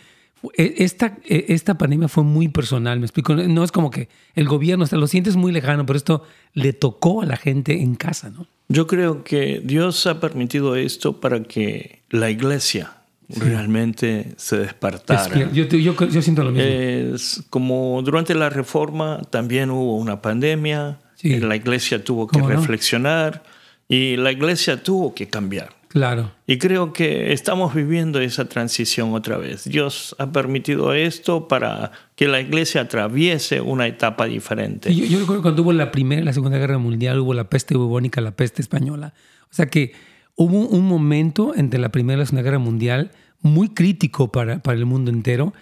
e- 0.56 0.74
esta, 0.78 1.16
e- 1.24 1.46
esta 1.50 1.78
pandemia 1.78 2.08
fue 2.08 2.24
muy 2.24 2.48
personal, 2.48 2.98
me 2.98 3.06
explico. 3.06 3.36
No 3.36 3.62
es 3.62 3.70
como 3.70 3.92
que 3.92 4.08
el 4.34 4.48
gobierno, 4.48 4.82
o 4.82 4.86
sea, 4.88 4.98
lo 4.98 5.06
sientes 5.06 5.36
muy 5.36 5.52
lejano, 5.52 5.86
pero 5.86 5.96
esto 5.96 6.24
le 6.54 6.72
tocó 6.72 7.22
a 7.22 7.26
la 7.26 7.36
gente 7.36 7.80
en 7.80 7.94
casa, 7.94 8.30
¿no? 8.30 8.48
Yo 8.68 8.88
creo 8.88 9.22
que 9.22 9.62
Dios 9.64 10.04
ha 10.08 10.18
permitido 10.18 10.74
esto 10.74 11.20
para 11.20 11.40
que 11.44 12.02
la 12.10 12.30
iglesia 12.30 12.96
realmente 13.28 14.32
se 14.36 14.58
despertara. 14.58 15.52
Yo, 15.52 15.66
yo, 15.66 15.94
yo, 16.08 16.22
siento 16.22 16.42
lo 16.42 16.50
mismo. 16.50 16.68
Es 16.68 17.44
como 17.48 18.02
durante 18.02 18.34
la 18.34 18.50
reforma 18.50 19.22
también 19.30 19.70
hubo 19.70 19.96
una 19.98 20.20
pandemia, 20.20 20.98
la 21.22 21.56
iglesia 21.56 22.02
tuvo 22.02 22.26
que 22.26 22.40
reflexionar 22.40 23.42
y 23.88 24.16
la 24.16 24.32
iglesia 24.32 24.82
tuvo 24.82 25.14
que 25.14 25.28
cambiar. 25.28 25.70
Claro. 25.88 26.32
Y 26.48 26.58
creo 26.58 26.92
que 26.92 27.32
estamos 27.32 27.72
viviendo 27.72 28.20
esa 28.20 28.46
transición 28.46 29.14
otra 29.14 29.36
vez. 29.36 29.62
Dios 29.64 30.16
ha 30.18 30.32
permitido 30.32 30.92
esto 30.92 31.46
para 31.46 31.92
que 32.16 32.26
la 32.26 32.40
iglesia 32.40 32.80
atraviese 32.80 33.60
una 33.60 33.86
etapa 33.86 34.26
diferente. 34.26 34.92
Yo, 34.92 35.04
yo 35.04 35.20
recuerdo 35.20 35.42
cuando 35.42 35.62
hubo 35.62 35.72
la 35.72 35.92
Primera 35.92 36.20
y 36.20 36.24
la 36.24 36.32
Segunda 36.32 36.58
Guerra 36.58 36.78
Mundial, 36.78 37.20
hubo 37.20 37.32
la 37.32 37.48
peste 37.48 37.76
bubónica, 37.76 38.20
la 38.20 38.32
peste 38.32 38.60
española. 38.60 39.14
O 39.52 39.54
sea 39.54 39.66
que 39.66 39.92
hubo 40.34 40.66
un 40.66 40.84
momento 40.84 41.54
entre 41.54 41.78
la 41.78 41.90
Primera 41.90 42.16
y 42.16 42.20
la 42.22 42.26
Segunda 42.26 42.42
Guerra 42.42 42.58
Mundial 42.58 43.12
muy 43.40 43.68
crítico 43.68 44.32
para, 44.32 44.58
para 44.64 44.76
el 44.76 44.86
mundo 44.86 45.12
entero. 45.12 45.54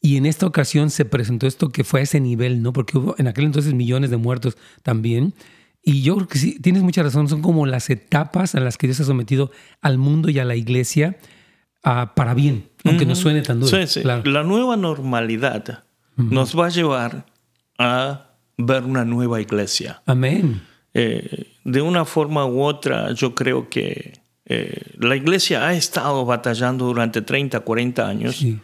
Y 0.00 0.16
en 0.16 0.26
esta 0.26 0.46
ocasión 0.46 0.90
se 0.90 1.04
presentó 1.04 1.46
esto 1.46 1.70
que 1.70 1.82
fue 1.82 2.00
a 2.00 2.02
ese 2.04 2.20
nivel, 2.20 2.62
¿no? 2.62 2.72
Porque 2.72 2.98
hubo 2.98 3.14
en 3.18 3.26
aquel 3.26 3.46
entonces 3.46 3.74
millones 3.74 4.10
de 4.10 4.16
muertos 4.16 4.56
también. 4.82 5.34
Y 5.82 6.02
yo 6.02 6.16
creo 6.16 6.28
que 6.28 6.38
sí, 6.38 6.60
tienes 6.60 6.82
mucha 6.82 7.02
razón, 7.02 7.28
son 7.28 7.42
como 7.42 7.66
las 7.66 7.90
etapas 7.90 8.54
a 8.54 8.60
las 8.60 8.76
que 8.76 8.86
Dios 8.86 9.00
ha 9.00 9.04
sometido 9.04 9.50
al 9.80 9.98
mundo 9.98 10.28
y 10.28 10.38
a 10.38 10.44
la 10.44 10.54
iglesia 10.54 11.16
uh, 11.84 12.14
para 12.14 12.34
bien, 12.34 12.68
aunque 12.84 13.06
no 13.06 13.16
suene 13.16 13.42
tan 13.42 13.60
duro. 13.60 13.76
Sí, 13.76 13.86
sí. 13.86 14.02
La 14.04 14.42
nueva 14.44 14.76
normalidad 14.76 15.84
nos 16.16 16.56
va 16.56 16.66
a 16.66 16.68
llevar 16.68 17.26
a 17.78 18.34
ver 18.56 18.84
una 18.84 19.04
nueva 19.04 19.40
iglesia. 19.40 20.02
Amén. 20.04 20.62
Eh, 20.94 21.46
de 21.64 21.80
una 21.80 22.04
forma 22.04 22.44
u 22.44 22.62
otra, 22.62 23.12
yo 23.12 23.34
creo 23.34 23.68
que 23.68 24.20
eh, 24.46 24.82
la 24.98 25.16
iglesia 25.16 25.66
ha 25.66 25.74
estado 25.74 26.24
batallando 26.24 26.86
durante 26.86 27.22
30, 27.22 27.60
40 27.60 28.08
años. 28.08 28.36
Sí 28.36 28.60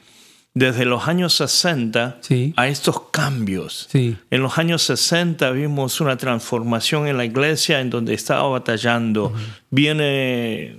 desde 0.54 0.84
los 0.84 1.08
años 1.08 1.34
60 1.34 2.20
a 2.54 2.68
estos 2.68 3.00
cambios. 3.10 3.88
En 3.92 4.40
los 4.40 4.56
años 4.56 4.82
60 4.82 5.50
vimos 5.50 6.00
una 6.00 6.16
transformación 6.16 7.08
en 7.08 7.16
la 7.16 7.24
iglesia 7.24 7.80
en 7.80 7.90
donde 7.90 8.14
estaba 8.14 8.48
batallando. 8.48 9.34
Viene, 9.70 10.76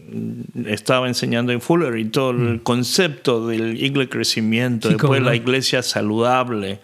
estaba 0.66 1.10
enseñando 1.10 1.52
en 1.52 1.60
Fuller 1.60 1.98
y 1.98 2.06
todo 2.06 2.32
el 2.32 2.64
concepto 2.64 3.48
del 3.48 3.84
iglesia 3.84 4.08
crecimiento, 4.08 4.88
después 4.88 5.22
la 5.22 5.36
iglesia 5.36 5.84
saludable, 5.84 6.80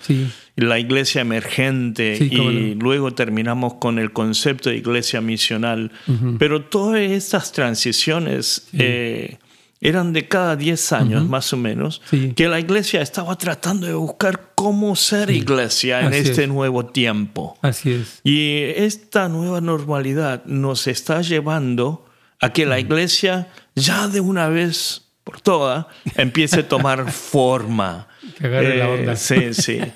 la 0.58 0.78
iglesia 0.78 1.22
emergente 1.22 2.18
y 2.20 2.76
luego 2.76 3.14
terminamos 3.14 3.76
con 3.76 4.00
el 4.00 4.12
concepto 4.12 4.70
de 4.70 4.76
iglesia 4.76 5.22
misional. 5.22 5.92
Pero 6.38 6.64
todas 6.66 7.00
estas 7.00 7.54
transiciones... 7.54 8.68
Eh, 8.74 9.38
eran 9.82 10.14
de 10.14 10.28
cada 10.28 10.56
10 10.56 10.92
años 10.94 11.28
más 11.28 11.52
o 11.52 11.58
menos, 11.58 12.02
que 12.36 12.48
la 12.48 12.60
iglesia 12.60 13.02
estaba 13.02 13.36
tratando 13.38 13.88
de 13.88 13.96
buscar 13.96 14.52
cómo 14.54 14.96
ser 14.96 15.32
iglesia 15.32 16.02
en 16.02 16.14
este 16.14 16.46
nuevo 16.46 16.86
tiempo. 16.86 17.58
Así 17.64 17.92
es. 17.94 18.22
Y 18.24 18.62
esta 18.76 19.28
nueva 19.28 19.60
normalidad 19.60 20.46
nos 20.46 20.86
está 20.86 21.22
llevando 21.22 22.06
a 22.40 22.54
que 22.54 22.68
la 22.68 22.80
iglesia 22.80 23.48
ya 23.76 24.08
de 24.08 24.20
una 24.20 24.50
vez 24.50 25.08
por 25.24 25.42
todas 25.42 25.88
empiece 26.16 26.62
a 26.62 26.68
tomar 26.68 27.12
forma. 27.12 28.08
Que 28.38 28.48
agarre 28.48 28.78
la 28.78 28.90
onda. 28.90 29.14
Eh, 29.14 29.18
sí, 29.18 29.54
sí. 29.54 29.80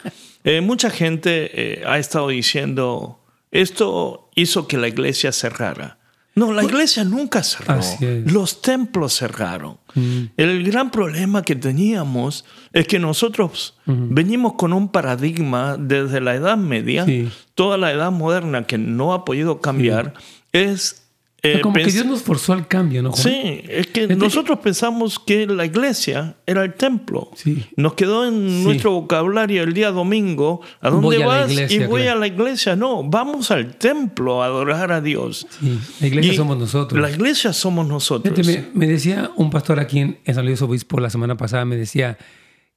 Eh, 0.47 0.61
mucha 0.61 0.91
gente 0.91 1.79
eh, 1.79 1.83
ha 1.87 1.97
estado 1.97 2.27
diciendo, 2.27 3.19
esto 3.49 4.29
hizo 4.35 4.67
que 4.67 4.77
la 4.77 4.87
iglesia 4.87 5.31
cerrara. 5.31 5.97
No, 6.35 6.51
la 6.51 6.63
iglesia 6.65 7.05
nunca 7.05 7.41
cerró. 7.43 7.79
Los 8.25 8.61
templos 8.61 9.17
cerraron. 9.17 9.77
Mm. 9.93 10.23
El 10.35 10.63
gran 10.65 10.91
problema 10.91 11.43
que 11.43 11.55
teníamos 11.55 12.43
es 12.73 12.87
que 12.87 12.99
nosotros 12.99 13.77
venimos 13.85 14.53
con 14.53 14.73
un 14.73 14.89
paradigma 14.89 15.77
desde 15.79 16.19
la 16.19 16.35
Edad 16.35 16.57
Media, 16.57 17.05
toda 17.55 17.77
la 17.77 17.93
Edad 17.93 18.11
moderna 18.11 18.67
que 18.67 18.77
no 18.77 19.13
ha 19.13 19.23
podido 19.23 19.61
cambiar, 19.61 20.13
es 20.51 21.04
eh, 21.45 21.61
como 21.61 21.75
que 21.75 21.85
Dios 21.85 22.05
nos 22.05 22.21
forzó 22.21 22.53
al 22.53 22.67
cambio, 22.67 23.01
¿no? 23.01 23.13
Sí, 23.13 23.61
es 23.67 23.87
que 23.87 24.07
nosotros 24.07 24.59
pensamos 24.59 25.19
que 25.19 25.45
la 25.47 25.65
iglesia 25.65 26.35
era 26.45 26.63
el 26.63 26.73
templo. 26.73 27.29
Sí. 27.35 27.65
Nos 27.75 27.93
quedó 27.93 28.27
en 28.27 28.63
nuestro 28.63 28.91
vocabulario 28.91 29.63
el 29.63 29.73
día 29.73 29.91
domingo, 29.91 30.61
¿a 30.81 30.89
dónde 30.89 31.19
vas? 31.19 31.51
y 31.71 31.79
voy 31.79 32.03
a 32.03 32.15
la 32.15 32.27
iglesia. 32.27 32.75
No, 32.75 33.03
vamos 33.03 33.51
al 33.51 33.75
templo 33.75 34.43
a 34.43 34.47
adorar 34.47 34.91
a 34.91 35.01
Dios. 35.01 35.47
Sí, 35.59 35.79
la 36.01 36.07
iglesia 36.07 36.33
somos 36.35 36.57
nosotros. 36.57 37.01
La 37.01 37.09
iglesia 37.09 37.53
somos 37.53 37.87
nosotros. 37.87 38.47
me, 38.73 38.87
decía 38.87 39.31
un 39.35 39.49
pastor 39.49 39.79
aquí 39.79 39.99
en, 39.99 40.19
San 40.33 40.45
Luis 40.45 40.61
Obispo 40.61 40.99
la 40.99 41.09
semana 41.09 41.37
pasada, 41.37 41.65
me 41.65 41.75
decía 41.75 42.17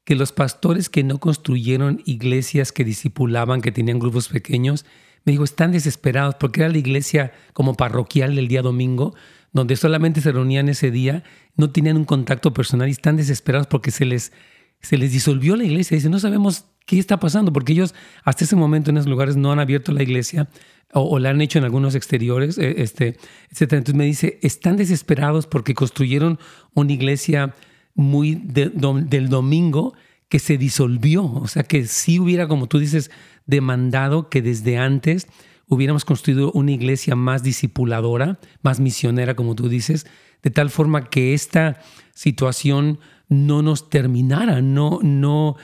que 0.05 0.15
los 0.15 0.33
pastores 0.33 0.89
que 0.89 1.05
no 1.05 1.19
construyeron 1.19 2.03
iglesias 2.07 2.73
que 2.73 2.85
discipulaban, 2.85 3.61
que 3.61 3.73
tenían 3.73 3.99
grupos 3.99 4.29
pequeños, 4.29 4.87
me 5.29 5.33
dijo, 5.33 5.45
están 5.45 5.73
desesperados 5.73 6.37
porque 6.37 6.63
era 6.63 6.71
la 6.71 6.79
iglesia 6.79 7.33
como 7.53 7.75
parroquial 7.75 8.35
del 8.35 8.49
día 8.49 8.63
domingo, 8.63 9.15
donde 9.53 9.77
solamente 9.77 10.23
se 10.23 10.33
reunían 10.33 10.71
ese 10.71 10.91
día, 10.91 11.23
no 11.55 11.71
tenían 11.71 11.99
un 11.99 12.07
contacto 12.07 12.55
personal 12.55 12.89
y 12.89 12.93
están 12.93 13.19
desesperados 13.19 13.67
porque 13.67 13.91
se 13.91 14.07
les, 14.07 14.33
se 14.81 14.97
les 14.97 15.13
disolvió 15.13 15.55
la 15.55 15.65
iglesia. 15.65 15.97
Dicen, 15.97 16.13
no 16.13 16.19
sabemos 16.19 16.65
qué 16.87 16.99
está 16.99 17.21
pasando 17.21 17.53
porque 17.53 17.75
ellos 17.75 17.95
hasta 18.25 18.45
ese 18.45 18.57
momento 18.57 18.89
en 18.89 18.97
esos 18.97 19.11
lugares 19.11 19.37
no 19.37 19.53
han 19.53 19.59
abierto 19.59 19.93
la 19.93 20.03
iglesia 20.03 20.49
o, 20.95 21.19
la 21.19 21.29
han 21.29 21.43
hecho 21.43 21.59
en 21.59 21.67
algunos 21.67 21.95
exteriores, 21.95 22.57
eh, 22.57 22.77
este, 22.79 23.19
etc. 23.51 23.75
Entonces 23.75 23.95
me 23.97 24.07
dice, 24.07 24.39
están 24.41 24.79
desesperados 24.79 25.47
porque 25.47 25.75
construyeron 25.75 26.39
una 26.73 26.93
iglesia 26.95 27.55
muy 27.95 28.35
del 28.35 29.29
domingo 29.29 29.93
que 30.31 30.39
se 30.39 30.57
disolvió. 30.57 31.27
O 31.27 31.49
sea, 31.49 31.65
que 31.65 31.87
si 31.87 32.19
hubiera, 32.19 32.49
como 32.49 32.67
tú 32.67 32.79
dices, 32.79 33.11
demandado 33.49 34.29
que 34.29 34.43
desde 34.43 34.79
antes 34.79 35.27
hubiéramos 35.67 36.05
construido 36.05 36.53
una 36.53 36.71
iglesia 36.71 37.17
más 37.17 37.43
discipuladora, 37.43 38.39
más 38.63 38.79
misionera, 38.79 39.35
como 39.35 39.57
tú 39.57 39.69
dices, 39.69 40.07
de 40.43 40.51
tal 40.51 40.71
forma 40.71 41.11
que 41.11 41.35
esta 41.35 41.81
situación 42.15 43.01
no 43.29 43.63
nos 43.63 43.91
terminara, 43.91 44.63
no, 44.63 45.01
no 45.03 45.57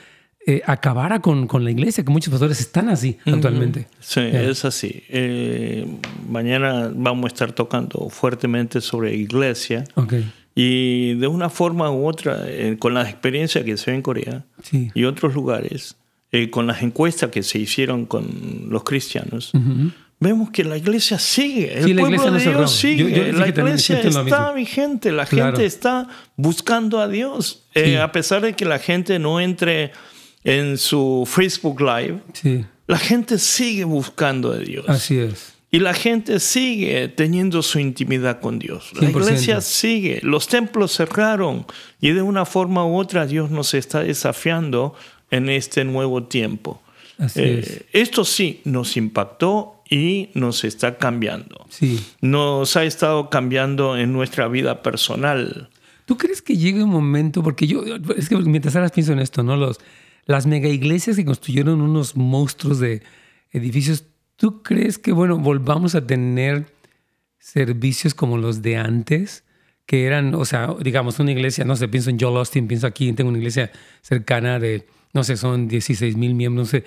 eh, 0.47 0.63
acabara 0.67 1.21
con, 1.21 1.47
con, 1.47 1.65
la 1.65 1.71
iglesia, 1.71 2.05
que 2.05 2.11
muchos 2.11 2.31
pastores 2.31 2.61
están 2.61 2.89
así 2.89 3.17
actualmente. 3.25 3.87
Sí, 4.01 4.21
es 4.21 4.65
así. 4.65 5.03
Eh, 5.09 5.87
mañana 6.29 6.91
vamos 6.95 7.25
a 7.25 7.29
estar 7.29 7.53
tocando 7.53 8.09
fuertemente 8.11 8.81
sobre 8.81 9.15
iglesia. 9.15 9.85
Y 10.55 11.15
de 11.15 11.27
una 11.27 11.49
forma 11.49 11.91
u 11.91 12.07
otra, 12.07 12.45
eh, 12.47 12.77
con 12.79 12.95
la 12.95 13.03
experiencia 13.09 13.65
que 13.65 13.77
se 13.77 13.91
ve 13.91 13.97
en 13.97 14.03
Corea 14.03 14.45
y 14.71 15.05
otros 15.05 15.35
lugares, 15.35 15.97
eh, 16.35 16.51
con 16.51 16.67
las 16.67 16.83
encuestas 16.83 17.31
que 17.31 17.45
se 17.45 17.61
hicieron 17.61 18.07
con 18.07 18.67
los 18.69 18.83
cristianos, 18.83 19.53
vemos 20.19 20.51
que 20.51 20.65
la 20.65 20.77
iglesia 20.77 21.17
sigue, 21.17 21.79
el 21.79 21.95
pueblo 21.95 22.33
de 22.33 22.41
Dios 22.41 22.75
sigue, 22.75 23.33
la 23.33 23.47
iglesia 23.47 24.01
está 24.01 24.53
vigente, 24.53 25.13
la 25.13 25.27
gente 25.27 25.65
está 25.65 26.09
buscando 26.35 26.99
a 26.99 27.07
Dios, 27.07 27.69
eh, 27.73 28.01
a 28.01 28.11
pesar 28.11 28.43
de 28.43 28.55
que 28.55 28.65
la 28.65 28.81
gente 28.81 29.21
no 29.21 29.41
entre 29.41 29.93
en 30.43 30.77
su 30.77 31.23
Facebook 31.25 31.81
Live, 31.81 32.19
la 32.89 32.99
gente 32.99 33.39
sigue 33.39 33.85
buscando 33.85 34.51
a 34.51 34.57
Dios. 34.57 34.87
Así 34.89 35.19
es. 35.19 35.55
Y 35.71 35.79
la 35.79 35.95
gente 35.95 36.39
sigue 36.41 37.09
teniendo 37.09 37.63
su 37.63 37.79
intimidad 37.79 38.41
con 38.41 38.59
Dios. 38.59 38.93
La 39.01 39.11
iglesia 39.11 39.61
sigue. 39.61 40.21
Los 40.23 40.47
templos 40.47 40.97
cerraron. 40.97 41.67
Y 42.01 42.11
de 42.11 42.23
una 42.23 42.45
forma 42.45 42.87
u 42.87 42.97
otra 42.97 43.27
Dios 43.27 43.51
nos 43.51 43.75
está 43.75 44.01
desafiando 44.01 44.95
en 45.35 45.49
este 45.49 45.85
nuevo 45.85 46.25
tiempo. 46.25 46.81
Eh, 47.37 47.87
esto 47.93 48.25
sí 48.25 48.61
nos 48.65 48.97
impactó 48.97 49.83
y 49.89 50.31
nos 50.35 50.65
está 50.65 50.97
cambiando. 50.97 51.67
Sí. 51.69 52.05
Nos 52.21 52.77
ha 52.77 52.85
estado 52.85 53.31
cambiando 53.31 53.97
en 53.97 54.13
nuestra 54.13 54.49
vida 54.49 54.83
personal. 54.83 55.71
¿Tú 56.07 56.17
crees 56.17 56.43
que 56.43 56.57
llegue 56.57 56.83
un 56.83 56.91
momento? 56.91 57.43
Porque 57.43 57.67
yo, 57.67 57.83
es 58.17 58.29
que 58.29 58.37
mientras 58.37 58.77
ahora 58.77 58.89
pienso 58.89 59.13
en 59.13 59.21
esto, 59.21 59.43
¿no? 59.43 59.57
Los, 59.57 59.81
las 60.27 60.47
mega 60.47 60.69
iglesias 60.69 61.17
que 61.17 61.25
construyeron 61.25 61.81
unos 61.81 62.17
monstruos 62.17 62.79
de 62.79 63.03
edificios, 63.53 64.05
¿tú 64.37 64.63
crees 64.63 64.99
que, 64.99 65.13
bueno, 65.13 65.39
volvamos 65.39 65.95
a 65.95 66.07
tener 66.07 66.67
servicios 67.39 68.15
como 68.15 68.39
los 68.39 68.63
de 68.63 68.77
antes? 68.77 69.45
Que 69.87 70.07
eran, 70.07 70.35
o 70.35 70.45
sea, 70.45 70.75
digamos, 70.81 71.19
una 71.19 71.33
iglesia, 71.33 71.65
no 71.65 71.77
sé, 71.77 71.89
pienso 71.89 72.11
en 72.11 72.19
Joel 72.19 72.39
Austin, 72.39 72.67
pienso 72.67 72.87
aquí, 72.87 73.13
tengo 73.13 73.29
una 73.29 73.39
iglesia 73.39 73.71
cercana 74.03 74.59
de 74.59 74.87
no 75.15 75.25
sé, 75.25 75.39
son 75.39 75.69
16 75.69 76.17
mil 76.17 76.35
miembros, 76.35 76.67
no 76.67 76.71
sé. 76.71 76.85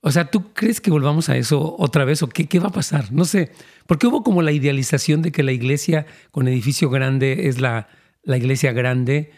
O 0.00 0.10
sea, 0.10 0.30
¿tú 0.30 0.52
crees 0.52 0.80
que 0.80 0.90
volvamos 0.90 1.28
a 1.28 1.36
eso 1.36 1.76
otra 1.78 2.04
vez 2.04 2.22
o 2.22 2.28
qué, 2.28 2.46
qué 2.46 2.58
va 2.58 2.68
a 2.68 2.72
pasar? 2.72 3.12
No 3.12 3.24
sé, 3.24 3.52
porque 3.86 4.06
hubo 4.06 4.22
como 4.22 4.42
la 4.42 4.52
idealización 4.52 5.22
de 5.22 5.32
que 5.32 5.42
la 5.42 5.52
iglesia 5.52 6.06
con 6.30 6.48
edificio 6.48 6.88
grande 6.90 7.48
es 7.48 7.60
la, 7.60 7.88
la 8.22 8.36
iglesia 8.36 8.72
grande 8.72 9.30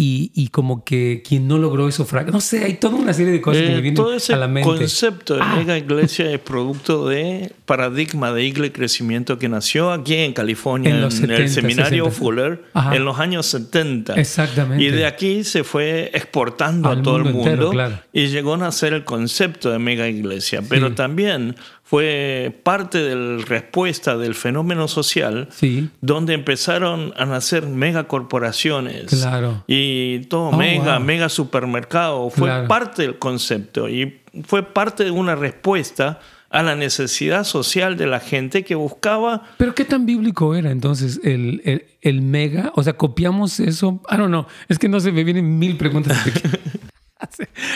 y, 0.00 0.30
y 0.34 0.48
como 0.48 0.84
que 0.84 1.24
quien 1.26 1.48
no 1.48 1.58
logró 1.58 1.88
eso 1.88 2.04
fracasó. 2.04 2.32
No 2.32 2.40
sé, 2.40 2.62
hay 2.64 2.74
toda 2.74 2.94
una 2.94 3.12
serie 3.12 3.32
de 3.32 3.40
cosas 3.40 3.62
que 3.62 3.68
me 3.68 3.74
Eh, 3.78 3.80
vienen 3.80 3.94
todo 3.96 4.14
ese 4.14 4.32
a 4.32 4.36
la 4.36 4.46
mente. 4.46 4.68
concepto 4.68 5.34
de 5.34 5.42
Ah. 5.42 5.56
mega 5.56 5.76
iglesia 5.76 6.30
es 6.30 6.38
producto 6.38 7.08
de 7.08 7.52
paradigma 7.66 8.32
de 8.32 8.44
iglesia 8.44 8.72
crecimiento 8.72 9.38
que 9.38 9.48
nació 9.48 9.90
aquí 9.90 10.14
en 10.14 10.32
California, 10.34 10.90
En 10.90 10.96
en, 10.96 11.02
los 11.02 11.14
el 11.20 11.28
70, 11.28 11.48
seminario 11.52 12.04
60. 12.04 12.16
Fuller, 12.24 12.62
Ajá. 12.74 12.94
en 12.94 13.04
los 13.04 13.18
años 13.18 13.46
70. 13.46 14.14
Exactamente. 14.14 14.84
Y 14.84 14.90
de 14.90 15.04
aquí 15.04 15.42
se 15.42 15.64
fue 15.64 16.10
exportando 16.14 16.88
Al 16.90 17.00
a 17.00 17.02
todo 17.02 17.16
el 17.16 17.24
mundo 17.24 17.38
mundo 17.38 17.50
entero, 17.50 17.70
claro. 17.70 17.98
y 18.12 18.28
llegó 18.28 18.54
a 18.54 18.58
nacer 18.58 18.92
el 18.92 19.02
concepto 19.04 19.70
de 19.70 19.80
mega 19.80 20.06
iglesia. 20.08 20.62
Pero 20.68 20.88
Sí. 20.90 20.94
también 20.94 21.56
fue 21.88 22.54
parte 22.64 22.98
de 23.02 23.16
la 23.16 23.42
respuesta 23.46 24.18
del 24.18 24.34
fenómeno 24.34 24.88
social 24.88 25.48
Sí, 25.50 25.88
donde 26.02 26.34
empezaron 26.34 27.14
a 27.16 27.24
nacer 27.24 27.66
megacorporaciones. 27.66 29.06
Claro. 29.06 29.64
Y 29.66 30.18
todo 30.26 30.48
Oh, 30.50 30.56
mega, 30.56 30.98
wow. 30.98 31.06
mega 31.06 31.28
supermercado. 31.30 32.28
Fue 32.28 32.46
Claro. 32.48 32.68
parte 32.68 33.02
del 33.02 33.18
concepto 33.18 33.88
y 33.88 34.20
fue 34.44 34.62
parte 34.64 35.04
de 35.04 35.10
una 35.10 35.34
respuesta 35.34 36.20
a 36.50 36.62
la 36.62 36.74
necesidad 36.76 37.44
social 37.44 37.96
de 37.96 38.06
la 38.06 38.20
gente 38.20 38.64
que 38.64 38.74
buscaba. 38.74 39.44
Pero 39.56 39.74
¿qué 39.74 39.84
tan 39.86 40.04
bíblico 40.04 40.54
era 40.54 40.70
entonces 40.70 41.20
el, 41.24 41.62
el, 41.64 41.86
el 42.02 42.20
mega? 42.22 42.70
O 42.74 42.82
sea, 42.82 42.94
copiamos 42.94 43.60
eso. 43.60 44.02
I 44.10 44.16
don't 44.16 44.28
know. 44.28 44.46
Es 44.68 44.78
que 44.78 44.88
no 44.90 45.00
sé, 45.00 45.10
me 45.12 45.24
vienen 45.24 45.58
mil 45.58 45.76
preguntas. 45.78 46.18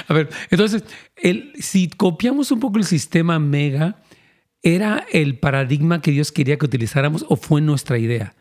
A 0.09 0.15
ver, 0.15 0.29
entonces, 0.51 0.85
el, 1.17 1.53
si 1.59 1.89
copiamos 1.89 2.51
un 2.53 2.61
poco 2.61 2.79
el 2.79 2.85
sistema 2.85 3.39
mega, 3.39 3.97
¿era 4.63 5.05
el 5.13 5.39
paradigma 5.39 6.01
que 6.01 6.11
Dios 6.13 6.31
quería 6.33 6.57
que 6.59 6.67
utilizáramos 6.67 7.25
o 7.29 7.37
fue 7.37 7.61
nuestra 7.61 7.99
idea? 7.99 8.35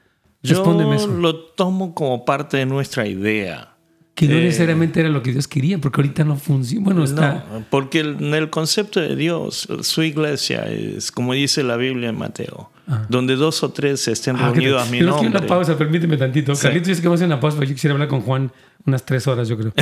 Respóndeme 0.44 0.92
Yo 0.98 1.04
eso. 1.04 1.08
lo 1.08 1.36
tomo 1.54 1.94
como 1.94 2.26
parte 2.26 2.58
de 2.58 2.66
nuestra 2.66 3.08
idea. 3.08 3.68
Que 4.14 4.28
no 4.28 4.36
eh, 4.36 4.44
necesariamente 4.44 5.00
era 5.00 5.10
lo 5.10 5.24
que 5.24 5.32
Dios 5.32 5.48
quería, 5.48 5.78
porque 5.78 6.02
ahorita 6.02 6.24
no 6.26 6.36
funciona. 6.36 6.84
Bueno, 6.84 7.04
está. 7.06 7.46
No, 7.52 7.66
porque 7.70 8.02
el- 8.02 8.18
en 8.20 8.34
el 8.34 8.50
concepto 8.50 9.00
de 9.00 9.16
Dios, 9.16 9.68
su 9.82 10.04
iglesia 10.04 10.66
es, 10.68 11.12
como 11.12 11.34
dice 11.34 11.64
la 11.64 11.78
Biblia 11.78 12.10
en 12.10 12.18
Mateo, 12.18 12.72
donde 13.08 13.36
dos 13.38 13.64
o 13.64 13.72
tres 13.72 14.08
estén 14.10 14.36
Ah, 14.36 14.52
que- 14.54 14.60
reunidos 14.60 14.88
a 14.88 14.92
mi 14.92 15.00
nombre. 15.00 15.28
una 15.30 15.48
pausa, 15.48 15.78
permíteme 15.78 16.18
tantito. 16.18 16.54
Sí. 16.56 16.64
Carlitos 16.64 16.90
dice 16.90 17.02
que 17.02 17.08
vamos 17.08 17.22
a 17.22 17.24
hacer 17.24 17.34
una 17.34 17.40
pausa, 17.40 17.58
pero 17.58 17.70
yo 17.70 17.76
quisiera 17.76 17.94
hablar 17.94 18.10
con 18.10 18.20
Juan 18.22 18.52
unas 18.86 19.06
tres 19.06 19.28
horas, 19.28 19.48
yo 19.48 19.58
creo. 19.58 19.74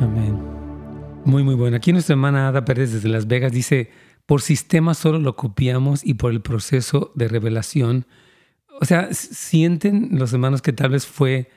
Amén. 0.00 0.38
Muy, 1.24 1.42
muy 1.42 1.54
bueno. 1.54 1.76
Aquí 1.76 1.92
nuestra 1.92 2.14
hermana 2.14 2.48
Ada 2.48 2.64
Pérez 2.64 2.92
desde 2.92 3.08
Las 3.08 3.26
Vegas 3.26 3.52
dice, 3.52 3.90
por 4.26 4.42
sistema 4.42 4.94
solo 4.94 5.18
lo 5.18 5.36
copiamos 5.36 6.04
y 6.04 6.14
por 6.14 6.32
el 6.32 6.42
proceso 6.42 7.12
de 7.14 7.28
revelación. 7.28 8.06
O 8.80 8.84
sea, 8.84 9.08
sienten 9.12 10.10
los 10.12 10.32
hermanos 10.32 10.60
que 10.60 10.72
tal 10.72 10.90
vez 10.90 11.06
fue 11.06 11.48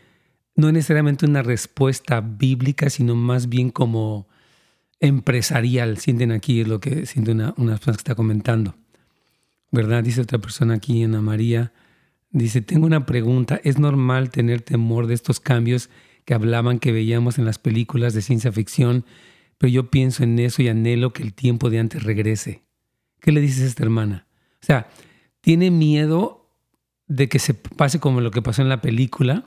no 0.55 0.71
necesariamente 0.71 1.25
una 1.25 1.41
respuesta 1.41 2.21
bíblica, 2.21 2.89
sino 2.89 3.15
más 3.15 3.49
bien 3.49 3.71
como 3.71 4.29
empresarial. 5.00 5.98
Sienten 5.98 6.32
aquí 6.32 6.62
es 6.62 6.68
lo 6.68 6.80
que 6.80 7.06
siente 7.06 7.32
una, 7.32 7.54
una 7.58 7.74
persona 7.74 7.96
que 7.96 8.02
está 8.02 8.16
comentando. 8.16 8.76
¿Verdad? 9.72 10.04
Dice 10.04 10.22
otra 10.22 10.40
persona 10.40 10.76
aquí, 10.76 11.04
Ana 11.04 11.22
María. 11.22 11.72
Dice, 12.32 12.62
tengo 12.62 12.86
una 12.86 13.06
pregunta. 13.06 13.60
¿Es 13.64 13.80
normal 13.80 14.30
tener 14.30 14.62
temor 14.62 15.08
de 15.08 15.14
estos 15.14 15.40
cambios 15.40 15.90
que 16.26 16.34
hablaban, 16.34 16.80
que 16.80 16.92
veíamos 16.92 17.38
en 17.38 17.46
las 17.46 17.60
películas 17.60 18.14
de 18.14 18.22
ciencia 18.22 18.52
ficción? 18.52 19.06
Pero 19.58 19.72
yo 19.72 19.92
pienso 19.92 20.24
en 20.24 20.40
eso 20.40 20.62
y 20.62 20.70
anhelo 20.70 21.14
que 21.14 21.24
el 21.24 21.34
tiempo 21.34 21.70
de 21.70 21.80
antes 21.80 22.04
regrese. 22.04 22.64
¿Qué 23.20 23.32
le 23.32 23.42
dices 23.42 23.64
a 23.64 23.68
esta 23.68 23.84
hermana? 23.84 24.28
O 24.62 24.66
sea, 24.66 24.90
tiene 25.42 25.72
miedo 25.72 26.50
de 27.08 27.28
que 27.28 27.40
se 27.40 27.54
pase 27.54 28.00
como 28.00 28.22
lo 28.22 28.32
que 28.32 28.42
pasó 28.42 28.62
en 28.62 28.70
la 28.70 28.82
película 28.82 29.46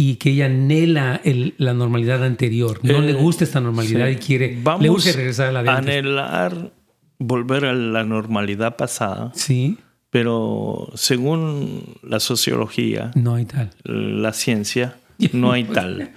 y 0.00 0.14
que 0.14 0.30
ella 0.30 0.46
anhela 0.46 1.20
el- 1.24 1.54
la 1.58 1.74
normalidad 1.74 2.22
anterior. 2.22 2.78
No 2.84 2.98
Eh, 2.98 3.02
le 3.02 3.14
gusta 3.14 3.42
esta 3.42 3.60
normalidad 3.60 4.06
sí. 4.06 4.12
y 4.12 4.16
quiere, 4.16 4.58
Vamos 4.62 4.82
le 4.82 4.90
urge 4.90 5.10
regresar 5.12 5.48
a 5.48 5.52
la 5.52 5.58
antes. 5.60 5.74
anhelar 5.96 6.70
volver 7.18 7.64
a 7.64 7.72
la 7.72 8.04
normalidad 8.04 8.76
pasada, 8.76 9.32
Sí, 9.34 9.76
pero 10.10 10.88
según 10.94 11.96
la 12.04 12.20
sociología, 12.20 13.10
no 13.16 13.34
hay 13.34 13.44
tal. 13.46 13.70
la 13.84 14.32
ciencia, 14.32 14.98
no 15.32 15.50
hay 15.50 15.64
tal. 15.64 16.12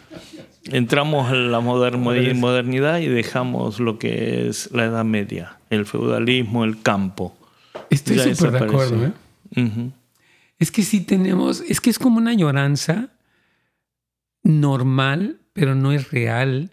Entramos 0.66 1.32
en 1.32 1.52
la 1.52 1.60
moder- 1.60 1.98
modernidad 1.98 3.00
y 3.00 3.08
dejamos 3.08 3.80
lo 3.80 3.98
que 3.98 4.48
es 4.48 4.70
la 4.74 4.86
Edad 4.86 5.06
Media, 5.06 5.58
el 5.72 5.88
feudalismo, 5.88 6.66
el 6.66 6.80
campo. 6.84 7.36
Estoy 7.90 8.20
súper 8.36 8.52
de 8.52 8.58
acuerdo. 8.60 9.06
¿eh? 9.08 9.12
Ujú. 9.60 9.92
Es 10.60 10.72
que 10.72 10.84
sí 10.84 11.02
tenemos, 11.02 11.62
es 11.68 11.82
que 11.82 11.90
es 11.90 11.98
como 11.98 12.18
una 12.20 12.30
añoranza 12.30 13.10
normal, 14.44 15.40
pero 15.54 15.76
no 15.76 15.92
es 15.92 16.12
real. 16.12 16.72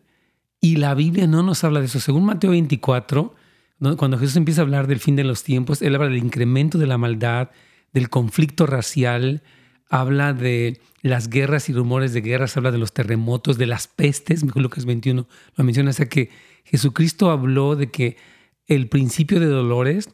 Y 0.61 0.77
la 0.77 0.95
Biblia 0.95 1.27
no 1.27 1.43
nos 1.43 1.65
habla 1.65 1.81
de 1.81 1.87
eso. 1.87 2.01
Según 2.01 2.25
Mateo 2.25 2.51
24, 2.51 3.35
¿no? 3.79 3.97
cuando 3.97 4.19
Jesús 4.19 4.37
empieza 4.37 4.61
a 4.61 4.65
hablar 4.65 4.87
del 4.87 5.01
fin 5.01 5.17
de 5.17 5.25
los 5.25 5.43
tiempos, 5.43 5.83
él 5.83 5.95
habla 5.95 6.09
del 6.09 6.19
incremento 6.19 6.79
de 6.79 6.87
la 6.87 6.99
maldad, 6.99 7.51
del 7.93 8.11
conflicto 8.11 8.67
racial, 8.67 9.43
habla 9.89 10.33
de 10.33 10.81
las 11.03 11.31
guerras 11.31 11.69
y 11.69 11.73
rumores 11.73 12.13
de 12.13 12.21
guerras, 12.21 12.57
habla 12.57 12.71
de 12.73 12.79
los 12.79 12.93
terremotos, 12.93 13.57
de 13.57 13.67
las 13.67 13.87
pestes, 13.87 14.45
Lucas 14.55 14.85
21 14.85 15.27
lo 15.57 15.65
menciona, 15.65 15.91
o 15.91 15.93
sea 15.95 16.09
que 16.09 16.31
Jesucristo 16.65 17.31
habló 17.31 17.77
de 17.77 17.91
que 17.91 18.17
el 18.67 18.89
principio 18.89 19.41
de 19.41 19.47
dolores 19.47 20.11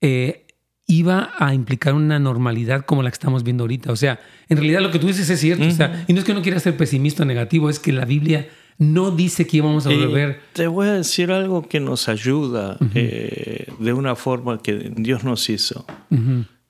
eh, 0.00 0.46
iba 0.90 1.30
a 1.38 1.54
implicar 1.54 1.94
una 1.94 2.18
normalidad 2.18 2.84
como 2.84 3.02
la 3.02 3.10
que 3.10 3.14
estamos 3.14 3.44
viendo 3.44 3.62
ahorita. 3.64 3.92
O 3.92 3.96
sea, 3.96 4.20
en 4.48 4.56
realidad 4.56 4.80
lo 4.80 4.90
que 4.90 4.98
tú 4.98 5.06
dices 5.06 5.30
es 5.30 5.38
cierto. 5.38 5.64
o 5.64 5.70
sea, 5.70 6.04
y 6.08 6.12
no 6.12 6.18
es 6.18 6.24
que 6.24 6.34
no 6.34 6.42
quiera 6.42 6.58
ser 6.58 6.76
pesimista 6.76 7.22
o 7.22 7.26
negativo, 7.26 7.70
es 7.70 7.78
que 7.78 7.92
la 7.92 8.04
Biblia 8.04 8.48
no 8.78 9.10
dice 9.10 9.46
que 9.46 9.58
íbamos 9.58 9.86
a 9.86 9.90
volver. 9.90 10.40
te 10.52 10.66
voy 10.66 10.88
a 10.88 10.94
decir 10.94 11.30
algo 11.30 11.68
que 11.68 11.80
nos 11.80 12.08
ayuda 12.08 12.76
eh, 12.94 13.66
de 13.78 13.92
una 13.92 14.16
forma 14.16 14.60
que 14.60 14.92
Dios 14.96 15.22
nos 15.22 15.48
hizo. 15.48 15.86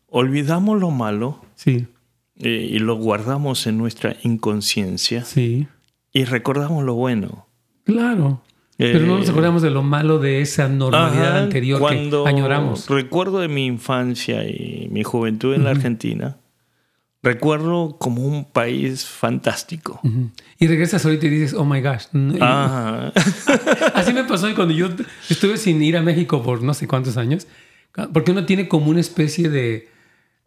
Olvidamos 0.08 0.80
lo 0.80 0.90
malo 0.90 1.44
Sí, 1.54 1.86
eh, 2.36 2.68
y 2.72 2.78
lo 2.78 2.96
guardamos 2.96 3.66
en 3.66 3.76
nuestra 3.76 4.16
inconsciencia 4.22 5.24
sí. 5.24 5.68
y 6.12 6.24
recordamos 6.24 6.84
lo 6.84 6.94
bueno. 6.94 7.46
Claro. 7.84 8.42
Pero 8.80 9.06
no 9.06 9.18
nos 9.18 9.28
Eh, 9.28 9.30
acordamos 9.30 9.60
de 9.62 9.70
lo 9.70 9.82
malo 9.82 10.18
de 10.18 10.40
esa 10.40 10.66
normalidad 10.68 11.28
Ajá, 11.36 11.42
anterior 11.42 11.78
cuando 11.80 12.24
que 12.24 12.30
añoramos. 12.30 12.88
Recuerdo 12.88 13.40
de 13.40 13.48
mi 13.48 13.66
infancia 13.66 14.42
y 14.48 14.88
mi 14.90 15.02
juventud 15.04 15.54
en 15.54 15.64
la 15.64 15.70
Argentina. 15.70 16.38
Recuerdo 17.22 17.98
como 17.98 18.24
un 18.24 18.46
país 18.46 19.04
fantástico. 19.04 20.00
Ujú. 20.02 20.30
Y 20.58 20.66
regresas 20.66 21.04
ahorita 21.04 21.26
y 21.26 21.28
dices, 21.28 21.52
oh 21.52 21.66
my 21.66 21.82
gosh. 21.82 22.06
Ajá. 22.40 23.12
Así 23.94 24.14
me 24.14 24.24
pasó 24.24 24.52
cuando 24.54 24.72
yo 24.72 24.88
estuve 25.28 25.58
sin 25.58 25.82
ir 25.82 25.98
a 25.98 26.02
México 26.02 26.42
por 26.42 26.62
no 26.62 26.72
sé 26.72 26.88
cuántos 26.88 27.18
años, 27.18 27.46
porque 28.14 28.30
uno 28.30 28.46
tiene 28.46 28.68
como 28.68 28.90
una 28.90 29.00
especie 29.00 29.50
de, 29.50 29.90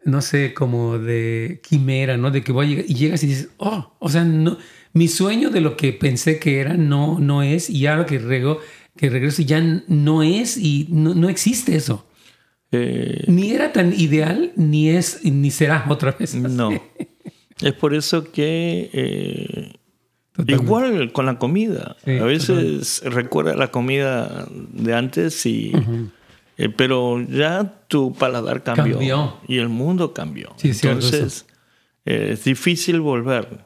no 0.04 0.20
sé, 0.20 0.52
como 0.52 0.98
de 0.98 1.60
quimera, 1.62 2.16
¿no? 2.16 2.32
De 2.32 2.42
que 2.42 2.50
voy 2.50 2.66
a 2.66 2.68
llegar 2.70 2.84
y 2.88 2.94
llegas 2.94 3.22
y 3.22 3.28
dices, 3.28 3.50
oh, 3.58 3.92
o 4.00 4.08
sea, 4.08 4.24
no, 4.24 4.58
mi 4.94 5.08
sueño 5.08 5.50
de 5.50 5.60
lo 5.60 5.76
que 5.76 5.92
pensé 5.92 6.38
que 6.38 6.60
era 6.60 6.74
no, 6.74 7.18
no 7.20 7.42
es 7.42 7.68
y 7.68 7.86
ahora 7.86 8.06
que, 8.06 8.18
rego, 8.18 8.60
que 8.96 9.10
regreso 9.10 9.42
ya 9.42 9.60
no 9.88 10.22
es 10.22 10.56
y 10.56 10.86
no, 10.90 11.14
no 11.14 11.28
existe 11.28 11.76
eso. 11.76 12.06
Eh, 12.72 13.24
Ni 13.28 13.50
era 13.52 13.72
tan 13.72 13.92
ideal, 13.92 14.52
ni 14.56 14.88
es, 14.88 15.24
ni 15.24 15.50
será 15.50 15.84
otra 15.88 16.12
vez. 16.12 16.34
no. 16.34 16.70
Es 17.60 17.72
por 17.74 17.94
eso 17.94 18.32
que 18.32 18.90
eh, 18.92 19.72
igual 20.46 21.12
con 21.12 21.26
la 21.26 21.38
comida. 21.38 21.96
Sí, 22.04 22.12
a 22.18 22.24
veces 22.24 23.02
recuerda 23.04 23.54
la 23.54 23.70
comida 23.70 24.46
de 24.72 24.94
antes 24.94 25.44
y... 25.46 25.72
eh, 26.56 26.68
pero 26.68 27.20
ya 27.28 27.84
tu 27.88 28.12
paladar 28.12 28.62
cambió, 28.62 28.94
Cambió. 28.98 29.36
y 29.46 29.58
el 29.58 29.68
mundo 29.68 30.12
cambió. 30.12 30.52
Sí, 30.56 30.70
Entonces 30.70 31.46
es 32.04 32.44
difícil 32.44 33.00
volver. 33.00 33.64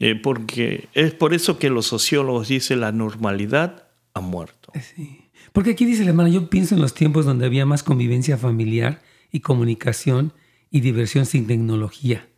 Eh, 0.00 0.14
porque 0.14 0.88
es 0.94 1.12
por 1.12 1.34
eso 1.34 1.58
que 1.58 1.70
los 1.70 1.86
sociólogos 1.86 2.48
dicen 2.48 2.80
la 2.80 2.92
normalidad 2.92 3.88
ha 4.14 4.20
muerto. 4.20 4.72
Sí. 4.80 5.22
Porque 5.52 5.70
aquí 5.70 5.84
dice 5.86 6.04
la 6.04 6.10
hermana, 6.10 6.28
yo 6.28 6.48
pienso 6.50 6.74
en 6.76 6.80
los 6.80 6.94
tiempos 6.94 7.24
donde 7.26 7.46
había 7.46 7.66
más 7.66 7.82
convivencia 7.82 8.36
familiar 8.38 9.02
y 9.32 9.40
comunicación 9.40 10.32
y 10.70 10.80
diversión 10.80 11.26
sin 11.26 11.46
tecnología. 11.46 12.28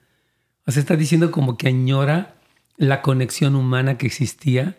O 0.66 0.73
sea, 0.73 0.81
está 0.81 0.96
diciendo 0.96 1.31
como 1.31 1.59
que 1.59 1.68
añora 1.68 2.37
la 2.77 3.03
conexión 3.03 3.57
humana 3.57 3.99
que 3.99 4.07
existía 4.07 4.79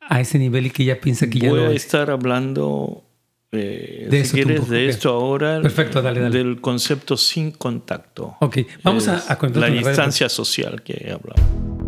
a 0.00 0.20
ese 0.20 0.38
nivel 0.38 0.66
y 0.66 0.70
que 0.70 0.82
ella 0.82 1.00
piensa 1.00 1.28
que 1.30 1.38
ya 1.38 1.50
Voy 1.50 1.60
no 1.60 1.66
a 1.68 1.70
es. 1.72 1.84
estar 1.84 2.10
hablando, 2.10 3.04
eh, 3.52 4.08
De 4.10 4.24
si 4.24 4.40
eso 4.40 4.48
quieres, 4.48 4.68
de 4.68 4.88
esto 4.88 5.10
ahora, 5.10 5.60
Perfecto, 5.62 6.02
dale, 6.02 6.20
dale. 6.20 6.36
del 6.38 6.60
concepto 6.60 7.16
sin 7.16 7.52
contacto. 7.52 8.34
Ok, 8.40 8.58
vamos 8.82 9.06
a, 9.06 9.18
Es 9.18 9.30
a 9.30 9.38
contar 9.38 9.60
la 9.62 9.68
distancia 9.68 10.28
social 10.28 10.82
que 10.82 11.12
hablamos. 11.12 11.81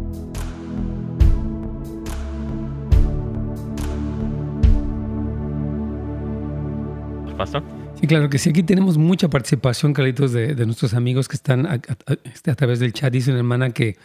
Pastor. 7.37 7.62
Y 8.01 8.07
claro 8.07 8.29
que 8.29 8.38
sí, 8.38 8.51
aquí 8.51 8.62
tenemos 8.62 8.99
mucha 8.99 9.29
participación, 9.29 9.92
Carlitos, 9.92 10.33
de, 10.33 10.55
nuestros 10.66 10.94
amigos 10.94 11.29
que 11.29 11.37
están 11.37 11.81
este, 12.25 12.51
a 12.51 12.55
través 12.55 12.79
del 12.81 12.92
chat. 12.92 13.12
Dice 13.12 13.31
una 13.31 13.38
hermana 13.38 13.70
que, 13.70 13.97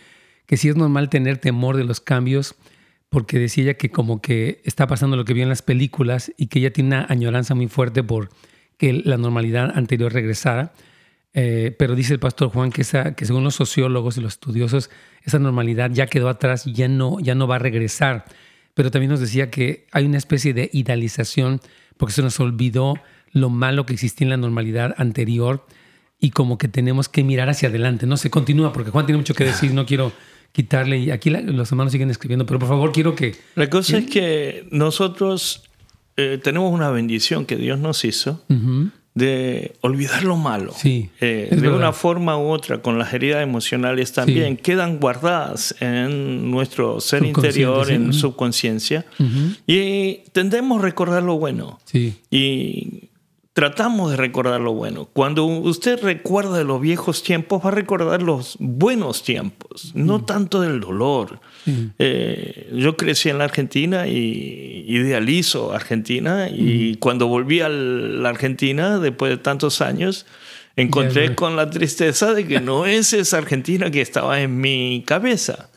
que 0.46 0.58
sí 0.58 0.70
es 0.70 0.76
normal 0.76 1.10
tener 1.10 1.38
temor 1.38 1.76
de 1.76 1.84
los 1.84 2.00
cambios, 2.00 2.56
porque 3.10 3.39
decía 3.39 3.63
ella 3.63 3.74
que 3.76 3.89
como 3.89 4.22
que 4.22 4.62
está 4.63 4.88
pasando 4.88 5.18
lo 5.18 5.26
que 5.26 5.34
vio 5.34 5.44
en 5.44 5.50
las 5.50 5.62
películas 5.62 6.32
y 6.38 6.48
que 6.48 6.60
ella 6.60 6.72
tiene 6.72 6.96
una 6.96 7.06
añoranza 7.10 7.56
muy 7.56 7.68
fuerte 7.68 8.04
por 8.04 8.30
que 8.78 8.94
la 8.94 9.18
normalidad 9.18 9.72
anterior 9.76 10.13
regresara. 10.13 10.72
Eh, 11.34 11.76
pero 11.78 11.96
dice 11.96 12.13
el 12.13 12.20
pastor 12.20 12.50
Juan 12.50 12.72
que, 12.72 12.82
esa, 12.82 13.13
que 13.13 13.26
según 13.26 13.44
los 13.44 13.56
sociólogos 13.56 14.18
y 14.18 14.22
los 14.22 14.34
estudiosos, 14.34 14.89
esa 15.24 15.38
normalidad 15.38 15.92
ya 15.92 16.08
quedó 16.08 16.28
atrás 16.30 16.65
ya 16.65 16.88
no, 16.88 17.20
ya 17.20 17.36
no 17.36 17.48
va 17.48 17.58
a 17.58 17.60
regresar. 17.60 18.26
Pero 18.74 18.92
también 18.92 19.12
nos 19.12 19.20
decía 19.20 19.52
que 19.52 19.88
hay 19.92 20.06
una 20.06 20.18
especie 20.18 20.54
de 20.54 20.70
idealización 20.72 21.60
porque 21.98 22.13
se 22.13 22.22
nos 22.22 22.39
olvidó 22.39 22.96
lo 23.32 23.50
malo 23.50 23.86
que 23.86 23.94
existía 23.94 24.26
en 24.26 24.30
la 24.32 24.38
normalidad 24.38 24.94
anterior 24.98 25.65
y 26.20 26.32
como 26.32 26.58
que 26.58 26.68
tenemos 26.68 27.08
que 27.10 27.24
mirar 27.24 27.50
hacia 27.50 27.70
adelante. 27.70 28.06
No 28.06 28.18
se 28.18 28.30
continúa 28.30 28.74
porque 28.74 28.92
Juan 28.92 29.06
tiene 29.06 29.18
mucho 29.18 29.34
que 29.34 29.46
decir, 29.46 29.74
no 29.74 29.86
quiero 29.86 30.12
quitarle. 30.52 30.98
Y 31.00 31.12
aquí 31.12 31.30
la- 31.30 31.42
los 31.42 31.72
hermanos 31.72 31.92
siguen 31.94 32.10
escribiendo, 32.10 32.46
pero 32.46 32.60
por 32.60 32.68
favor 32.70 32.92
quiero 32.92 33.15
que... 33.15 33.36
La 33.56 33.70
cosa 33.70 34.00
es 34.00 34.06
que 34.08 34.68
nosotros 34.72 35.63
eh, 36.18 36.39
tenemos 36.44 36.74
una 36.74 36.89
bendición 36.89 37.46
que 37.46 37.56
Dios 37.56 37.80
nos 37.80 38.04
hizo 38.04 38.44
de 39.15 39.76
olvidar 39.82 40.24
lo 40.24 40.38
malo. 40.38 40.72
Sí, 40.76 41.10
Eh, 41.20 41.48
de 41.50 41.56
verdad. 41.58 41.78
una 41.78 41.94
forma 41.94 42.38
u 42.38 42.50
otra, 42.50 42.82
con 42.82 42.98
las 43.00 43.13
heridas 43.13 43.42
emocionales 43.44 44.13
también, 44.13 44.56
quedan 44.56 45.00
guardadas 45.00 45.76
en 45.82 46.50
nuestro 46.52 47.02
ser 47.02 47.26
interior, 47.26 47.89
en 47.92 48.13
subconsciencia. 48.13 49.06
Ujú. 49.20 49.56
Y 49.68 50.20
tendemos 50.32 50.80
a 50.80 50.84
recordar 50.84 51.24
lo 51.24 51.38
bueno. 51.38 51.80
Sí, 51.86 52.15
Y 52.32 53.09
tratamos 53.60 54.12
de 54.12 54.15
recordar 54.15 54.62
lo 54.62 54.72
bueno. 54.72 55.10
Cuando 55.12 55.43
usted 55.43 56.02
recuerda 56.02 56.58
de 56.58 56.63
los 56.63 56.80
viejos 56.80 57.24
tiempos, 57.24 57.62
va 57.62 57.67
a 57.67 57.72
recordar 57.74 58.22
los 58.22 58.56
buenos 58.58 59.22
tiempos, 59.22 59.91
no 59.95 60.24
tanto 60.24 60.62
del 60.62 60.80
dolor. 60.80 61.41
Sí. 61.65 61.89
Eh, 62.00 62.69
yo 62.74 62.95
crecí 62.95 63.28
en 63.28 63.38
la 63.38 63.43
Argentina 63.43 64.08
y 64.08 64.86
idealizo 64.88 65.74
Argentina 65.74 66.48
y 66.50 66.95
cuando 67.02 67.28
volví 67.28 67.60
a 67.60 67.67
la 67.67 68.30
Argentina, 68.30 68.98
después 68.98 69.30
de 69.30 69.38
tantos 69.38 69.82
años, 69.82 70.26
encontré 70.78 71.28
ya. 71.28 71.36
con 71.36 71.58
la 71.58 71.69
tristeza 71.69 72.34
de 72.34 72.48
que 72.48 72.62
no 72.62 72.86
es 72.86 73.12
esa 73.12 73.39
Argentina 73.39 73.91
que 73.91 74.00
estaba 74.00 74.39
en 74.39 74.62
mi 74.62 75.04
cabeza. 75.06 75.69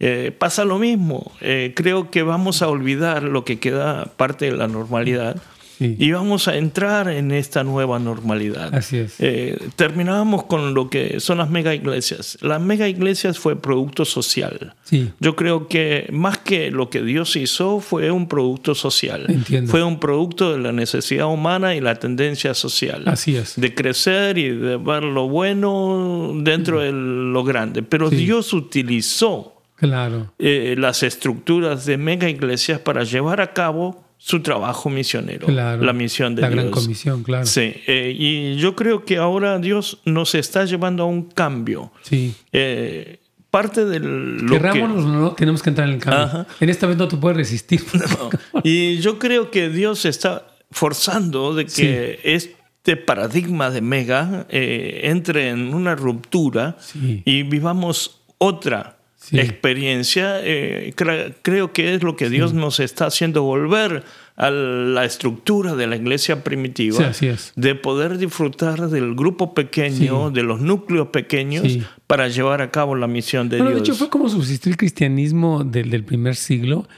Eh, 0.00 0.34
pasa 0.36 0.64
lo 0.64 0.80
mismo. 0.80 1.30
Eh, 1.40 1.72
creo 1.76 2.10
que 2.10 2.24
vamos 2.24 2.62
a 2.62 2.68
olvidar 2.68 3.22
lo 3.22 3.44
que 3.44 3.60
queda 3.60 4.06
parte 4.16 4.46
de 4.46 4.56
la 4.56 4.66
normalidad 4.66 5.40
sí. 5.82 5.96
y 5.98 6.12
vamos 6.12 6.48
a 6.48 6.56
entrar 6.56 7.08
en 7.08 7.32
esta 7.32 7.64
nueva 7.64 7.98
normalidad. 7.98 8.74
Así 8.74 8.98
es. 8.98 9.16
Eh, 9.18 9.58
terminábamos 9.76 10.44
con 10.44 10.74
lo 10.74 10.88
que 10.90 11.20
son 11.20 11.38
las 11.38 11.50
mega 11.50 11.74
iglesias. 11.74 12.38
Las 12.40 12.60
mega 12.60 12.88
iglesias 12.88 13.38
fue 13.38 13.60
producto 13.60 14.04
social. 14.04 14.74
Sí, 14.84 15.10
Yo 15.20 15.36
creo 15.36 15.68
que 15.68 16.08
más 16.12 16.38
que 16.38 16.70
lo 16.70 16.90
que 16.90 17.02
Dios 17.02 17.36
hizo 17.36 17.80
fue 17.80 18.10
un 18.10 18.28
producto 18.28 18.74
social. 18.74 19.26
Entiendo. 19.28 19.70
Fue 19.70 19.82
un 19.82 19.98
producto 20.00 20.52
de 20.52 20.58
la 20.58 20.72
necesidad 20.72 21.26
humana 21.26 21.74
y 21.74 21.80
la 21.80 21.96
tendencia 21.96 22.54
social. 22.54 23.02
así 23.06 23.36
es. 23.36 23.54
De 23.60 23.74
crecer 23.74 24.38
y 24.38 24.50
de 24.50 24.76
ver 24.76 25.02
lo 25.04 25.28
bueno 25.28 26.32
dentro 26.36 26.80
de 26.80 26.92
lo 26.92 27.42
grande. 27.44 27.82
Pero 27.82 28.10
Sí. 28.10 28.16
Dios 28.16 28.52
utilizó 28.52 29.54
Claro. 29.76 30.32
eh, 30.38 30.76
las 30.78 31.02
estructuras 31.02 31.86
de 31.86 31.96
mega 31.96 32.28
iglesias 32.28 32.78
para 32.78 33.02
llevar 33.04 33.40
a 33.40 33.52
cabo 33.52 34.01
su 34.24 34.40
trabajo 34.40 34.88
misionero, 34.88 35.48
Claro. 35.48 35.82
la 35.82 35.92
misión 35.92 36.36
de 36.36 36.42
La 36.42 36.48
Dios. 36.48 36.60
gran 36.60 36.70
comisión, 36.70 37.22
claro. 37.24 37.44
Sí, 37.44 37.74
eh, 37.88 38.14
y 38.16 38.54
yo 38.56 38.76
creo 38.76 39.04
que 39.04 39.16
ahora 39.16 39.58
Dios 39.58 39.98
nos 40.04 40.36
está 40.36 40.64
llevando 40.64 41.02
a 41.02 41.06
un 41.06 41.22
cambio. 41.24 41.90
Sí. 42.02 42.32
Eh, 42.52 43.18
parte 43.50 43.84
del 43.84 44.36
lo 44.36 44.46
que, 44.46 44.58
Querrámonos 44.58 45.04
no, 45.04 45.32
tenemos 45.32 45.60
que 45.62 45.70
entrar 45.70 45.88
en 45.88 45.94
el 45.94 46.00
cambio. 46.00 46.22
Ajá. 46.24 46.46
En 46.60 46.68
esta 46.70 46.86
vez 46.86 46.96
no 46.96 47.08
te 47.08 47.16
puedes 47.16 47.36
resistir. 47.36 47.82
y 48.62 48.98
yo 48.98 49.18
creo 49.18 49.50
que 49.50 49.68
Dios 49.70 50.04
está 50.04 50.46
forzando 50.70 51.52
de 51.54 51.66
que 51.66 52.20
este 52.22 52.96
paradigma 52.96 53.70
de 53.70 53.80
mega 53.80 54.46
eh, 54.50 55.00
entre 55.04 55.48
en 55.50 55.74
una 55.74 55.96
ruptura 55.96 56.76
Sí. 56.78 57.22
y 57.24 57.42
vivamos 57.42 58.20
otra 58.38 58.98
Sí. 59.22 59.38
experiencia. 59.38 60.40
Eh, 60.42 60.92
cre- 60.96 61.34
creo 61.42 61.72
que 61.72 61.94
es 61.94 62.02
lo 62.02 62.16
que 62.16 62.28
Dios 62.28 62.52
nos 62.54 62.80
está 62.80 63.06
haciendo 63.06 63.42
volver 63.44 64.02
a 64.36 64.50
la 64.50 65.04
estructura 65.04 65.74
de 65.76 65.86
la 65.86 65.96
iglesia 65.96 66.42
primitiva. 66.42 66.96
Sí, 66.98 67.04
así 67.04 67.26
es. 67.28 67.52
De 67.54 67.74
poder 67.74 68.18
disfrutar 68.18 68.88
del 68.88 69.14
grupo 69.14 69.54
pequeño, 69.54 70.28
Sí. 70.28 70.34
de 70.34 70.42
los 70.42 70.60
núcleos 70.60 71.08
pequeños, 71.08 71.64
Sí. 71.70 71.82
para 72.06 72.28
llevar 72.28 72.62
a 72.62 72.70
cabo 72.70 72.96
la 72.96 73.06
misión 73.06 73.48
de 73.48 73.58
Bueno, 73.58 73.70
de 73.70 73.76
Dios. 73.76 73.88
hecho, 73.88 73.96
fue 73.96 74.10
como 74.10 74.28
subsistió 74.28 74.70
el 74.70 74.76
cristianismo 74.76 75.62
del, 75.64 75.90
del 75.90 76.02
primer 76.04 76.34
siglo, 76.34 76.88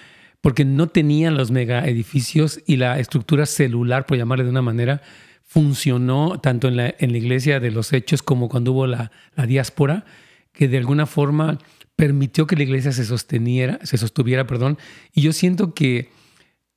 porque 0.41 0.65
no 0.65 0.87
tenían 0.89 1.37
los 1.37 1.51
mega 1.51 1.87
edificios 1.87 2.61
y 2.67 2.77
la 2.77 2.99
estructura 2.99 3.47
celular, 3.47 4.07
por 4.07 4.17
llamarle 4.17 4.45
de 4.45 4.51
una 4.51 4.63
manera, 4.63 5.03
funcionó 5.47 6.41
tanto 6.41 6.69
en 6.69 6.77
la, 6.77 6.95
en 6.99 7.13
la 7.13 7.19
iglesia 7.19 7.61
de 7.61 7.71
los 7.71 7.93
hechos 7.93 8.23
como 8.23 8.49
cuando 8.49 8.73
hubo 8.73 8.87
la, 8.87 9.11
la 9.37 9.47
diáspora, 9.47 10.05
que 10.53 10.69
de 10.69 10.79
alguna 10.79 11.07
forma 11.07 11.59
permitió 11.97 12.47
que 12.47 12.57
la 12.57 12.65
iglesia 12.65 12.93
se 12.93 13.05
sosteniera, 13.05 13.79
se 13.83 13.97
sostuviera, 13.99 14.47
perdón. 14.47 14.79
Y 15.13 15.23
yo 15.23 15.33
siento 15.33 15.75
que 15.75 16.11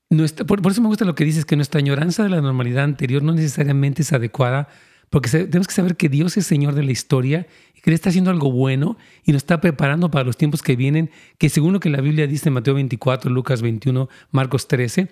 nuestra, 0.09 0.45
por, 0.45 0.65
eso 0.71 0.81
me 0.81 0.87
gusta 0.87 1.05
lo 1.05 1.15
que 1.15 1.25
dices, 1.25 1.45
que 1.45 1.55
nuestra 1.55 1.79
añoranza 1.79 2.23
de 2.23 2.29
la 2.29 2.41
normalidad 2.41 2.83
anterior 2.83 3.23
no 3.23 3.33
necesariamente 3.33 4.03
es 4.03 4.13
adecuada, 4.13 4.69
porque 5.09 5.29
tenemos 5.29 5.67
que 5.67 5.73
saber 5.73 5.95
que 5.95 6.09
Dios 6.09 6.37
es 6.37 6.45
Señor 6.45 6.75
de 6.75 6.83
la 6.83 6.91
historia 6.91 7.47
y 7.73 7.81
que 7.81 7.89
Él 7.89 7.93
está 7.93 8.09
haciendo 8.09 8.29
algo 8.29 8.51
bueno 8.51 8.97
y 9.25 9.31
nos 9.31 9.43
está 9.43 9.61
preparando 9.61 10.11
para 10.11 10.25
los 10.25 10.37
tiempos 10.37 10.61
que 10.61 10.75
vienen, 10.75 11.09
que 11.37 11.49
según 11.49 11.73
lo 11.73 11.79
que 11.79 11.89
la 11.89 12.01
Biblia 12.01 12.27
dice 12.27 12.49
en 12.49 12.53
Mateo 12.53 12.73
24, 12.73 13.31
Lucas 13.31 13.61
21, 13.61 14.09
Marcos 14.31 14.67
13, 14.67 15.09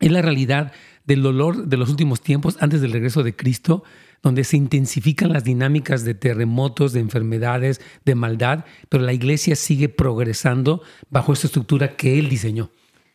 es 0.00 0.12
la 0.12 0.22
realidad 0.22 0.72
del 1.04 1.22
dolor 1.22 1.66
de 1.66 1.76
los 1.76 1.90
últimos 1.90 2.20
tiempos 2.20 2.56
antes 2.60 2.80
del 2.80 2.92
regreso 2.92 3.22
de 3.22 3.34
Cristo, 3.36 3.84
donde 4.22 4.44
se 4.44 4.56
intensifican 4.56 5.32
las 5.32 5.44
dinámicas 5.44 6.04
de 6.04 6.14
terremotos, 6.14 6.92
de 6.92 7.00
enfermedades, 7.00 7.80
de 8.04 8.14
maldad, 8.14 8.64
pero 8.88 9.02
la 9.04 9.12
iglesia 9.12 9.56
sigue 9.56 9.88
progresando 9.88 10.82
bajo 11.08 11.32
esta 11.32 11.46
estructura 11.46 11.96
que 11.96 12.18
Él 12.18 12.28
diseñó. 12.28 12.70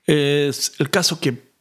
Es 0.05 0.73
el 0.79 0.89
caso 0.89 1.19
que 1.19 1.53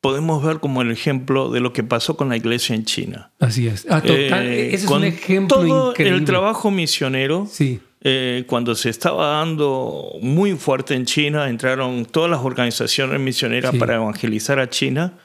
podemos 0.00 0.42
ver 0.42 0.60
como 0.60 0.80
el 0.82 0.90
ejemplo 0.90 1.50
de 1.50 1.60
lo 1.60 1.72
que 1.72 1.82
pasó 1.82 2.16
con 2.16 2.28
la 2.30 2.36
iglesia 2.36 2.74
en 2.74 2.84
China. 2.84 3.32
Así 3.38 3.66
es. 3.68 3.86
Ah, 3.90 4.00
total, 4.00 4.46
Eh, 4.46 4.74
ese 4.74 4.84
es 4.86 4.90
un 4.90 5.04
ejemplo 5.04 5.56
todo 5.58 5.90
increíble. 5.90 6.18
el 6.18 6.24
trabajo 6.24 6.70
misionero, 6.70 7.46
Sí, 7.50 7.80
eh, 8.02 8.44
cuando 8.46 8.74
se 8.74 8.88
estaba 8.88 9.26
dando 9.38 10.12
muy 10.22 10.54
fuerte 10.56 10.94
en 10.94 11.04
China, 11.04 11.50
entraron 11.50 12.06
todas 12.06 12.30
las 12.30 12.40
organizaciones 12.40 13.20
misioneras 13.20 13.72
Sí. 13.72 13.78
para 13.78 13.96
evangelizar 13.96 14.58
a 14.58 14.70
China. 14.70 15.18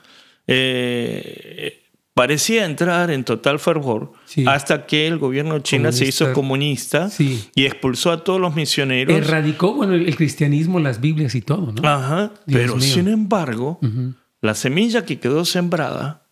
eh, 0.47 1.81
parecía 2.15 2.65
entrar 2.65 3.12
en 3.12 3.23
total 3.25 3.60
fervor 3.60 4.13
Sí. 4.25 4.45
hasta 4.47 4.86
que 4.88 5.06
el 5.06 5.19
gobierno 5.19 5.60
chino 5.60 5.91
se 5.91 6.06
hizo 6.06 6.34
Comunista. 6.34 7.01
comunista 7.01 7.10
Sí. 7.10 7.49
y 7.54 7.65
expulsó 7.65 8.12
a 8.12 8.23
todos 8.23 8.39
los 8.41 8.56
misioneros. 8.56 9.15
erradicó 9.15 9.73
bueno, 9.75 9.93
el, 9.93 10.15
cristianismo, 10.15 10.80
las 10.80 11.01
Biblias 11.01 11.36
y 11.36 11.41
todo, 11.41 11.73
¿no? 11.73 11.88
Ajá, 11.88 12.32
Dios 12.47 12.62
pero 12.62 12.75
mío. 12.78 12.86
sin 12.93 13.10
embargo, 13.10 13.78
Ujú. 13.84 14.13
la 14.41 14.56
semilla 14.56 15.06
que 15.06 15.19
quedó 15.19 15.45
sembrada 15.45 16.23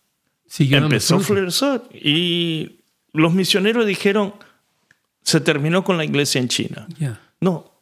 Siguió 0.46 0.78
empezó 0.78 1.16
a 1.16 1.20
florecer 1.20 1.82
y 1.92 2.80
los 3.12 3.34
misioneros 3.34 3.86
dijeron, 3.86 4.34
se 5.22 5.40
terminó 5.40 5.84
con 5.84 5.96
la 5.98 6.04
iglesia 6.04 6.40
en 6.40 6.48
China. 6.48 6.86
Ya. 6.98 7.20
No, 7.40 7.72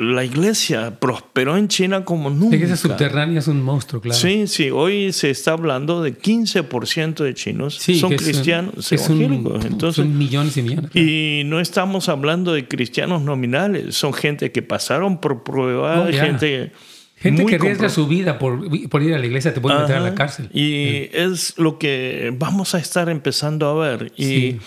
la 0.00 0.24
iglesia 0.24 0.98
prosperó 1.00 1.56
en 1.56 1.66
China 1.66 2.04
como 2.04 2.30
La 2.30 2.36
nunca. 2.36 2.54
iglesia 2.56 2.76
subterránea 2.76 3.40
es 3.40 3.48
un 3.48 3.60
monstruo, 3.62 4.00
claro. 4.00 4.16
Sí, 4.18 4.46
sí, 4.46 4.70
hoy 4.70 5.12
se 5.12 5.28
está 5.30 5.52
hablando 5.52 6.02
de 6.02 6.16
15% 6.16 7.24
de 7.24 7.34
chinos 7.34 7.74
Sí, 7.80 7.98
son 7.98 8.12
es 8.12 8.20
un- 8.20 8.24
cristianos 8.26 8.92
es 8.92 9.08
un- 9.08 9.20
evangélicos. 9.22 9.64
Entonces, 9.64 10.04
son 10.04 10.16
millones 10.16 10.56
y 10.56 10.62
millones. 10.62 10.90
claro. 10.92 11.06
y 11.08 11.42
no 11.46 11.58
estamos 11.60 12.08
hablando 12.08 12.52
de 12.52 12.68
cristianos 12.68 13.22
nominales, 13.22 13.96
son 13.96 14.12
gente 14.14 14.52
que 14.52 14.62
pasaron 14.62 15.20
por 15.20 15.42
prueba, 15.42 16.02
Oh, 16.02 16.10
ya. 16.10 16.24
gente... 16.26 16.72
Gente 17.20 17.44
que 17.46 17.56
arriesga 17.56 17.88
su 17.88 18.06
vida 18.06 18.38
por, 18.38 18.60
por 18.88 19.02
ir 19.02 19.12
a 19.12 19.18
la 19.18 19.26
iglesia 19.26 19.52
te 19.52 19.60
puede 19.60 19.76
meter 19.80 19.96
a 19.96 20.00
la 20.00 20.14
cárcel. 20.14 20.48
Y 20.54 21.08
es 21.12 21.58
lo 21.58 21.76
que 21.76 22.32
vamos 22.38 22.76
a 22.76 22.78
estar 22.78 23.08
empezando 23.08 23.66
a 23.68 23.74
ver. 23.88 24.12
Y 24.16 24.24
Sí. 24.24 24.58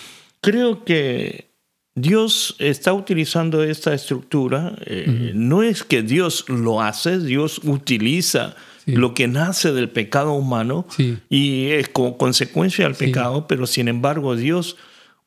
creo 0.42 0.84
que 0.84 1.48
Dios 1.94 2.56
está 2.58 2.92
utilizando 2.94 3.62
esta 3.62 3.92
estructura. 3.94 4.74
eh, 4.86 5.32
No 5.34 5.62
es 5.62 5.84
que 5.84 6.02
Dios 6.02 6.44
lo 6.48 6.80
hace, 6.80 7.18
Dios 7.18 7.60
utiliza 7.64 8.54
Sí. 8.84 8.92
lo 8.92 9.14
que 9.14 9.28
nace 9.28 9.72
del 9.72 9.90
pecado 9.90 10.32
humano 10.32 10.86
Sí. 10.96 11.18
y 11.28 11.66
es 11.68 11.88
como 11.88 12.16
consecuencia 12.18 12.84
del 12.86 12.94
Sí. 12.96 13.06
pecado, 13.06 13.46
pero 13.46 13.66
sin 13.66 13.88
embargo 13.88 14.34
Dios 14.36 14.76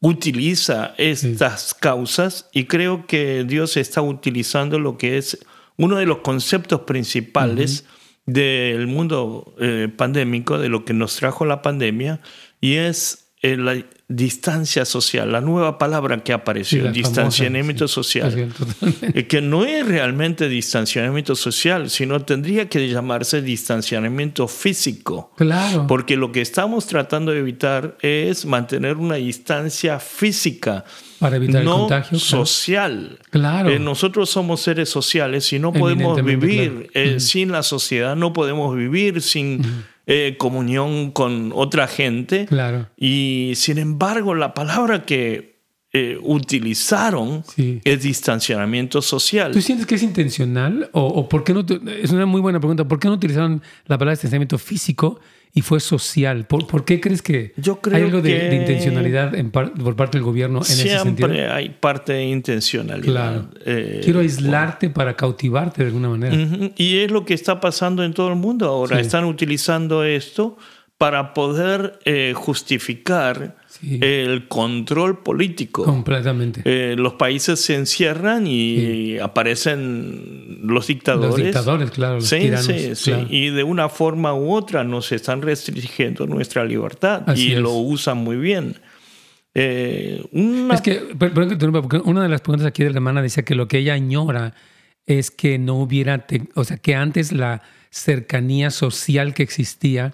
utiliza 0.02 0.94
estas 0.98 1.74
causas 1.74 2.50
y 2.52 2.66
creo 2.66 3.08
que 3.08 3.44
Dios 3.48 3.78
está 3.78 4.02
utilizando 4.02 4.78
lo 4.80 4.98
que 4.98 5.18
es 5.18 5.38
uno 5.78 5.96
de 5.98 6.06
los 6.06 6.18
conceptos 6.20 6.82
principales 6.82 7.86
del 8.26 8.88
mundo 8.88 9.56
eh, 9.60 9.88
pandémico, 9.96 10.58
de 10.60 10.68
lo 10.70 10.84
que 10.84 10.94
nos 10.94 11.16
trajo 11.16 11.46
la 11.46 11.62
pandemia, 11.62 12.20
y 12.60 12.74
es 12.76 13.25
eh, 13.54 13.58
la 13.58 13.76
distancia 14.08 14.86
social, 14.86 15.32
la 15.32 15.42
nueva 15.42 15.78
palabra 15.80 16.24
que 16.24 16.32
apareció, 16.32 16.84
Sí, 16.86 16.90
distanciamiento 16.94 17.88
famosa, 17.88 18.04
sí. 18.04 18.20
social. 18.22 18.54
Es. 18.82 19.16
Eh, 19.16 19.26
que 19.28 19.42
no 19.42 19.66
es 19.66 19.86
realmente 19.88 20.48
distanciamiento 20.48 21.36
social, 21.36 21.90
sino 21.90 22.22
tendría 22.22 22.70
que 22.70 22.88
llamarse 22.88 23.42
distanciamiento 23.42 24.48
físico. 24.48 25.32
Claro. 25.38 25.88
Porque 25.88 26.18
lo 26.18 26.32
que 26.32 26.42
estamos 26.42 26.86
tratando 26.86 27.32
de 27.32 27.40
evitar 27.40 27.98
es 28.02 28.46
mantener 28.46 28.98
una 28.98 29.16
distancia 29.16 30.00
física, 30.00 30.86
Para 31.20 31.38
evitar 31.38 31.62
el 31.62 31.66
no 31.66 31.80
contagio. 31.80 32.20
claro. 32.20 32.46
social. 32.46 33.20
Claro. 33.32 33.70
Eh, 33.70 33.80
nosotros 33.80 34.30
somos 34.30 34.62
seres 34.62 34.88
sociales 34.90 35.52
y 35.52 35.58
no 35.60 35.74
podemos 35.74 36.24
vivir 36.24 36.70
claro. 36.72 36.90
eh, 36.94 37.10
Ujú. 37.12 37.20
sin 37.20 37.52
la 37.52 37.64
sociedad, 37.64 38.16
no 38.16 38.34
podemos 38.34 38.76
vivir 38.76 39.22
sin 39.22 39.62
eh, 40.08 40.36
comunión 40.38 41.12
con 41.12 41.52
otra 41.54 41.88
gente. 41.88 42.46
Claro. 42.46 42.88
Y 42.98 43.54
sin 43.56 43.78
embargo, 43.78 44.36
la 44.36 44.54
palabra 44.54 45.04
que 45.04 45.55
eh, 45.98 46.18
utilizaron 46.22 47.44
Sí. 47.56 47.80
es 47.86 48.02
distanciamiento 48.04 49.02
social. 49.02 49.52
¿Tú 49.52 49.62
sientes 49.62 49.86
que 49.88 49.96
es 49.96 50.04
intencional? 50.04 50.90
¿O, 50.92 51.02
o 51.06 51.30
por 51.30 51.44
qué 51.46 51.54
no? 51.54 51.64
Es 52.02 52.12
una 52.12 52.26
muy 52.26 52.42
buena 52.42 52.60
pregunta. 52.60 52.86
¿Por 52.86 53.00
qué 53.00 53.08
no 53.08 53.14
utilizaron 53.14 53.62
la 53.86 53.98
palabra 53.98 54.12
distanciamiento 54.12 54.58
físico 54.58 55.20
y 55.54 55.62
fue 55.62 55.80
social? 55.80 56.46
¿Por, 56.48 56.68
por 56.68 56.84
qué 56.84 57.00
crees 57.00 57.22
que 57.22 57.54
Yo 57.56 57.80
creo 57.80 57.96
hay 57.96 58.04
algo 58.04 58.22
de, 58.22 58.30
que- 58.38 58.44
de 58.50 58.56
intencionalidad 58.58 59.34
en 59.36 59.52
par- 59.52 59.72
por 59.74 59.96
parte 59.96 60.18
del 60.18 60.26
gobierno 60.26 60.58
en 60.58 60.64
ese 60.64 60.76
sentido? 60.90 61.30
Siempre 61.30 61.48
hay 61.50 61.70
parte 61.70 62.12
de 62.14 62.26
intencionalidad. 62.26 63.06
Claro. 63.14 63.50
Eh, 63.66 64.02
Quiero 64.04 64.20
aislarte 64.20 64.90
para 64.90 65.16
cautivarte 65.16 65.82
de 65.84 65.88
alguna 65.88 66.10
manera. 66.10 66.36
Ujú, 66.36 66.72
Y 66.76 66.98
es 67.00 67.10
lo 67.12 67.24
que 67.24 67.34
está 67.34 67.62
pasando 67.62 68.04
en 68.04 68.14
todo 68.14 68.28
el 68.30 68.36
mundo 68.36 68.68
ahora. 68.68 68.98
Sí. 68.98 69.02
Están 69.04 69.24
utilizando 69.24 70.04
esto 70.04 70.58
para 70.98 71.34
poder 71.34 72.00
eh, 72.06 72.34
justificar 72.36 73.56
Sí. 73.86 74.00
el 74.02 74.48
control 74.48 75.20
político. 75.20 75.84
Completamente. 75.84 76.62
Eh, 76.66 76.96
los 76.98 77.14
países 77.14 77.60
se 77.60 77.76
encierran 77.76 78.46
y 78.48 79.18
aparecen 79.20 80.60
los 80.64 80.88
dictadores. 80.88 81.30
Los 81.30 81.38
dictadores, 81.44 81.92
claro, 81.92 82.16
los 82.16 82.28
Sí, 82.28 82.40
tiranos. 82.40 82.66
sí, 82.66 82.96
sí. 82.96 83.12
claro. 83.12 83.28
Y 83.30 83.50
de 83.52 83.64
una 83.64 83.90
forma 83.90 84.34
u 84.34 84.54
otra 84.54 84.84
nos 84.84 85.12
están 85.12 85.42
restringiendo 85.42 86.26
nuestra 86.26 86.66
libertad 86.66 87.24
Así 87.28 87.50
y 87.50 87.52
es. 87.54 87.60
lo 87.60 87.74
usan 87.74 88.18
muy 88.18 88.38
bien. 88.38 88.76
Eh, 89.54 90.22
una- 90.32 90.74
Es 90.76 90.82
que, 90.82 90.96
porque 91.18 91.98
una 92.04 92.24
de 92.24 92.30
las 92.30 92.42
preguntas 92.42 92.68
aquí 92.68 92.84
de 92.84 92.90
la 92.90 92.98
hermana 92.98 93.22
decía 93.22 93.44
que 93.46 93.56
lo 93.56 93.68
que 93.68 93.78
ella 93.78 93.94
añora 93.94 94.54
es 95.06 95.32
que 95.32 95.58
no 95.60 95.76
hubiera, 95.76 96.26
o 96.56 96.64
sea, 96.64 96.78
que 96.78 96.96
antes 96.96 97.32
la 97.32 97.62
cercanía 97.90 98.72
social 98.72 99.34
que 99.34 99.44
existía 99.44 100.14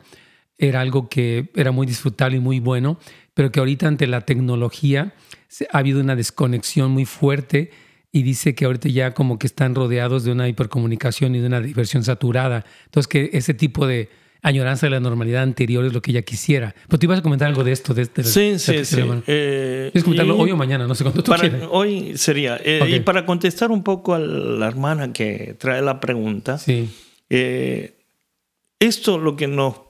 era 0.58 0.82
algo 0.82 1.10
que 1.10 1.50
era 1.56 1.72
muy 1.72 1.88
disfrutable 1.88 2.38
y 2.38 2.40
muy 2.40 2.60
bueno, 2.60 3.00
pero 3.42 3.52
que 3.52 3.60
ahorita 3.60 3.88
ante 3.88 4.06
la 4.06 4.22
tecnología 4.22 5.16
ha 5.72 5.78
habido 5.80 6.00
una 6.00 6.16
desconexión 6.16 6.92
muy 6.92 7.06
fuerte 7.06 7.72
y 8.12 8.22
dice 8.22 8.54
que 8.54 8.66
ahorita 8.66 8.88
ya 8.90 9.16
como 9.16 9.40
que 9.40 9.48
están 9.48 9.74
rodeados 9.74 10.24
de 10.24 10.32
una 10.32 10.48
hipercomunicación 10.48 11.34
y 11.34 11.40
de 11.40 11.48
una 11.48 11.60
diversión 11.60 12.04
saturada. 12.04 12.66
Entonces 12.86 13.08
que 13.08 13.32
ese 13.34 13.56
tipo 13.56 13.88
de 13.88 14.10
añoranza 14.44 14.86
de 14.86 14.92
la 14.92 15.00
normalidad 15.00 15.42
anterior 15.42 15.84
es 15.86 15.92
lo 15.92 16.04
que 16.04 16.12
ella 16.12 16.22
quisiera. 16.22 16.76
Pero 16.88 17.00
tú 17.00 17.06
ibas 17.08 17.18
a 17.18 17.24
comentar 17.24 17.48
algo 17.48 17.64
de 17.64 17.72
esto, 17.72 17.96
de 17.96 18.04
este... 18.04 18.24
sí, 18.24 18.42
de 18.52 18.60
sí, 18.60 18.72
este 18.76 18.86
sí. 18.86 19.00
hermano. 19.00 19.24
Eh, 19.26 19.90
¿Quieres 19.92 20.04
comentarlo 20.04 20.38
hoy 20.38 20.52
o 20.52 20.56
mañana? 20.56 20.86
No 20.86 20.94
sé 20.94 21.04
cuándo 21.04 21.24
tú 21.24 21.32
Para- 21.32 21.50
quieras. 21.50 21.68
hoy 21.72 22.16
sería. 22.20 22.60
eh. 22.64 22.88
Y 22.96 23.00
para 23.00 23.26
contestar 23.26 23.72
un 23.72 23.82
poco 23.82 24.14
a 24.14 24.20
la 24.20 24.68
hermana 24.68 25.14
que 25.14 25.56
trae 25.58 25.82
la 25.82 26.00
pregunta, 26.00 26.60
Sí, 26.60 26.92
eh, 27.32 27.98
esto 28.80 29.18
lo 29.18 29.36
que 29.36 29.48
nos 29.48 29.82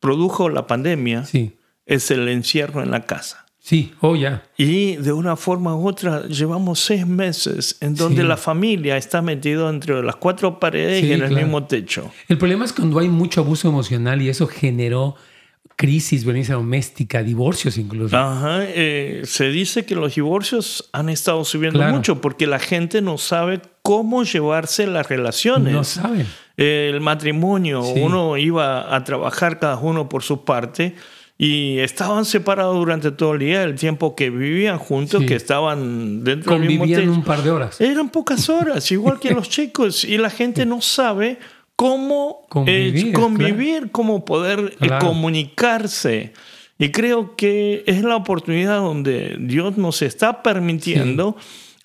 produjo 0.00 0.48
la 0.48 0.66
pandemia 0.66 1.26
sí, 1.26 1.56
es 1.86 2.10
el 2.10 2.28
encierro 2.28 2.82
en 2.82 2.90
la 2.90 3.06
casa. 3.06 3.46
sí. 3.60 3.92
Oh, 4.00 4.14
ya. 4.14 4.44
Y 4.56 4.94
de 4.96 5.12
una 5.12 5.34
forma 5.36 5.74
u 5.74 5.88
otra 5.88 6.26
llevamos 6.28 6.78
seis 6.80 7.04
meses 7.06 7.76
en 7.80 7.94
donde 7.96 8.22
Sí. 8.22 8.28
la 8.28 8.36
familia 8.36 8.96
está 8.96 9.22
metida 9.22 9.68
entre 9.70 10.02
las 10.04 10.16
cuatro 10.16 10.60
paredes 10.60 11.00
Sí, 11.00 11.06
y 11.08 11.12
en 11.14 11.22
el 11.22 11.34
mismo 11.34 11.64
techo. 11.64 12.12
El 12.28 12.38
problema 12.38 12.64
es 12.64 12.72
cuando 12.72 12.98
hay 13.00 13.08
mucho 13.08 13.40
abuso 13.40 13.66
emocional 13.68 14.22
y 14.22 14.28
eso 14.28 14.46
generó 14.46 15.16
crisis, 15.74 16.24
violencia 16.24 16.54
doméstica, 16.54 17.22
divorcios 17.24 17.76
incluso. 17.76 18.16
Ajá, 18.16 18.60
eh, 18.64 19.22
se 19.24 19.50
dice 19.50 19.84
que 19.84 19.94
los 19.96 20.14
divorcios 20.14 20.88
han 20.92 21.08
estado 21.08 21.44
subiendo 21.44 21.80
Claro. 21.80 21.94
mucho 21.96 22.20
porque 22.20 22.46
la 22.46 22.58
gente 22.60 23.02
no 23.02 23.18
sabe 23.18 23.60
cómo 23.82 24.22
llevarse 24.22 24.86
las 24.86 25.08
relaciones. 25.08 25.72
no 25.72 25.82
saben. 25.84 26.26
el 26.56 27.00
matrimonio, 27.02 27.82
Sí. 27.82 28.00
uno 28.00 28.36
iba 28.38 28.94
a 28.94 29.04
trabajar 29.04 29.58
cada 29.58 29.76
uno 29.76 30.08
por 30.08 30.22
su 30.22 30.44
parte 30.46 30.94
y 31.38 31.78
estaban 31.80 32.24
separados 32.24 32.76
durante 32.76 33.10
todo 33.10 33.34
el 33.34 33.40
día, 33.40 33.62
el 33.62 33.74
tiempo 33.74 34.14
que 34.16 34.30
vivían 34.30 34.78
juntos, 34.78 35.20
Sí. 35.20 35.26
que 35.26 35.34
estaban 35.34 36.24
dentro 36.24 36.58
del 36.58 36.66
mismo 36.66 36.84
un 37.12 37.24
par 37.24 37.42
de 37.42 37.50
horas. 37.50 37.80
Eran 37.80 38.08
pocas 38.08 38.48
horas, 38.48 38.90
igual 38.92 39.20
que 39.20 39.32
los 39.32 39.48
chicos, 39.48 40.04
y 40.04 40.16
la 40.18 40.30
gente 40.30 40.64
no 40.64 40.80
sabe 40.80 41.38
cómo 41.76 42.46
Convivir, 42.48 43.08
eh, 43.08 43.12
convivir, 43.12 43.90
cómo 43.92 44.24
poder 44.24 44.60
eh, 44.80 44.86
Claro. 44.86 45.06
comunicarse. 45.08 46.32
Y 46.78 46.90
creo 46.90 47.36
que 47.36 47.84
es 47.86 48.02
la 48.02 48.16
oportunidad 48.16 48.78
donde 48.78 49.36
Dios 49.38 49.76
nos 49.76 50.00
está 50.02 50.42
permitiendo 50.42 51.36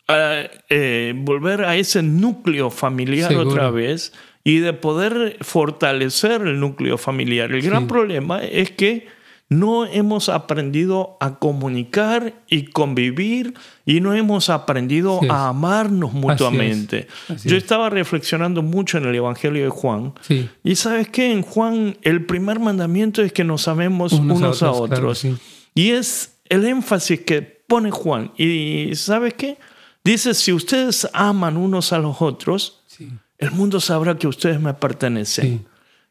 a, 0.07 0.43
eh, 0.69 1.13
volver 1.15 1.63
a 1.65 1.75
ese 1.77 2.03
núcleo 2.03 2.69
familiar 2.69 3.29
Seguro. 3.29 3.49
otra 3.49 3.69
vez 3.71 4.13
y 4.43 4.59
de 4.59 4.73
poder 4.73 5.37
fortalecer 5.41 6.41
el 6.41 6.59
núcleo 6.59 6.97
familiar. 6.97 7.51
El 7.51 7.61
gran 7.61 7.83
Sí. 7.83 7.87
problema 7.89 8.41
es 8.43 8.71
que 8.71 9.07
no 9.51 9.85
hemos 9.85 10.29
aprendido 10.29 11.17
a 11.19 11.35
comunicar 11.37 12.33
y 12.47 12.67
convivir 12.67 13.53
y 13.85 13.99
no 13.99 14.13
hemos 14.13 14.49
aprendido 14.49 15.17
Así 15.17 15.27
a 15.29 15.49
amarnos 15.49 16.13
mutuamente. 16.13 17.07
Así 17.27 17.49
Yo 17.49 17.57
es. 17.57 17.63
estaba 17.63 17.89
reflexionando 17.89 18.61
mucho 18.61 18.97
en 18.97 19.03
el 19.07 19.13
Evangelio 19.15 19.61
de 19.65 19.69
Juan. 19.69 20.13
Sí. 20.21 20.49
Y 20.63 20.75
sabes 20.77 21.09
qué, 21.09 21.33
en 21.33 21.41
Juan 21.41 21.97
el 22.01 22.25
primer 22.25 22.61
mandamiento 22.61 23.21
es 23.21 23.33
que 23.33 23.43
nos 23.43 23.67
amemos 23.67 24.13
unos, 24.13 24.63
a 24.63 24.71
otros. 24.71 24.89
claro, 24.99 25.15
sí. 25.15 25.35
Y 25.75 25.89
es 25.91 26.37
el 26.47 26.63
énfasis 26.65 27.19
que 27.19 27.41
pone 27.41 27.91
Juan. 27.91 28.31
Y 28.37 28.91
sabes 28.95 29.33
qué? 29.33 29.57
Dice, 30.01 30.33
si 30.33 30.53
ustedes 30.53 31.09
aman 31.11 31.57
unos 31.57 31.91
a 31.91 31.97
los 31.99 32.21
otros, 32.21 32.83
Sí. 32.87 33.09
el 33.37 33.51
mundo 33.51 33.81
sabrá 33.81 34.17
que 34.17 34.27
ustedes 34.27 34.61
me 34.61 34.73
pertenecen. 34.73 35.65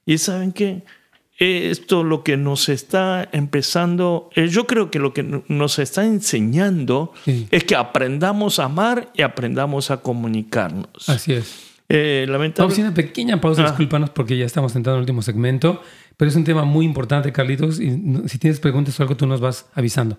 Y 0.05 0.18
saben 0.18 0.53
qué? 0.53 0.82
Esto 1.41 2.05
lo 2.05 2.22
que 2.22 2.36
nos 2.36 2.68
está 2.68 3.26
empezando, 3.32 4.28
eh, 4.36 4.49
yo 4.49 4.66
creo 4.66 4.91
que 4.91 4.99
lo 4.99 5.14
que 5.14 5.22
no- 5.22 5.43
nos 5.49 5.78
está 5.78 6.05
enseñando 6.05 7.14
Sí. 7.24 7.49
es 7.51 7.64
que 7.64 7.74
aprendamos 7.76 8.59
a 8.59 8.64
amar 8.64 9.11
y 9.14 9.22
aprendamos 9.22 9.91
a 9.91 10.03
comunicarnos. 10.03 11.09
Así 11.09 11.32
es. 11.32 11.70
Eh, 11.88 12.24
Vamos 12.26 12.28
a 12.28 12.32
lamentable- 12.38 12.72
hacer 12.72 12.84
una 12.84 12.95
pequeña 12.95 13.41
pausa, 13.41 13.62
Ah. 13.62 13.68
discúlpanos 13.68 14.11
porque 14.11 14.36
ya 14.36 14.45
estamos 14.45 14.76
entrando 14.76 14.97
en 14.97 14.99
el 14.99 15.03
último 15.05 15.22
segmento, 15.22 15.82
pero 16.16 16.28
es 16.28 16.36
un 16.36 16.45
tema 16.45 16.64
muy 16.64 16.84
importante, 16.84 17.32
Carlitos, 17.32 17.80
y 17.80 17.91
si 18.26 18.38
tienes 18.38 18.61
preguntas 18.61 19.01
o 19.01 19.03
algo, 19.03 19.16
tú 19.16 19.26
nos 19.26 19.41
vas 19.41 19.66
avisando. 19.74 20.18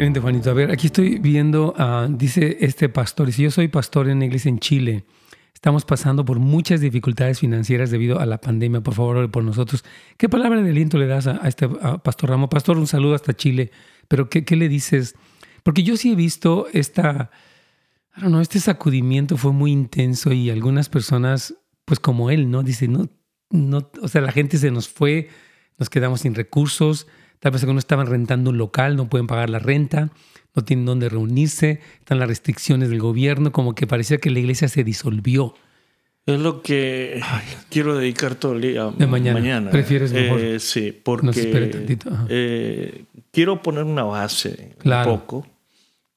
Excelente, 0.00 0.20
Juanito. 0.20 0.50
A 0.50 0.54
ver, 0.54 0.70
aquí 0.70 0.86
estoy 0.86 1.18
viendo, 1.18 1.74
ah, 1.76 2.08
dice 2.08 2.56
este 2.62 2.88
pastor, 2.88 3.30
si 3.32 3.42
yo 3.42 3.50
soy 3.50 3.68
pastor 3.68 4.08
en 4.08 4.16
una 4.16 4.24
iglesia 4.24 4.48
en 4.48 4.58
Chile, 4.58 5.04
estamos 5.52 5.84
pasando 5.84 6.24
por 6.24 6.38
muchas 6.38 6.80
dificultades 6.80 7.40
financieras 7.40 7.90
debido 7.90 8.18
a 8.18 8.24
la 8.24 8.40
pandemia, 8.40 8.80
por 8.80 8.94
favor, 8.94 9.18
ore 9.18 9.28
por 9.28 9.44
nosotros. 9.44 9.84
¿Qué 10.16 10.30
palabra 10.30 10.62
de 10.62 10.70
aliento 10.70 10.96
le 10.96 11.06
das 11.06 11.26
a, 11.26 11.44
a 11.44 11.48
este 11.48 11.68
a 11.82 12.02
pastor 12.02 12.30
Ramo? 12.30 12.48
Pastor, 12.48 12.78
un 12.78 12.86
saludo 12.86 13.14
hasta 13.14 13.34
Chile, 13.34 13.72
pero 14.08 14.30
¿qué, 14.30 14.42
qué 14.42 14.56
le 14.56 14.70
dices? 14.70 15.16
Porque 15.62 15.82
yo 15.82 15.98
sí 15.98 16.12
he 16.12 16.16
visto 16.16 16.66
esta, 16.72 17.30
I 18.16 18.22
don't 18.22 18.30
know, 18.30 18.40
este 18.40 18.58
sacudimiento 18.58 19.36
fue 19.36 19.52
muy 19.52 19.70
intenso 19.70 20.32
y 20.32 20.48
algunas 20.48 20.88
personas, 20.88 21.56
pues 21.84 22.00
como 22.00 22.30
él, 22.30 22.50
¿no? 22.50 22.62
Dice, 22.62 22.88
no, 22.88 23.10
no, 23.50 23.90
o 24.00 24.08
sea, 24.08 24.22
la 24.22 24.32
gente 24.32 24.56
se 24.56 24.70
nos 24.70 24.88
fue, 24.88 25.28
nos 25.76 25.90
quedamos 25.90 26.22
sin 26.22 26.34
recursos, 26.34 27.06
tal 27.40 27.52
vez 27.52 27.62
algunos 27.62 27.82
estaban 27.82 28.06
rentando 28.06 28.50
un 28.50 28.58
local, 28.58 28.96
no 28.96 29.08
pueden 29.08 29.26
pagar 29.26 29.50
la 29.50 29.58
renta, 29.58 30.10
no 30.54 30.64
tienen 30.64 30.86
dónde 30.86 31.08
reunirse, 31.08 31.80
están 31.98 32.18
las 32.18 32.28
restricciones 32.28 32.88
del 32.90 33.00
gobierno, 33.00 33.52
como 33.52 33.74
que 33.74 33.86
parecía 33.86 34.18
que 34.18 34.30
la 34.30 34.38
iglesia 34.38 34.68
se 34.68 34.84
disolvió. 34.84 35.54
Es 36.26 36.38
lo 36.38 36.62
que 36.62 37.20
quiero 37.70 37.96
dedicar 37.96 38.34
todo 38.34 38.52
el 38.52 38.60
día 38.60 38.90
De 38.96 39.06
mañana. 39.06 39.70
¿Prefieres 39.70 40.12
mejor? 40.12 40.40
Eh, 40.40 40.60
sí, 40.60 40.92
porque 41.02 41.80
eh, 42.28 43.04
quiero 43.30 43.62
poner 43.62 43.84
una 43.84 44.04
base 44.04 44.74
Claro. 44.78 45.14
un 45.14 45.18
poco. 45.20 45.46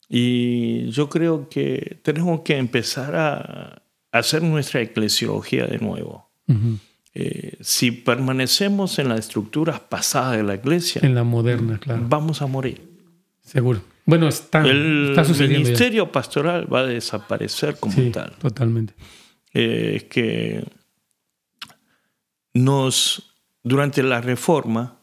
Y 0.09 0.89
yo 0.91 1.09
creo 1.09 1.47
que 1.49 1.99
tenemos 2.03 2.41
que 2.41 2.57
empezar 2.57 3.15
a 3.15 3.81
hacer 4.11 4.43
nuestra 4.43 4.81
eclesiología 4.81 5.65
de 5.65 5.79
nuevo. 5.79 6.29
Ujú. 6.47 6.77
Eh, 7.15 7.57
si 7.61 7.91
permanecemos 7.91 8.97
en 8.99 9.09
las 9.09 9.19
estructuras 9.19 9.79
pasadas 9.79 10.35
de 10.37 10.43
la 10.43 10.55
iglesia, 10.55 11.01
En 11.03 11.13
la 11.13 11.23
moderna, 11.23 11.77
claro, 11.79 12.03
vamos 12.09 12.41
a 12.41 12.47
morir. 12.47 12.81
seguro. 13.43 13.81
Bueno, 14.05 14.27
está, 14.27 14.65
El 14.65 15.09
está 15.11 15.23
sucediendo 15.23 15.59
ya. 15.59 15.63
ministerio 15.65 16.11
pastoral 16.11 16.71
va 16.73 16.79
a 16.81 16.85
desaparecer 16.85 17.77
como 17.79 17.93
Sí, 17.93 18.09
tal. 18.09 18.33
totalmente. 18.39 18.93
eh, 19.53 19.93
es 19.97 20.03
que 20.05 20.65
nos, 22.53 23.33
durante 23.63 24.03
la 24.03 24.21
reforma, 24.21 24.97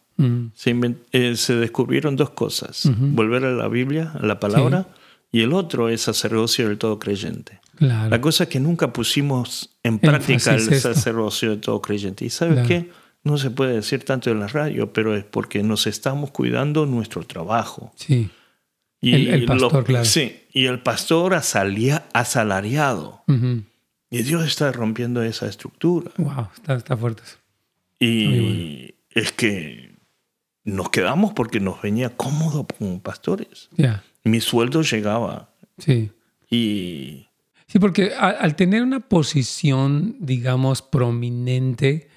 se, 0.55 0.79
eh, 1.13 1.35
se 1.37 1.55
descubrieron 1.57 2.15
dos 2.17 2.31
cosas. 2.31 2.91
Volver 2.99 3.45
a 3.47 3.53
la 3.53 3.69
Biblia, 3.69 4.13
a 4.21 4.27
la 4.27 4.39
palabra, 4.39 4.89
y 5.33 5.41
el 5.41 5.55
otro 5.55 5.89
es 5.89 6.03
sacerdocio 6.03 6.69
del 6.69 6.77
todo 6.77 6.99
creyente. 6.99 7.61
Claro. 7.81 8.09
La 8.11 8.21
cosa 8.21 8.45
es 8.45 8.51
que 8.51 8.61
nunca 8.61 8.93
pusimos 8.93 9.77
en 9.83 9.99
práctica 9.99 10.55
el 10.55 10.61
esto. 10.73 10.95
sacerdocio 10.95 11.51
de 11.51 11.57
todo 11.57 11.83
creyente. 11.83 12.25
¿Y 12.25 12.31
sabes 12.31 12.55
Claro. 12.55 12.69
qué? 12.69 12.91
No 13.25 13.37
se 13.39 13.51
puede 13.51 13.75
decir 13.75 14.05
tanto 14.05 14.31
en 14.31 14.39
la 14.41 14.47
radio, 14.47 14.93
pero 14.93 15.17
es 15.17 15.25
porque 15.25 15.63
nos 15.65 15.87
estamos 15.89 16.31
cuidando 16.31 16.87
nuestro 16.87 17.23
trabajo. 17.27 17.93
Sí. 17.97 18.31
Y 19.03 19.15
El- 19.15 19.29
el 19.29 19.45
pastor, 19.47 19.85
claro. 19.85 20.05
Sí, 20.05 20.43
y 20.53 20.67
el 20.67 20.81
pastor 20.83 21.35
asalia- 21.35 22.05
asalariado. 22.13 23.23
Ujú. 23.29 23.63
Y 24.11 24.23
Dios 24.23 24.45
está 24.47 24.71
rompiendo 24.73 25.23
esa 25.23 25.47
estructura. 25.47 26.11
Wow, 26.19 26.49
está, 26.55 26.75
está 26.75 26.97
fuerte. 26.97 27.23
Y 27.99 28.27
Muy 28.27 28.95
es 29.11 29.33
que 29.33 29.97
nos 30.65 30.91
quedamos 30.91 31.33
porque 31.33 31.61
nos 31.61 31.81
venía 31.83 32.11
cómodo 32.17 32.67
como 32.67 33.01
pastores. 33.03 33.69
Ya, 33.77 34.03
Mi 34.25 34.41
sueldo 34.41 34.83
llegaba 34.83 35.51
sí. 35.79 36.11
y 36.51 37.27
Sí, 37.71 37.79
porque 37.79 38.13
al 38.15 38.57
tener 38.57 38.83
una 38.83 38.99
posición, 38.99 40.17
digamos, 40.19 40.83
prominente, 40.83 42.09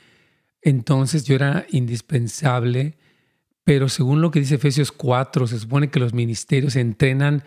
entonces 0.63 1.25
yo 1.25 1.35
era 1.35 1.65
indispensable, 1.69 2.95
pero 3.63 3.87
según 3.87 4.21
lo 4.21 4.31
que 4.31 4.39
dice 4.39 4.55
Efesios 4.55 4.91
4, 4.91 5.45
se 5.45 5.59
supone 5.59 5.89
que 5.91 5.99
los 5.99 6.13
ministerios 6.13 6.75
entrenan 6.75 7.43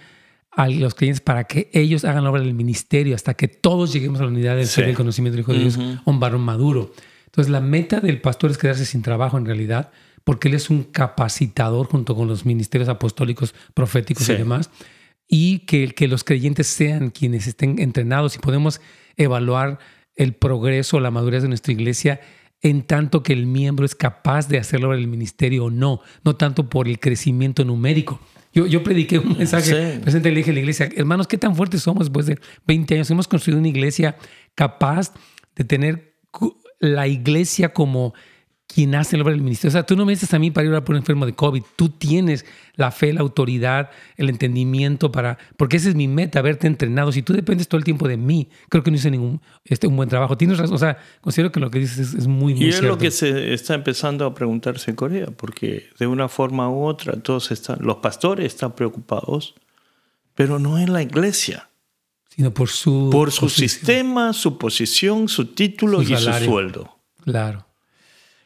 a 0.52 0.68
los 0.68 0.94
creyentes 0.94 1.20
para 1.20 1.44
que 1.44 1.68
ellos 1.72 2.04
hagan 2.04 2.22
la 2.24 2.30
obra 2.30 2.42
del 2.42 2.54
ministerio 2.54 3.14
hasta 3.14 3.34
que 3.34 3.48
todos 3.48 3.92
lleguemos 3.92 4.20
a 4.20 4.22
la 4.24 4.28
unidad 4.30 4.56
del 4.56 4.66
Sí. 4.66 4.74
ser 4.74 4.84
y 4.84 4.86
del 4.88 4.96
conocimiento 4.96 5.34
del 5.34 5.40
Hijo 5.42 5.52
de 5.52 5.58
Dios, 5.58 5.76
Ujú. 5.76 5.98
a 6.06 6.10
un 6.10 6.20
varón 6.20 6.42
maduro. 6.42 6.92
Entonces 7.26 7.50
la 7.50 7.60
meta 7.60 8.00
del 8.00 8.20
pastor 8.20 8.50
es 8.52 8.56
quedarse 8.58 8.86
sin 8.86 9.02
trabajo 9.02 9.36
en 9.36 9.44
realidad, 9.46 9.90
porque 10.24 10.48
él 10.48 10.54
es 10.54 10.70
un 10.70 10.84
capacitador 10.84 11.88
junto 11.88 12.14
con 12.14 12.28
los 12.28 12.46
ministerios 12.46 12.88
apostólicos, 12.88 13.52
proféticos 13.74 14.24
Sí. 14.26 14.32
y 14.32 14.36
demás 14.36 14.70
y 15.28 15.60
que, 15.60 15.88
que 15.88 16.08
los 16.08 16.24
creyentes 16.24 16.66
sean 16.66 17.10
quienes 17.10 17.46
estén 17.46 17.78
entrenados 17.78 18.36
y 18.36 18.38
podemos 18.38 18.80
evaluar 19.16 19.78
el 20.14 20.34
progreso, 20.34 21.00
la 21.00 21.10
madurez 21.10 21.42
de 21.42 21.48
nuestra 21.48 21.72
iglesia 21.72 22.20
en 22.62 22.82
tanto 22.82 23.22
que 23.22 23.32
el 23.32 23.46
miembro 23.46 23.84
es 23.84 23.94
capaz 23.94 24.48
de 24.48 24.58
hacerlo 24.58 24.94
en 24.94 25.00
el 25.00 25.08
ministerio 25.08 25.66
o 25.66 25.70
no, 25.70 26.00
no 26.24 26.36
tanto 26.36 26.68
por 26.70 26.88
el 26.88 26.98
crecimiento 26.98 27.64
numérico. 27.64 28.18
Yo, 28.52 28.66
yo 28.66 28.82
prediqué 28.82 29.18
un 29.18 29.36
mensaje 29.36 29.94
Sí. 29.94 29.98
presente, 30.00 30.30
le 30.30 30.36
dije 30.38 30.50
a 30.50 30.54
la 30.54 30.60
iglesia, 30.60 30.88
hermanos, 30.96 31.26
¿qué 31.26 31.36
tan 31.36 31.54
fuertes 31.54 31.82
somos 31.82 32.06
después 32.06 32.24
de 32.26 32.38
20 32.66 32.94
años? 32.94 33.10
Hemos 33.10 33.28
construido 33.28 33.58
una 33.58 33.68
iglesia 33.68 34.16
capaz 34.54 35.12
de 35.54 35.64
tener 35.64 36.16
la 36.80 37.06
iglesia 37.06 37.72
como 37.74 38.14
quien 38.66 38.94
hace 38.96 39.16
la 39.16 39.22
obra 39.22 39.32
del 39.32 39.42
ministerio. 39.42 39.70
O 39.70 39.72
sea, 39.72 39.86
tú 39.86 39.96
no 39.96 40.04
me 40.04 40.12
dices 40.12 40.34
a 40.34 40.38
mí 40.38 40.50
para 40.50 40.66
ir 40.66 40.74
a 40.74 40.84
por 40.84 40.94
un 40.94 40.98
enfermo 40.98 41.24
de 41.24 41.34
COVID. 41.34 41.62
Tú 41.76 41.88
tienes 41.88 42.44
la 42.74 42.90
fe, 42.90 43.12
la 43.12 43.20
autoridad, 43.20 43.90
el 44.16 44.28
entendimiento 44.28 45.10
para... 45.12 45.38
Porque 45.56 45.76
esa 45.76 45.88
es 45.88 45.94
mi 45.94 46.08
meta, 46.08 46.42
verte 46.42 46.66
entrenado. 46.66 47.12
Si 47.12 47.22
tú 47.22 47.32
dependes 47.32 47.68
todo 47.68 47.78
el 47.78 47.84
tiempo 47.84 48.06
de 48.08 48.16
mí, 48.16 48.48
creo 48.68 48.82
que 48.82 48.90
no 48.90 48.96
hice 48.96 49.10
ningún 49.10 49.40
este, 49.64 49.86
un 49.86 49.96
buen 49.96 50.08
trabajo. 50.08 50.36
Tienes 50.36 50.58
razón. 50.58 50.74
O 50.74 50.78
sea, 50.78 50.98
considero 51.20 51.52
que 51.52 51.60
lo 51.60 51.70
que 51.70 51.78
dices 51.78 51.98
es, 52.08 52.14
es 52.14 52.26
muy, 52.26 52.54
muy 52.54 52.64
Y 52.64 52.68
es 52.68 52.74
cierto. 52.74 52.88
lo 52.88 52.98
que 52.98 53.10
se 53.12 53.54
está 53.54 53.74
empezando 53.74 54.26
a 54.26 54.34
preguntarse 54.34 54.90
en 54.90 54.96
Corea, 54.96 55.26
porque 55.26 55.88
de 55.98 56.06
una 56.08 56.28
forma 56.28 56.68
u 56.68 56.84
otra 56.84 57.12
todos 57.22 57.52
están, 57.52 57.78
los 57.80 57.98
pastores 57.98 58.46
están 58.46 58.72
preocupados, 58.74 59.54
pero 60.34 60.58
no 60.58 60.78
en 60.78 60.92
la 60.92 61.02
iglesia, 61.02 61.70
Sino 62.28 62.52
por 62.52 62.68
su... 62.68 63.08
por 63.10 63.30
su 63.32 63.42
posición. 63.42 63.68
sistema, 63.70 64.32
su 64.34 64.58
posición, 64.58 65.28
su 65.28 65.46
título 65.54 66.02
Su 66.02 66.12
y 66.12 66.16
su 66.16 66.32
sueldo. 66.44 66.98
Claro. 67.24 67.24
Claro, 67.24 67.62
a 67.62 67.62
ver, 67.62 67.62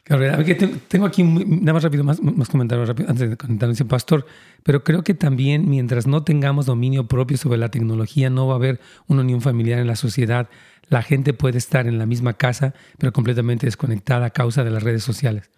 tengo 0.87 1.05
aquí 1.05 1.23
nada 1.23 1.73
más 1.73 1.83
rápido, 1.83 2.03
más, 2.03 2.21
más 2.21 2.49
comentarios 2.49 2.87
rápido 2.87 3.09
antes 3.09 3.29
de 3.29 3.37
comentar, 3.37 3.69
dice 3.69 3.85
pastor, 3.85 4.25
pero 4.63 4.83
creo 4.83 5.03
que 5.03 5.13
también 5.13 5.69
mientras 5.69 6.07
no 6.07 6.23
tengamos 6.23 6.65
dominio 6.65 7.07
propio 7.07 7.37
sobre 7.37 7.57
la 7.57 7.69
tecnología, 7.69 8.29
no 8.29 8.47
va 8.47 8.53
a 8.53 8.55
haber 8.57 8.79
una 9.07 9.21
unión 9.21 9.41
familiar 9.41 9.79
en 9.79 9.87
la 9.87 9.95
sociedad. 9.95 10.49
La 10.89 11.01
gente 11.01 11.33
puede 11.33 11.57
estar 11.57 11.87
en 11.87 11.97
la 11.97 12.05
misma 12.05 12.33
casa, 12.33 12.73
pero 12.97 13.13
completamente 13.13 13.65
desconectada 13.65 14.25
a 14.25 14.29
causa 14.31 14.63
de 14.63 14.71
las 14.71 14.83
redes 14.83 15.03
sociales. 15.03 15.49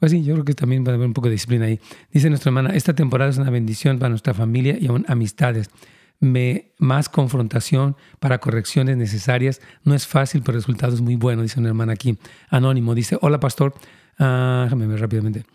Pues 0.00 0.12
sí, 0.12 0.24
yo 0.24 0.32
creo 0.34 0.44
que 0.44 0.54
también 0.54 0.84
va 0.84 0.92
a 0.92 0.94
haber 0.94 1.06
un 1.06 1.12
poco 1.12 1.28
de 1.28 1.32
disciplina 1.32 1.66
ahí. 1.66 1.78
Dice 2.10 2.30
nuestra 2.30 2.48
hermana, 2.48 2.70
esta 2.74 2.94
temporada 2.94 3.30
es 3.30 3.36
una 3.36 3.50
bendición 3.50 3.98
para 3.98 4.08
nuestra 4.08 4.32
familia 4.32 4.76
y 4.80 4.86
aún 4.86 5.04
amistades. 5.08 5.68
Me, 6.20 6.72
más 6.78 7.08
confrontación 7.08 7.96
para 8.18 8.38
correcciones 8.38 8.96
necesarias. 8.96 9.60
No 9.84 9.94
es 9.94 10.06
fácil, 10.06 10.42
pero 10.42 10.56
el 10.58 10.62
resultado 10.62 10.94
es 10.94 11.00
muy 11.00 11.16
bueno, 11.16 11.42
dice 11.42 11.58
una 11.58 11.68
hermana 11.70 11.94
aquí. 11.94 12.18
Anónimo 12.50 12.94
dice, 12.94 13.18
hola 13.20 13.40
pastor, 13.40 13.74
Ah, 14.22 14.60
déjame 14.64 14.86
ver 14.86 15.00
rápidamente. 15.00 15.46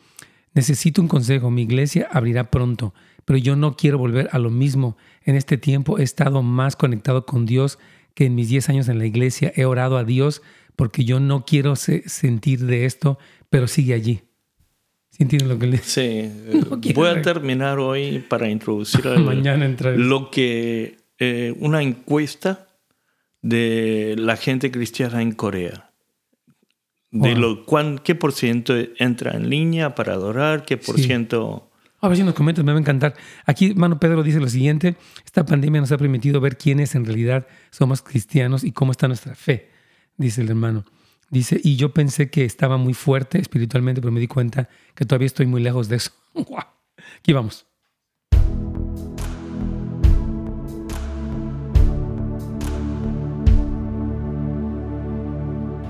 Necesito 0.56 1.00
un 1.00 1.08
consejo, 1.08 1.52
mi 1.52 1.62
iglesia 1.62 2.08
abrirá 2.12 2.50
pronto, 2.50 2.96
pero 3.26 3.38
yo 3.38 3.56
no 3.56 3.76
quiero 3.78 4.00
volver 4.00 4.28
a 4.32 4.40
lo 4.40 4.50
mismo. 4.50 4.98
En 5.24 5.36
este 5.36 5.58
tiempo 5.58 6.00
he 6.00 6.04
estado 6.04 6.42
más 6.42 6.76
conectado 6.76 7.28
con 7.28 7.46
Dios 7.46 7.78
que 8.16 8.26
en 8.26 8.34
mis 8.34 8.50
10 8.50 8.70
años 8.70 8.88
en 8.90 8.98
la 8.98 9.06
iglesia. 9.06 9.52
He 9.56 9.66
orado 9.66 9.98
a 9.98 10.04
Dios 10.04 10.42
porque 10.76 11.06
yo 11.06 11.20
no 11.20 11.46
quiero 11.46 11.76
se- 11.76 12.10
sentir 12.10 12.66
de 12.66 12.86
esto, 12.86 13.20
pero 13.52 13.68
sigue 13.68 13.94
allí. 13.94 14.24
¿Sí 15.16 15.24
entienden 15.24 15.48
lo 15.48 15.58
que 15.58 15.68
le 15.68 15.78
Sí, 15.78 16.30
No 16.70 16.78
voy 16.94 17.08
a 17.08 17.22
terminar 17.22 17.80
hoy 17.80 18.20
para 18.28 18.50
introducir 18.50 19.06
Mañana 19.20 19.74
lo 19.96 20.30
que 20.30 20.98
eh, 21.20 21.56
una 21.60 21.82
encuesta 21.82 22.68
de 23.42 24.16
la 24.18 24.36
gente 24.36 24.72
cristiana 24.72 25.22
en 25.22 25.32
Corea. 25.32 25.92
De 27.12 27.30
Wow. 27.34 27.38
lo, 27.40 27.66
cuán, 27.66 28.00
¿Qué 28.00 28.14
por 28.16 28.34
ciento 28.34 28.74
entra 28.98 29.32
en 29.32 29.50
línea 29.50 29.96
para 29.96 30.14
adorar? 30.14 30.66
¿Qué 30.66 30.76
por 30.76 30.98
Sí. 30.98 31.04
ciento...? 31.04 31.72
A 32.02 32.10
ver 32.10 32.18
si 32.18 32.24
nos 32.24 32.34
comentas, 32.36 32.64
me 32.66 32.72
va 32.74 32.78
a 32.78 32.82
encantar. 32.82 33.16
Aquí, 33.46 33.72
hermano 33.72 34.00
Pedro 34.00 34.22
dice 34.22 34.40
lo 34.40 34.50
siguiente: 34.50 34.96
Esta 35.26 35.46
pandemia 35.46 35.80
nos 35.82 35.92
ha 35.94 35.98
permitido 35.98 36.40
ver 36.42 36.58
quiénes 36.58 36.94
en 36.94 37.06
realidad 37.06 37.48
somos 37.72 38.02
cristianos 38.04 38.64
y 38.64 38.74
cómo 38.74 38.92
está 38.92 39.08
nuestra 39.08 39.34
fe, 39.34 39.70
dice 40.18 40.42
el 40.42 40.50
hermano. 40.50 40.86
Dice, 41.30 41.60
y 41.64 41.76
yo 41.76 41.92
pensé 41.92 42.30
que 42.30 42.46
estaba 42.46 42.78
muy 42.78 42.94
fuerte 42.94 43.40
espiritualmente, 43.40 44.00
pero 44.00 44.12
me 44.12 44.20
di 44.20 44.28
cuenta 44.28 44.70
que 44.94 45.06
todavía 45.06 45.26
estoy 45.26 45.48
muy 45.48 45.62
lejos 45.62 45.90
de 45.90 45.98
eso. 45.98 46.12
Aquí 47.20 47.34
vamos. 47.34 47.66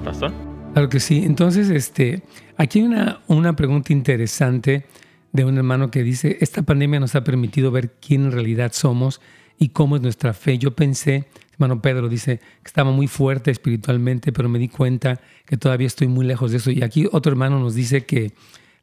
Pastor. 0.03 0.31
Claro 0.73 0.89
que 0.89 0.99
sí. 0.99 1.23
Entonces, 1.25 1.69
este, 1.69 2.23
aquí 2.57 2.79
hay 2.79 2.85
una, 2.85 3.21
una 3.27 3.55
pregunta 3.55 3.91
interesante 3.91 4.85
de 5.31 5.43
un 5.43 5.57
hermano 5.57 5.89
que 5.89 6.03
dice, 6.03 6.37
esta 6.41 6.63
pandemia 6.63 6.99
nos 6.99 7.15
ha 7.15 7.23
permitido 7.23 7.71
ver 7.71 7.93
quién 7.99 8.25
en 8.25 8.31
realidad 8.31 8.71
somos 8.73 9.19
y 9.57 9.69
cómo 9.69 9.95
es 9.95 10.01
nuestra 10.01 10.33
fe. 10.33 10.57
Yo 10.57 10.75
pensé, 10.75 11.27
hermano 11.55 11.81
Pedro 11.81 12.07
dice, 12.09 12.37
que 12.37 12.67
estaba 12.67 12.91
muy 12.91 13.07
fuerte 13.07 13.51
espiritualmente, 13.51 14.31
pero 14.31 14.47
me 14.49 14.59
di 14.59 14.67
cuenta 14.67 15.19
que 15.45 15.57
todavía 15.57 15.87
estoy 15.87 16.07
muy 16.07 16.25
lejos 16.25 16.51
de 16.51 16.57
eso. 16.57 16.71
Y 16.71 16.83
aquí 16.83 17.07
otro 17.11 17.31
hermano 17.31 17.59
nos 17.59 17.75
dice 17.75 18.05
que, 18.05 18.33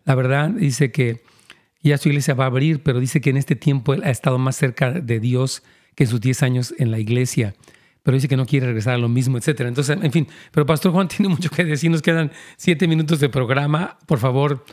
la 0.04 0.14
verdad, 0.14 0.50
dice 0.50 0.90
que 0.90 1.22
ya 1.82 1.98
su 1.98 2.08
iglesia 2.08 2.34
va 2.34 2.44
a 2.44 2.46
abrir, 2.48 2.82
pero 2.82 3.00
dice 3.00 3.20
que 3.20 3.30
en 3.30 3.36
este 3.36 3.56
tiempo 3.56 3.94
él 3.94 4.02
ha 4.04 4.10
estado 4.10 4.38
más 4.38 4.56
cerca 4.56 4.90
de 4.92 5.20
Dios 5.20 5.62
que 5.94 6.04
en 6.04 6.10
sus 6.10 6.20
10 6.20 6.42
años 6.42 6.74
en 6.78 6.90
la 6.90 6.98
iglesia. 6.98 7.54
Pero 8.02 8.16
dice 8.16 8.28
que 8.28 8.36
no 8.36 8.46
quiere 8.46 8.66
regresar 8.66 8.94
a 8.94 8.98
lo 8.98 9.08
mismo, 9.08 9.38
etcétera. 9.38 9.68
Entonces, 9.68 9.96
en 10.00 10.12
fin, 10.12 10.26
pero 10.50 10.66
Pastor 10.66 10.92
Juan 10.92 11.08
tiene 11.16 11.28
mucho 11.28 11.50
que 11.50 11.64
decir. 11.64 11.90
Nos 11.90 12.02
quedan 12.02 12.32
siete 12.56 12.88
minutos 12.88 13.20
de 13.20 13.28
programa. 13.28 13.98
Por 14.06 14.18
favor, 14.18 14.64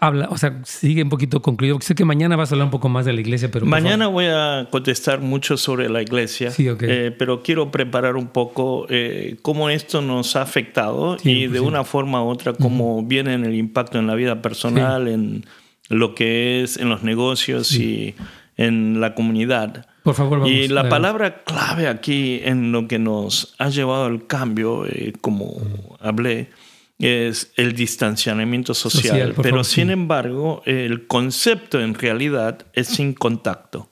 habla, 0.00 0.28
o 0.30 0.36
sea, 0.36 0.60
sigue 0.64 1.02
un 1.02 1.08
poquito 1.08 1.40
concluido. 1.42 1.78
Sé 1.80 1.94
que 1.94 2.04
mañana 2.04 2.36
vas 2.36 2.50
a 2.52 2.54
hablar 2.54 2.66
un 2.66 2.70
poco 2.70 2.88
más 2.88 3.04
de 3.06 3.12
la 3.12 3.20
iglesia, 3.20 3.50
pero 3.50 3.64
Mañana 3.66 4.06
voy 4.06 4.26
a 4.26 4.68
contestar 4.70 5.20
mucho 5.20 5.56
sobre 5.56 5.88
la 5.88 6.02
iglesia, 6.02 6.50
Sí, 6.50 6.68
ok. 6.68 6.82
eh, 6.82 7.14
pero 7.18 7.42
quiero 7.42 7.70
preparar 7.70 8.16
un 8.16 8.28
poco 8.28 8.86
eh, 8.90 9.36
cómo 9.42 9.70
esto 9.70 10.02
nos 10.02 10.36
ha 10.36 10.42
afectado 10.42 11.18
Sí, 11.18 11.30
y 11.30 11.40
pues 11.48 11.52
de 11.54 11.58
sí. 11.60 11.64
una 11.64 11.84
forma 11.84 12.22
u 12.22 12.28
otra 12.28 12.52
cómo 12.52 13.02
viene 13.02 13.34
en 13.34 13.44
el 13.44 13.54
impacto 13.54 13.98
en 13.98 14.06
la 14.06 14.14
vida 14.14 14.42
personal, 14.42 15.08
en 15.08 15.46
lo 15.88 16.14
que 16.14 16.62
es 16.62 16.76
en 16.76 16.88
los 16.90 17.02
negocios 17.02 17.72
y 17.74 18.14
en 18.58 19.00
la 19.00 19.14
comunidad. 19.14 19.86
Por 20.02 20.14
favor, 20.14 20.40
vamos. 20.40 20.52
Y 20.52 20.68
la 20.68 20.88
palabra 20.88 21.42
clave 21.44 21.86
aquí 21.88 22.40
en 22.44 22.72
lo 22.72 22.88
que 22.88 22.98
nos 22.98 23.54
ha 23.58 23.68
llevado 23.70 24.04
al 24.04 24.26
cambio, 24.26 24.84
eh, 24.86 25.12
como 25.20 25.54
hablé, 26.00 26.50
es 27.02 27.52
el 27.56 27.74
distanciamiento 27.74 28.74
social. 28.74 29.32
Pero 29.36 29.50
favor, 29.50 29.64
sin 29.64 29.86
sí. 29.88 29.92
embargo, 29.92 30.62
el 30.66 31.06
concepto 31.06 31.80
en 31.80 31.94
realidad 31.94 32.66
es 32.74 32.88
sin 32.88 33.12
contacto. 33.12 33.88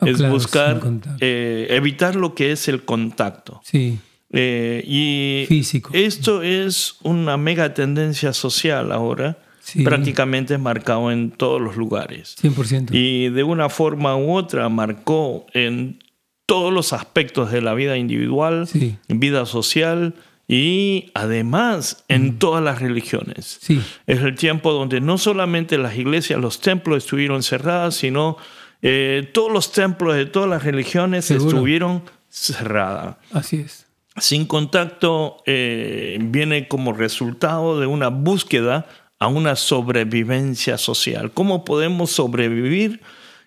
Oh, 0.00 0.06
es 0.06 0.16
claro, 0.16 0.32
buscar 0.32 0.80
eh, 1.20 1.68
evitar 1.70 2.16
lo 2.16 2.34
que 2.34 2.52
es 2.52 2.68
el 2.68 2.84
contacto. 2.84 3.60
Sí, 3.64 3.98
Eh, 4.34 4.82
y 4.86 5.44
Físico. 5.46 5.90
esto 5.92 6.42
es 6.42 6.96
una 7.02 7.36
mega 7.36 7.74
tendencia 7.74 8.32
social 8.32 8.90
ahora, 8.90 9.38
Sí. 9.60 9.84
prácticamente 9.84 10.58
marcado 10.58 11.12
en 11.12 11.30
todos 11.30 11.60
los 11.60 11.76
lugares. 11.76 12.34
100%. 12.40 12.92
Y 12.94 13.28
de 13.28 13.42
una 13.44 13.68
forma 13.68 14.16
u 14.16 14.32
otra 14.34 14.68
marcó 14.68 15.46
en 15.54 16.02
todos 16.46 16.72
los 16.72 16.92
aspectos 16.92 17.52
de 17.52 17.60
la 17.62 17.72
vida 17.74 17.96
individual, 17.96 18.66
Sí. 18.66 18.96
vida 19.08 19.46
social 19.46 20.14
y 20.54 21.10
además 21.14 22.04
en 22.08 22.38
todas 22.38 22.62
las 22.62 22.82
religiones. 22.82 23.56
Sí. 23.62 23.80
Es 24.06 24.20
el 24.20 24.34
tiempo 24.34 24.70
donde 24.74 25.00
no 25.00 25.16
solamente 25.16 25.78
las 25.78 25.96
iglesias, 25.96 26.38
los 26.38 26.60
templos 26.60 26.98
estuvieron 27.04 27.42
cerradas, 27.42 27.94
sino 27.94 28.36
eh, 28.82 29.30
todos 29.32 29.50
los 29.50 29.72
templos 29.72 30.14
de 30.14 30.26
todas 30.26 30.50
las 30.50 30.62
religiones 30.62 31.24
Seguro. 31.24 31.48
estuvieron 31.48 32.02
cerradas. 32.28 33.16
Así 33.32 33.60
es. 33.60 33.86
Sin 34.18 34.44
contacto 34.44 35.42
eh, 35.46 36.18
viene 36.20 36.68
como 36.68 36.92
resultado 36.92 37.80
de 37.80 37.86
una 37.86 38.08
búsqueda 38.08 38.84
a 39.18 39.28
una 39.28 39.56
sobrevivencia 39.56 40.76
social. 40.76 41.30
¿Cómo 41.32 41.64
podemos 41.64 42.10
sobrevivir 42.10 43.00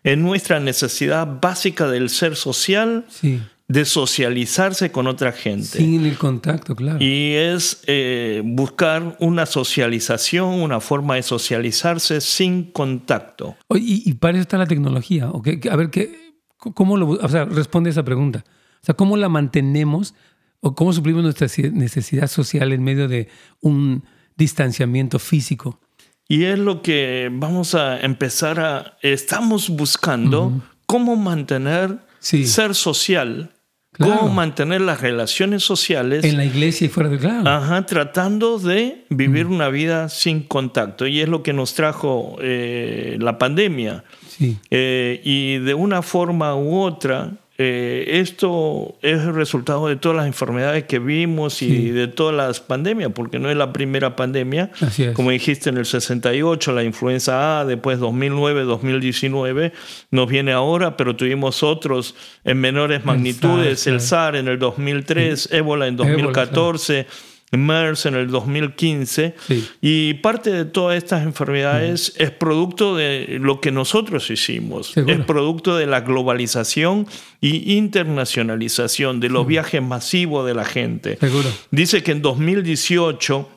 en 0.04 0.24
nuestra 0.24 0.60
necesidad 0.60 1.28
básica 1.40 1.88
del 1.88 2.10
ser 2.10 2.36
social, 2.36 3.06
Sí. 3.10 3.42
De 3.68 3.86
socializarse 3.86 4.92
con 4.92 5.08
otra 5.08 5.32
gente? 5.32 5.80
Sin 5.80 6.06
el 6.06 6.18
contacto, 6.18 6.76
claro. 6.76 7.00
Y 7.04 7.34
es 7.34 7.82
eh, 7.88 8.42
buscar 8.46 9.18
una 9.20 9.46
socialización, 9.46 10.62
una 10.62 10.80
forma 10.80 11.16
de 11.16 11.24
socializarse 11.24 12.22
sin 12.22 12.72
contacto. 12.72 13.56
Y, 13.72 14.08
y 14.10 14.14
para 14.14 14.34
eso 14.38 14.42
está 14.44 14.58
la 14.58 14.68
tecnología. 14.68 15.32
A 15.72 15.76
ver, 15.76 15.90
¿qué, 15.90 16.36
¿cómo 16.58 16.98
lo, 16.98 17.10
o 17.10 17.30
sea, 17.30 17.46
responde 17.46 17.90
esa 17.90 18.04
pregunta? 18.04 18.44
O 18.82 18.86
sea, 18.86 18.96
¿cómo 18.96 19.18
la 19.18 19.30
mantenemos 19.30 20.14
o 20.60 20.76
cómo 20.76 20.94
suplimos 20.94 21.24
nuestra 21.24 21.48
necesidad 21.72 22.28
social 22.28 22.72
en 22.72 22.84
medio 22.84 23.08
de 23.08 23.30
un 23.62 24.04
distanciamiento 24.38 25.18
físico? 25.18 25.80
Y 26.28 26.44
es 26.46 26.60
lo 26.60 26.82
que 26.82 27.30
vamos 27.32 27.74
a 27.76 28.00
empezar 28.00 28.60
a... 28.60 28.98
Estamos 29.02 29.70
buscando 29.70 30.64
cómo 30.86 31.16
mantener 31.16 32.06
Sí. 32.26 32.48
ser 32.48 32.74
social, 32.74 33.52
Claro. 33.98 34.20
cómo 34.20 34.34
mantener 34.34 34.82
las 34.82 35.02
relaciones 35.02 35.64
sociales. 35.64 36.26
En 36.26 36.38
la 36.38 36.46
iglesia 36.46 36.86
y 36.86 36.90
fuera 36.90 37.10
de 37.10 37.18
claro. 37.18 37.50
Ajá, 37.50 37.86
tratando 37.86 38.60
de 38.60 39.06
vivir 39.10 39.46
una 39.46 39.70
vida 39.70 40.10
sin 40.10 40.42
contacto. 40.42 41.08
Y 41.08 41.22
es 41.22 41.30
lo 41.30 41.44
que 41.44 41.54
nos 41.54 41.76
trajo 41.76 42.36
eh, 42.42 43.18
la 43.20 43.38
pandemia. 43.38 44.04
Sí. 44.28 44.58
Eh, 44.70 45.22
y 45.24 45.60
de 45.60 45.74
una 45.74 46.02
forma 46.02 46.56
u 46.56 46.80
otra, 46.80 47.32
eh, 47.58 48.20
esto 48.20 48.96
es 49.02 49.22
el 49.22 49.34
resultado 49.34 49.88
de 49.88 49.96
todas 49.96 50.18
las 50.18 50.28
enfermedades 50.28 50.84
que 50.84 51.00
vimos 51.00 51.62
y 51.62 51.68
Sí. 51.70 51.90
de 51.92 52.08
todas 52.08 52.36
las 52.36 52.60
pandemias, 52.60 53.12
porque 53.16 53.40
no 53.40 53.50
es 53.50 53.56
la 53.56 53.72
primera 53.72 54.16
pandemia. 54.18 54.72
Como 55.14 55.32
dijiste 55.32 55.70
en 55.70 55.78
el 55.78 55.86
68, 55.86 56.74
la 56.74 56.84
influenza 56.84 57.62
A, 57.62 57.66
después 57.66 58.00
2009, 58.00 58.64
2019, 58.64 59.72
nos 60.12 60.28
viene 60.30 60.52
ahora, 60.52 60.98
pero 60.98 61.16
tuvimos 61.16 61.64
otros 61.64 62.16
en 62.44 62.60
menores 62.60 63.06
magnitudes, 63.06 63.80
SARS, 63.80 63.88
el 63.88 64.02
SAR 64.02 64.36
en 64.36 64.48
el 64.50 64.60
2003, 64.60 65.50
ébola 65.54 65.88
en 65.88 65.94
Ébola, 65.96 66.12
2014. 66.12 67.08
MERS 67.52 68.06
en 68.08 68.16
el 68.16 68.28
2015 68.30 69.36
Sí. 69.48 69.68
y 69.82 70.14
parte 70.16 70.52
de 70.52 70.66
todas 70.66 70.98
estas 70.98 71.24
enfermedades 71.24 72.14
es 72.18 72.32
producto 72.32 72.96
de 72.96 73.38
lo 73.40 73.62
que 73.62 73.72
nosotros 73.72 74.30
hicimos, 74.30 74.88
Seguro. 74.92 75.14
es 75.16 75.26
producto 75.26 75.78
de 75.78 75.86
la 75.86 76.02
globalización 76.02 77.08
y 77.42 77.74
internacionalización, 77.78 79.20
de 79.20 79.30
los 79.30 79.46
viajes 79.48 79.82
masivos 79.82 80.46
de 80.46 80.54
la 80.54 80.66
gente. 80.66 81.18
Seguro. 81.18 81.50
Dice 81.72 82.04
que 82.04 82.12
en 82.12 82.22
2018, 82.22 83.48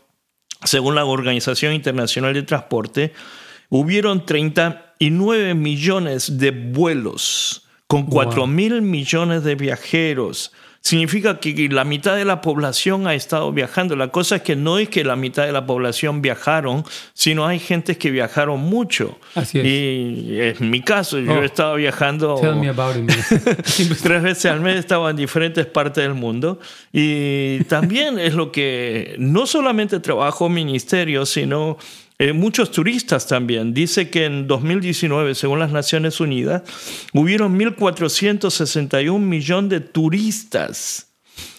según 0.64 0.95
la 0.95 1.05
Organización 1.05 1.72
Internacional 1.72 2.34
de 2.34 2.43
Transporte, 2.43 3.12
hubieron 3.70 4.24
39 4.26 5.55
millones 5.55 6.39
de 6.39 6.51
vuelos 6.51 7.64
con 7.86 8.03
Wow. 8.05 8.11
4 8.11 8.47
mil 8.47 8.82
millones 8.82 9.45
de 9.45 9.55
viajeros. 9.55 10.53
Significa 10.89 11.39
que 11.39 11.68
la 11.70 11.84
mitad 11.84 12.16
de 12.16 12.24
la 12.24 12.41
población 12.41 13.07
ha 13.07 13.12
estado 13.14 13.53
viajando. 13.53 13.95
La 13.95 14.09
cosa 14.09 14.36
es 14.36 14.43
que 14.43 14.57
no 14.57 14.78
es 14.78 14.89
que 14.89 15.05
la 15.05 15.16
mitad 15.16 15.45
de 15.45 15.53
la 15.53 15.66
población 15.66 16.22
viajaron, 16.22 16.82
sino 17.12 17.47
hay 17.47 17.59
gentes 17.59 17.99
que 17.99 18.11
viajaron 18.11 18.61
mucho. 18.61 19.18
Así 19.34 19.59
es. 19.59 19.66
Y 19.66 20.41
en 20.41 20.70
mi 20.70 20.80
caso, 20.80 21.18
yo 21.18 21.32
Oh. 21.34 21.43
he 21.43 21.45
estado 21.45 21.74
viajando 21.74 22.36
Tell 22.41 22.55
me 22.55 22.70
about 22.70 22.97
it, 22.97 23.07
tres 24.03 24.22
veces 24.22 24.47
al 24.47 24.61
mes 24.62 24.76
estaba 24.76 25.11
en 25.11 25.16
diferentes 25.16 25.66
partes 25.66 26.03
del 26.03 26.14
mundo 26.14 26.59
y 26.91 27.62
también 27.64 28.18
es 28.18 28.32
lo 28.32 28.51
que 28.51 29.14
no 29.18 29.47
solamente 29.47 30.01
trabajó 30.01 30.49
ministerio, 30.49 31.26
sino 31.26 31.76
eh, 32.19 32.33
muchos 32.33 32.71
turistas 32.71 33.27
también. 33.27 33.73
Dice 33.73 34.11
que 34.11 34.25
en 34.25 34.47
2019, 34.47 35.35
según 35.35 35.61
las 35.61 35.71
Naciones 35.71 36.21
Unidas, 36.21 36.62
hubieron 37.12 37.59
1.461 37.59 39.19
millones 39.19 39.71
de 39.71 39.81
turistas. 39.81 41.09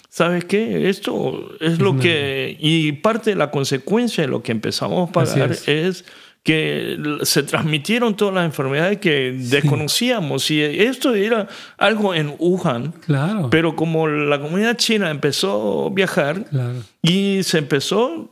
¿Sabes 0.10 0.44
qué? 0.46 0.90
Esto 0.90 1.56
es 1.62 1.80
lo 1.80 1.98
que... 1.98 2.58
Y 2.60 2.92
parte 2.94 3.30
de 3.30 3.36
la 3.38 3.52
consecuencia 3.52 4.24
de 4.24 4.28
lo 4.28 4.44
que 4.44 4.52
empezamos 4.52 5.10
a 5.10 5.12
pagar 5.14 5.52
es. 5.52 5.68
es 5.68 6.06
que 6.44 6.98
se 7.24 7.44
transmitieron 7.44 8.16
todas 8.16 8.34
las 8.34 8.46
enfermedades 8.46 8.98
que 9.00 9.34
desconocíamos 9.38 10.50
y 10.50 10.62
esto 10.62 11.14
era 11.14 11.48
algo 11.78 12.16
en 12.16 12.34
Wuhan, 12.40 12.94
Claro. 13.06 13.50
pero 13.50 13.76
como 13.76 14.08
la 14.08 14.40
comunidad 14.40 14.78
china 14.78 15.12
empezó 15.12 15.88
a 15.88 15.94
viajar 15.94 16.46
claro. 16.50 16.76
y 17.02 17.44
se 17.44 17.58
empezó 17.60 18.32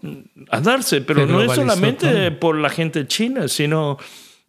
a 0.49 0.61
darse, 0.61 1.01
pero 1.01 1.27
Se 1.27 1.31
no 1.31 1.41
es 1.43 1.51
solamente 1.51 2.31
por 2.31 2.57
la 2.57 2.69
gente 2.69 3.05
china, 3.07 3.47
sino 3.49 3.97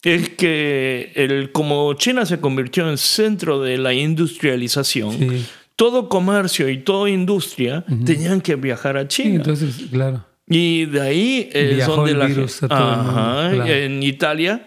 es 0.03 0.29
que 0.31 1.13
el, 1.17 1.51
como 1.51 1.93
China 1.95 2.25
se 2.25 2.39
convirtió 2.39 2.89
en 2.89 2.97
centro 2.97 3.61
de 3.61 3.77
la 3.79 3.93
industrialización, 3.93 5.19
Sí. 5.19 5.47
todo 5.75 6.09
comercio 6.09 6.69
y 6.69 6.79
toda 6.79 7.11
industria 7.11 7.85
tenían 8.05 8.41
que 8.41 8.55
viajar 8.55 8.97
a 8.97 9.03
Sí, 9.03 9.09
China. 9.25 9.35
entonces, 9.37 9.75
claro. 9.91 10.25
Y 10.51 10.87
de 10.87 11.01
ahí 11.01 11.49
es 11.53 11.77
Viajó 11.77 11.97
donde 11.97 12.13
el 12.13 12.19
la 12.19 12.27
virus 12.27 12.63
a 12.63 12.69
todo 12.69 12.79
el 12.91 12.97
mundo, 12.97 13.11
Ajá, 13.21 13.51
claro. 13.55 13.73
en 13.73 14.03
Italia 14.03 14.65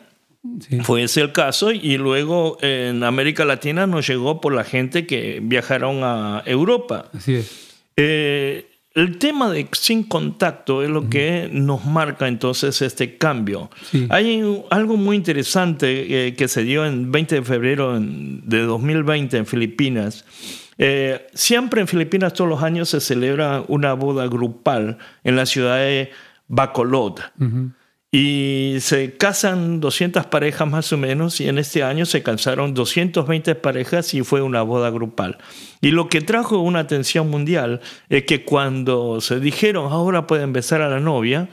Sí. 0.67 0.79
fue 0.79 1.03
ese 1.03 1.21
el 1.21 1.34
caso 1.34 1.71
y 1.71 1.97
luego 1.97 2.57
en 2.61 3.03
América 3.03 3.45
Latina 3.45 3.86
nos 3.86 4.07
llegó 4.07 4.41
por 4.41 4.53
la 4.53 4.63
gente 4.63 5.05
que 5.05 5.39
viajaron 5.41 5.99
a 6.03 6.41
Europa. 6.47 7.09
Así 7.13 7.36
es. 7.36 7.75
Eh, 7.95 8.67
el 8.95 9.19
tema 9.19 9.51
de 9.51 9.67
sin 9.73 10.03
contacto 10.03 10.82
es 10.84 10.89
lo 10.89 11.09
que 11.09 11.47
nos 11.51 11.86
marca 11.86 12.27
entonces 12.27 12.82
este 12.82 13.17
cambio. 13.17 13.69
Sí. 13.91 14.07
Hay 14.09 14.43
algo 14.71 14.97
muy 14.97 15.15
interesante 15.15 16.27
eh, 16.27 16.34
que 16.34 16.47
se 16.47 16.63
dio 16.63 16.86
en 16.88 17.11
20 17.11 17.36
de 17.36 17.41
febrero 17.43 17.97
de 18.01 18.61
2020 18.63 19.38
en 19.38 19.45
Filipinas. 19.45 20.25
Eh, 20.84 21.27
siempre 21.36 21.79
en 21.79 21.88
Filipinas 21.88 22.34
todos 22.34 22.49
los 22.49 22.63
años 22.63 22.89
se 22.89 22.99
celebra 23.01 23.63
una 23.67 23.93
boda 23.93 24.25
grupal 24.25 24.97
en 25.23 25.36
la 25.36 25.45
ciudad 25.45 25.77
de 25.77 26.09
Bacolod. 26.47 27.19
Y 28.11 28.77
se 28.79 29.15
casan 29.15 29.79
200 29.79 30.25
parejas 30.25 30.67
más 30.67 30.91
o 30.91 30.97
menos 30.97 31.39
y 31.39 31.47
en 31.47 31.59
este 31.59 31.84
año 31.84 32.07
se 32.07 32.23
casaron 32.23 32.73
220 32.73 33.53
parejas 33.53 34.15
y 34.15 34.23
fue 34.23 34.41
una 34.41 34.63
boda 34.63 34.89
grupal. 34.89 35.38
Y 35.82 35.91
lo 35.91 36.09
que 36.09 36.19
trajo 36.21 36.57
una 36.57 36.79
atención 36.79 37.29
mundial 37.29 37.79
es 38.09 38.23
que 38.23 38.43
cuando 38.43 39.21
se 39.21 39.39
dijeron 39.39 39.93
ahora 39.93 40.25
pueden 40.25 40.51
besar 40.51 40.82
a 40.82 40.89
la 40.89 40.99
novia, 40.99 41.47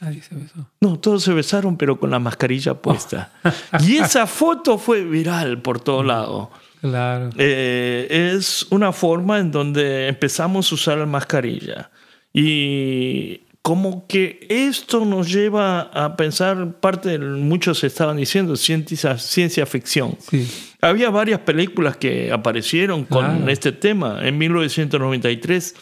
Nadie 0.00 0.22
se 0.22 0.36
besó. 0.36 0.70
no, 0.80 1.00
todos 1.00 1.24
se 1.24 1.32
besaron 1.32 1.76
pero 1.76 1.98
con 1.98 2.10
la 2.10 2.20
mascarilla 2.20 2.74
puesta. 2.74 3.32
y 3.80 3.96
esa 3.96 4.28
foto 4.28 4.78
fue 4.78 5.02
viral 5.02 5.62
por 5.62 5.80
todo 5.80 6.04
lado. 6.04 6.52
Claro. 6.80 7.30
Eh, 7.36 8.32
es 8.36 8.66
una 8.70 8.92
forma 8.92 9.38
en 9.38 9.50
donde 9.50 10.08
empezamos 10.08 10.70
a 10.70 10.74
usar 10.74 10.98
la 10.98 11.06
mascarilla. 11.06 11.90
Y 12.32 13.40
como 13.62 14.06
que 14.06 14.46
esto 14.48 15.04
nos 15.04 15.30
lleva 15.32 15.80
a 15.80 16.16
pensar, 16.16 16.78
parte 16.80 17.10
de 17.10 17.18
muchos 17.18 17.82
estaban 17.84 18.16
diciendo, 18.16 18.56
ciencia, 18.56 19.18
ciencia 19.18 19.66
ficción. 19.66 20.16
Sí. 20.30 20.48
Había 20.80 21.10
varias 21.10 21.40
películas 21.40 21.96
que 21.96 22.30
aparecieron 22.32 23.04
con 23.04 23.24
Claro. 23.24 23.48
este 23.50 23.72
tema. 23.72 24.20
En 24.26 24.38
1993 24.38 25.74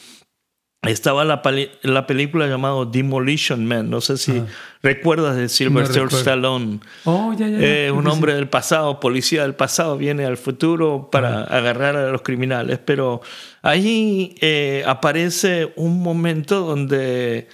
estaba 0.93 1.25
la, 1.25 1.43
la 1.83 2.07
película 2.07 2.47
llamada 2.47 2.85
Demolition 2.85 3.65
Man. 3.67 3.91
No 3.91 4.01
sé 4.01 4.17
si 4.17 4.33
Ah. 4.39 4.47
recuerdas 4.83 5.37
de 5.37 5.49
Sylvester 5.49 6.03
recuerdo. 6.03 6.19
Stallone. 6.19 6.81
Oh, 7.05 7.33
ya, 7.33 7.49
ya. 7.49 7.59
ya. 7.59 7.67
Eh, 7.87 7.91
un 7.91 8.07
hombre 8.07 8.35
del 8.35 8.49
pasado, 8.49 9.01
policía 9.01 9.43
del 9.43 9.55
pasado, 9.55 9.97
viene 9.97 10.25
al 10.25 10.37
futuro 10.37 11.09
para 11.11 11.43
agarrar 11.45 11.97
a 11.97 12.11
los 12.11 12.23
criminales. 12.23 12.79
Pero 12.85 13.21
ahí 13.63 14.35
eh, 14.41 14.85
aparece 14.87 15.73
un 15.77 16.01
momento 16.03 16.61
donde 16.61 17.49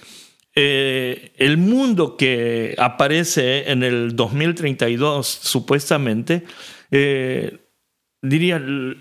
eh, 0.55 1.31
el 1.37 1.57
mundo 1.57 2.15
que 2.17 2.75
aparece 2.77 3.71
en 3.71 3.83
el 3.83 4.15
2032, 4.15 5.27
supuestamente, 5.27 6.43
eh, 6.91 7.57
diría, 8.23 8.59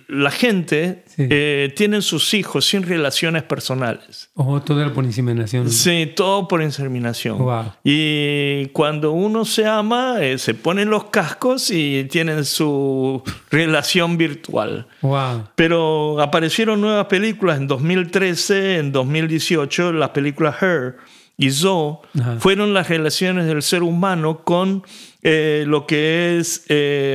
la 0.09 0.31
gente 0.33 1.05
Sí. 1.07 1.27
eh, 1.31 1.73
tiene 1.77 2.03
sus 2.03 2.35
hijos 2.35 2.67
sin 2.67 2.83
relaciones 2.83 3.45
personales. 3.45 4.31
Oh, 4.35 4.61
todo 4.61 4.81
era 4.83 4.93
por 4.93 5.05
inseminación. 5.05 5.71
Sí, 5.71 6.11
todo 6.15 6.49
por 6.49 6.61
inseminación. 6.61 7.39
Wow. 7.39 7.73
Y 7.85 8.67
cuando 8.73 9.13
uno 9.13 9.45
se 9.45 9.65
ama, 9.67 10.17
eh, 10.21 10.39
se 10.39 10.55
ponen 10.55 10.91
los 10.91 11.05
cascos 11.05 11.71
y 11.71 12.05
tienen 12.11 12.45
su 12.45 13.23
relación 13.51 14.19
virtual. 14.19 14.87
Wow. 15.03 15.45
Pero 15.55 16.21
aparecieron 16.21 16.81
nuevas 16.81 17.07
películas 17.07 17.59
en 17.59 17.69
2013, 17.69 18.79
en 18.79 18.91
2018, 18.93 19.93
las 19.93 20.11
películas 20.11 20.61
Her 20.63 20.97
y 21.39 21.51
Zoe 21.51 21.99
Ajá. 22.21 22.37
fueron 22.41 22.75
las 22.75 22.89
relaciones 22.89 23.47
del 23.47 23.63
ser 23.63 23.83
humano 23.85 24.43
con 24.45 24.83
eh, 25.23 25.65
lo 25.67 25.87
que 25.87 26.39
es 26.39 26.65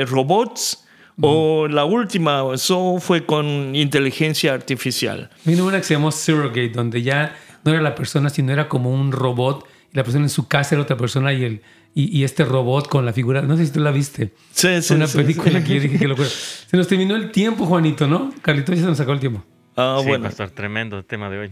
robots. 0.10 0.84
O 1.22 1.68
la 1.68 1.86
última, 1.86 2.44
Zoe, 2.58 3.00
fue 3.00 3.26
con 3.26 3.76
inteligencia 3.76 4.54
artificial. 4.54 5.30
Vino 5.46 5.66
una 5.66 5.78
que 5.78 5.84
se 5.84 5.96
llamó 5.96 6.12
Surrogate, 6.12 6.70
donde 6.70 7.02
ya 7.02 7.36
no 7.64 7.72
era 7.72 7.82
la 7.82 7.96
persona, 7.96 8.30
sino 8.30 8.54
era 8.54 8.70
como 8.70 8.92
un 8.92 9.12
robot. 9.12 9.66
Y 9.92 9.98
la 9.98 10.04
persona 10.04 10.26
en 10.26 10.30
su 10.30 10.48
casa 10.48 10.76
era 10.76 10.84
otra 10.84 10.98
persona 10.98 11.34
y, 11.34 11.44
el, 11.44 11.62
y, 11.96 12.16
y 12.16 12.24
este 12.24 12.46
robot 12.46 12.88
con 12.88 13.06
la 13.06 13.14
figura. 13.14 13.42
No 13.42 13.58
sé 13.58 13.66
si 13.66 13.72
tú 13.72 13.80
la 13.80 13.92
viste. 13.92 14.34
Sí, 14.52 14.82
sí, 14.82 14.94
una 14.94 15.08
sí, 15.08 15.18
película 15.18 15.60
sí. 15.60 15.66
que 15.66 15.76
yo 15.76 15.82
dije 15.82 15.98
que 15.98 16.08
locura. 16.08 16.30
Se 16.68 16.78
nos 16.78 16.88
terminó 16.88 17.16
el 17.16 17.32
tiempo, 17.32 17.66
Juanito, 17.66 18.08
¿no? 18.08 18.32
Carlitos 18.42 18.76
ya 18.76 18.82
se 18.82 18.88
nos 18.88 18.98
sacó 18.98 19.14
el 19.14 19.20
tiempo. 19.20 19.44
Ah, 19.76 19.98
sí, 20.02 20.08
bueno. 20.08 20.26
pastor, 20.26 20.52
tremendo 20.52 21.04
tema 21.04 21.30
de 21.30 21.40
hoy. 21.40 21.52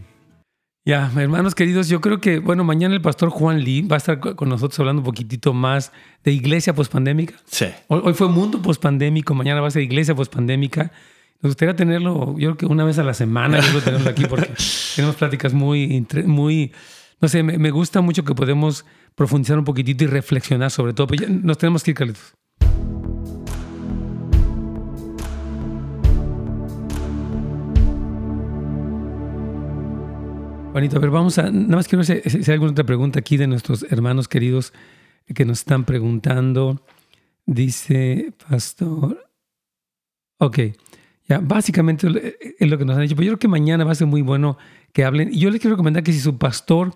Ya, 0.86 1.10
hermanos 1.16 1.56
queridos, 1.56 1.88
yo 1.88 2.00
creo 2.00 2.20
que, 2.20 2.38
bueno, 2.38 2.62
mañana 2.62 2.94
el 2.94 3.00
pastor 3.02 3.28
Juan 3.30 3.58
Lee 3.64 3.82
va 3.82 3.96
a 3.96 3.98
estar 3.98 4.20
co- 4.20 4.36
con 4.36 4.48
nosotros 4.48 4.78
hablando 4.78 5.00
un 5.00 5.04
poquitito 5.04 5.52
más 5.52 5.90
de 6.22 6.30
iglesia 6.30 6.74
pospandémica. 6.76 7.34
Sí. 7.46 7.66
Hoy, 7.88 8.02
hoy 8.04 8.14
fue 8.14 8.28
mundo 8.28 8.62
pospandémico, 8.62 9.34
mañana 9.34 9.60
va 9.60 9.66
a 9.66 9.70
ser 9.72 9.82
iglesia 9.82 10.14
pospandémica. 10.14 10.92
Nos 11.42 11.50
gustaría 11.50 11.74
tenerlo, 11.74 12.38
yo 12.38 12.50
creo 12.50 12.56
que 12.56 12.66
una 12.66 12.84
vez 12.84 12.98
a 13.00 13.02
la 13.02 13.14
semana, 13.14 13.58
yo 13.58 13.68
creo 13.70 13.82
tenerlo 13.82 14.08
aquí 14.10 14.26
porque 14.26 14.48
tenemos 14.94 15.16
pláticas 15.16 15.52
muy, 15.52 16.06
muy, 16.24 16.70
no 17.20 17.26
sé, 17.26 17.42
me, 17.42 17.58
me 17.58 17.72
gusta 17.72 18.00
mucho 18.00 18.22
que 18.24 18.36
podemos 18.36 18.86
profundizar 19.16 19.58
un 19.58 19.64
poquitito 19.64 20.04
y 20.04 20.06
reflexionar 20.06 20.70
sobre 20.70 20.92
todo. 20.94 21.08
Pero 21.08 21.26
ya 21.26 21.28
nos 21.28 21.58
tenemos 21.58 21.82
que 21.82 21.90
ir, 21.90 21.96
Carlitos. 21.96 22.32
Juanito, 30.76 30.98
a 30.98 31.00
ver, 31.00 31.08
vamos 31.08 31.38
a. 31.38 31.50
Nada 31.50 31.76
más 31.76 31.88
quiero 31.88 32.04
ver 32.04 32.22
si, 32.22 32.28
si 32.28 32.50
hay 32.50 32.52
alguna 32.52 32.72
otra 32.72 32.84
pregunta 32.84 33.18
aquí 33.18 33.38
de 33.38 33.46
nuestros 33.46 33.86
hermanos 33.90 34.28
queridos 34.28 34.74
que 35.34 35.46
nos 35.46 35.60
están 35.60 35.84
preguntando. 35.84 36.84
Dice, 37.46 38.34
Pastor. 38.46 39.26
Ok, 40.36 40.58
ya, 41.26 41.38
básicamente 41.38 42.36
es 42.58 42.68
lo 42.68 42.76
que 42.76 42.84
nos 42.84 42.94
han 42.94 43.04
dicho. 43.04 43.16
Pero 43.16 43.24
yo 43.24 43.30
creo 43.30 43.38
que 43.38 43.48
mañana 43.48 43.84
va 43.84 43.92
a 43.92 43.94
ser 43.94 44.06
muy 44.06 44.20
bueno 44.20 44.58
que 44.92 45.06
hablen. 45.06 45.32
Y 45.32 45.38
yo 45.38 45.48
les 45.48 45.62
quiero 45.62 45.76
recomendar 45.76 46.02
que 46.02 46.12
si 46.12 46.20
su 46.20 46.36
pastor 46.36 46.92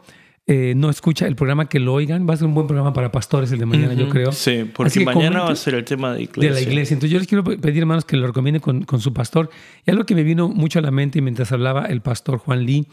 eh, 0.47 0.75
no 0.77 0.91
escucha 0.91 1.27
el 1.27 1.35
programa, 1.35 1.67
que 1.67 1.81
lo 1.81 1.95
oigan. 1.95 2.29
Va 2.29 2.35
a 2.35 2.37
ser 2.37 2.49
un 2.49 2.53
buen 2.53 2.67
programa 2.67 2.93
para 2.93 3.11
pastores 3.11 3.51
el 3.51 3.61
de 3.61 3.65
mañana, 3.65 3.95
yo 3.95 4.11
creo. 4.11 4.31
Sí, 4.33 4.71
porque 4.75 5.07
mañana 5.07 5.41
va 5.41 5.53
a 5.53 5.57
ser 5.57 5.73
el 5.73 5.87
tema 5.87 6.13
de 6.13 6.25
iglesia. 6.25 6.51
de 6.51 6.55
la 6.55 6.61
iglesia. 6.61 6.93
Entonces 6.93 7.13
yo 7.13 7.19
les 7.19 7.27
quiero 7.27 7.45
pedir, 7.45 7.79
hermanos, 7.79 8.05
que 8.05 8.19
lo 8.19 8.27
recomienden 8.27 8.61
con, 8.61 8.83
con 8.83 9.01
su 9.01 9.15
pastor. 9.15 9.49
Y 9.87 9.91
algo 9.91 10.05
que 10.05 10.15
me 10.15 10.23
vino 10.23 10.51
mucho 10.51 10.79
a 10.79 10.83
la 10.83 10.91
mente 10.91 11.23
mientras 11.23 11.51
hablaba 11.51 11.87
el 11.87 12.03
pastor 12.03 12.37
Juan 12.41 12.67
Lee 12.67 12.87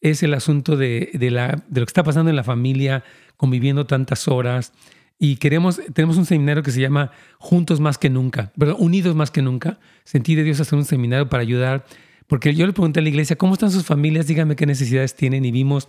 es 0.00 0.22
el 0.22 0.34
asunto 0.34 0.76
de, 0.76 1.10
de 1.14 1.30
la, 1.30 1.62
de 1.68 1.80
lo 1.80 1.86
que 1.86 1.90
está 1.90 2.02
pasando 2.02 2.30
en 2.30 2.36
la 2.36 2.44
familia, 2.44 3.04
conviviendo 3.36 3.86
tantas 3.86 4.28
horas. 4.28 4.72
Y 5.18 5.36
queremos, 5.36 5.80
tenemos 5.92 6.16
un 6.16 6.24
seminario 6.24 6.62
que 6.62 6.70
se 6.70 6.80
llama 6.80 7.10
Juntos 7.38 7.78
más 7.80 7.98
que 7.98 8.08
nunca, 8.08 8.52
perdón, 8.58 8.76
Unidos 8.78 9.14
más 9.14 9.30
que 9.30 9.42
nunca. 9.42 9.78
Sentí 10.04 10.34
de 10.34 10.44
Dios 10.44 10.60
hacer 10.60 10.78
un 10.78 10.86
seminario 10.86 11.28
para 11.28 11.42
ayudar, 11.42 11.84
porque 12.26 12.54
yo 12.54 12.66
le 12.66 12.72
pregunté 12.72 13.00
a 13.00 13.02
la 13.02 13.10
iglesia, 13.10 13.36
¿cómo 13.36 13.52
están 13.52 13.70
sus 13.70 13.84
familias? 13.84 14.26
Díganme 14.26 14.56
qué 14.56 14.64
necesidades 14.64 15.14
tienen. 15.14 15.44
Y 15.44 15.50
vimos 15.50 15.88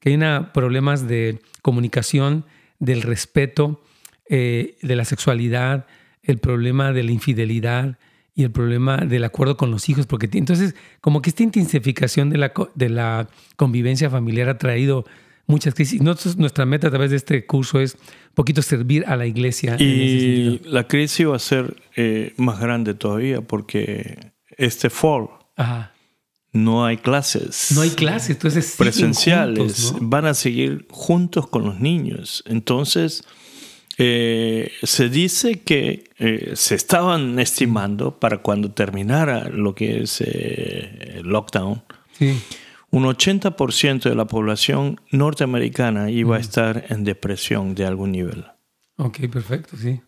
que 0.00 0.08
hay 0.08 0.16
una, 0.16 0.52
problemas 0.52 1.06
de 1.06 1.40
comunicación, 1.62 2.44
del 2.80 3.02
respeto, 3.02 3.80
eh, 4.28 4.76
de 4.82 4.96
la 4.96 5.04
sexualidad, 5.04 5.86
el 6.24 6.38
problema 6.38 6.92
de 6.92 7.04
la 7.04 7.12
infidelidad 7.12 7.98
y 8.34 8.44
el 8.44 8.50
problema 8.50 8.98
del 8.98 9.24
acuerdo 9.24 9.56
con 9.56 9.70
los 9.70 9.88
hijos, 9.88 10.06
porque 10.06 10.28
entonces 10.32 10.74
como 11.00 11.20
que 11.20 11.30
esta 11.30 11.42
intensificación 11.42 12.30
de 12.30 12.38
la, 12.38 12.52
de 12.74 12.88
la 12.88 13.28
convivencia 13.56 14.08
familiar 14.08 14.48
ha 14.48 14.58
traído 14.58 15.04
muchas 15.46 15.74
crisis. 15.74 16.00
Nosotros, 16.00 16.36
nuestra 16.36 16.64
meta 16.64 16.88
a 16.88 16.90
través 16.90 17.10
de 17.10 17.16
este 17.16 17.44
curso 17.46 17.80
es 17.80 17.94
un 17.94 18.34
poquito 18.34 18.62
servir 18.62 19.04
a 19.06 19.16
la 19.16 19.26
iglesia. 19.26 19.74
en 19.74 19.80
ese 19.80 19.86
Y 19.86 20.60
la 20.64 20.86
crisis 20.86 21.26
va 21.26 21.36
a 21.36 21.40
ser 21.40 21.76
eh, 21.96 22.32
más 22.36 22.58
grande 22.58 22.94
todavía 22.94 23.42
porque 23.42 24.32
este 24.56 24.88
fall 24.88 25.28
Ajá. 25.56 25.92
no 26.52 26.84
hay 26.84 26.96
clases. 26.96 27.72
No 27.74 27.82
hay 27.82 27.90
clases, 27.90 28.30
entonces 28.30 28.74
presenciales. 28.78 29.58
juntos, 29.58 29.92
¿no? 30.00 30.08
Van 30.08 30.26
a 30.26 30.34
seguir 30.34 30.86
juntos 30.90 31.46
con 31.48 31.64
los 31.64 31.80
niños. 31.80 32.42
Entonces, 32.46 33.24
eh, 33.98 34.72
se 34.82 35.08
dice 35.08 35.60
que 35.60 36.04
eh, 36.18 36.52
se 36.54 36.74
estaban 36.74 37.38
estimando 37.38 38.18
para 38.18 38.38
cuando 38.38 38.70
terminara 38.72 39.48
lo 39.48 39.74
que 39.74 40.02
es 40.02 40.20
eh, 40.20 41.18
el 41.18 41.26
lockdown, 41.28 41.82
Sí. 42.18 42.38
un 42.90 43.04
80% 43.04 44.02
de 44.08 44.14
la 44.14 44.26
población 44.26 45.00
norteamericana 45.10 46.10
iba 46.10 46.36
a 46.36 46.40
estar 46.40 46.84
en 46.90 47.04
depresión 47.04 47.74
de 47.74 47.86
algún 47.86 48.12
nivel. 48.12 48.44
Ok, 48.96 49.20
perfecto, 49.30 49.76
sí. 49.76 50.00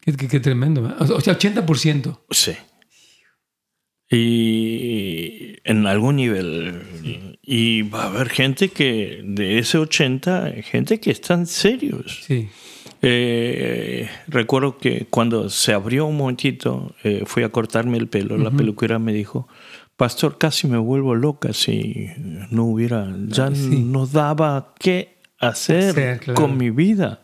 Qué, 0.00 0.12
qué- 0.16 0.28
qué 0.28 0.40
tremendo. 0.40 0.94
O 0.98 1.20
sea, 1.20 1.34
80%. 1.36 2.20
Sí. 2.30 2.52
Y 4.08 5.56
en 5.64 5.86
algún 5.86 6.16
nivel. 6.16 7.38
Y 7.42 7.82
va 7.82 8.04
a 8.04 8.06
haber 8.06 8.28
gente 8.28 8.68
que, 8.70 9.20
de 9.24 9.58
ese 9.58 9.78
80, 9.78 10.52
gente 10.62 11.00
que 11.00 11.10
están 11.10 11.46
serios. 11.46 12.24
Sí. 12.26 12.48
Eh, 13.02 14.08
recuerdo 14.28 14.78
que 14.78 15.06
cuando 15.10 15.48
se 15.50 15.72
abrió 15.72 16.06
un 16.06 16.16
momentito, 16.16 16.94
eh, 17.04 17.22
fui 17.26 17.42
a 17.42 17.50
cortarme 17.50 17.98
el 17.98 18.08
pelo, 18.08 18.36
la 18.38 18.50
peluquera 18.50 18.98
me 18.98 19.12
dijo, 19.12 19.46
Pastor, 19.96 20.38
casi 20.38 20.66
me 20.66 20.78
vuelvo 20.78 21.14
loca 21.14 21.52
si 21.52 22.06
no 22.50 22.64
hubiera, 22.64 23.14
ya 23.28 23.54
Sí. 23.54 23.82
no 23.84 24.06
daba 24.06 24.74
qué 24.78 25.18
hacer 25.38 26.20
claro. 26.20 26.34
con 26.40 26.56
mi 26.56 26.70
vida. 26.70 27.22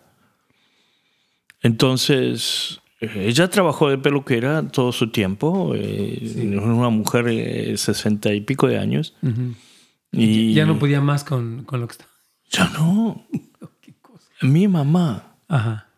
Entonces, 1.63 2.81
eh, 3.01 3.27
ella 3.29 3.49
trabajó 3.49 3.89
de 3.91 3.99
peluquera 3.99 4.67
todo 4.69 4.93
su 4.93 5.11
tiempo, 5.11 5.73
eh, 5.75 6.59
una 6.63 6.89
mujer 6.89 7.27
de 7.27 7.77
sesenta 7.77 8.33
y 8.33 8.41
pico 8.41 8.67
de 8.67 8.79
años. 8.79 9.15
Y 10.13 10.53
Ya 10.55 10.67
no 10.67 10.79
podía 10.79 11.01
más 11.01 11.25
con, 11.25 11.65
con 11.65 11.81
lo 11.81 11.87
que 11.89 11.93
estaba. 11.93 12.11
Ya 12.51 12.69
no. 12.71 13.27
Mi 14.43 14.67
mamá 14.67 15.32
Ajá. 15.55 15.89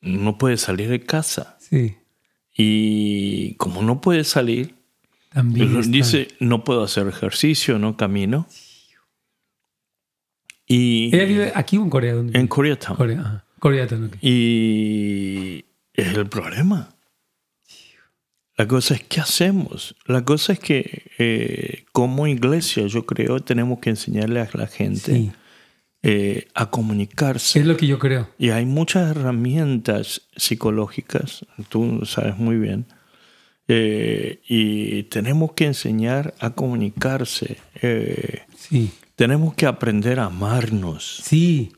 no 0.00 0.38
puede 0.38 0.56
salir 0.58 0.88
de 0.90 1.00
casa. 1.04 1.56
Sí. 1.60 1.96
Y 2.56 3.54
como 3.54 3.82
no 3.82 4.00
puede 4.00 4.24
salir, 4.24 4.74
También. 5.30 5.76
está- 5.78 5.90
dice, 5.90 6.28
no 6.40 6.62
puedo 6.64 6.82
hacer 6.84 7.06
ejercicio, 7.08 7.78
no 7.78 7.96
camino. 7.96 8.46
Y 10.66 11.14
Ella 11.14 11.24
vive 11.24 11.52
aquí 11.54 11.78
o 11.78 11.82
en 11.82 11.90
Corea. 11.90 12.14
¿Dónde 12.14 12.38
en? 12.38 12.46
Koreatown. 12.46 12.96
Corea. 12.96 13.20
Ajá. 13.20 13.44
Coreatown, 13.58 14.04
ok. 14.04 14.16
Y 14.20 15.64
es 15.94 16.14
el 16.16 16.28
problema. 16.28 16.94
La 18.56 18.66
cosa 18.66 18.94
es, 18.94 19.02
¿qué 19.04 19.20
hacemos? 19.20 19.94
La 20.06 20.24
cosa 20.24 20.52
es 20.52 20.58
que 20.58 21.12
eh, 21.18 21.84
como 21.92 22.26
iglesia, 22.26 22.86
yo 22.86 23.06
creo, 23.06 23.40
tenemos 23.40 23.78
que 23.78 23.90
enseñarle 23.90 24.40
a 24.40 24.48
la 24.52 24.66
gente 24.66 25.14
Sí. 25.14 25.32
Eh, 26.02 26.46
a 26.54 26.70
comunicarse. 26.70 27.60
Es 27.60 27.66
lo 27.66 27.76
que 27.76 27.86
yo 27.86 27.98
creo. 27.98 28.28
Y 28.38 28.50
hay 28.50 28.66
muchas 28.66 29.10
herramientas 29.10 30.22
psicológicas, 30.36 31.44
tú 31.68 32.02
sabes 32.04 32.38
muy 32.38 32.56
bien, 32.56 32.86
eh, 33.66 34.40
y 34.48 35.02
tenemos 35.04 35.52
que 35.52 35.66
enseñar 35.66 36.34
a 36.40 36.50
comunicarse, 36.50 37.58
eh, 37.82 38.42
Sí. 38.56 38.92
tenemos 39.16 39.54
que 39.54 39.66
aprender 39.66 40.20
a 40.20 40.26
amarnos. 40.26 41.20
Sí. 41.24 41.72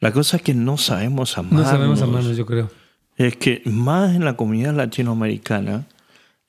La 0.00 0.12
cosa 0.12 0.36
es 0.38 0.42
que 0.42 0.54
no 0.54 0.76
sabemos 0.78 1.36
amarnos. 1.38 1.62
No 1.64 1.70
sabemos 1.70 2.02
amarnos, 2.02 2.36
yo 2.36 2.46
creo. 2.46 2.70
Es 3.16 3.36
que 3.36 3.62
más 3.64 4.14
en 4.14 4.24
la 4.24 4.36
comunidad 4.36 4.74
latinoamericana, 4.74 5.86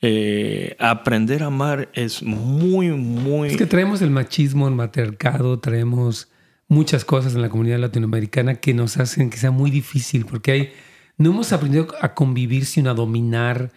eh, 0.02 0.76
aprender 0.80 1.44
a 1.44 1.48
amar 1.48 1.90
es 1.94 2.24
muy, 2.24 2.90
muy... 2.92 3.50
Es 3.50 3.58
que 3.58 3.66
traemos 3.66 4.02
el 4.02 4.12
machismo, 4.12 4.68
el 4.68 4.76
matriarcado, 4.76 5.60
traemos 5.60 6.30
muchas 6.70 7.04
cosas 7.04 7.36
en 7.36 7.42
la 7.42 7.50
comunidad 7.50 7.80
latinoamericana 7.80 8.56
que 8.56 8.74
nos 8.74 8.96
hacen 8.98 9.30
que 9.30 9.38
sea 9.38 9.52
muy 9.52 9.70
difícil 9.72 10.26
porque 10.26 10.52
hay, 10.54 10.70
no 11.18 11.32
hemos 11.32 11.52
aprendido 11.52 11.88
a 12.02 12.14
convivir 12.14 12.64
sino 12.66 12.90
a 12.90 12.94
dominar. 12.94 13.72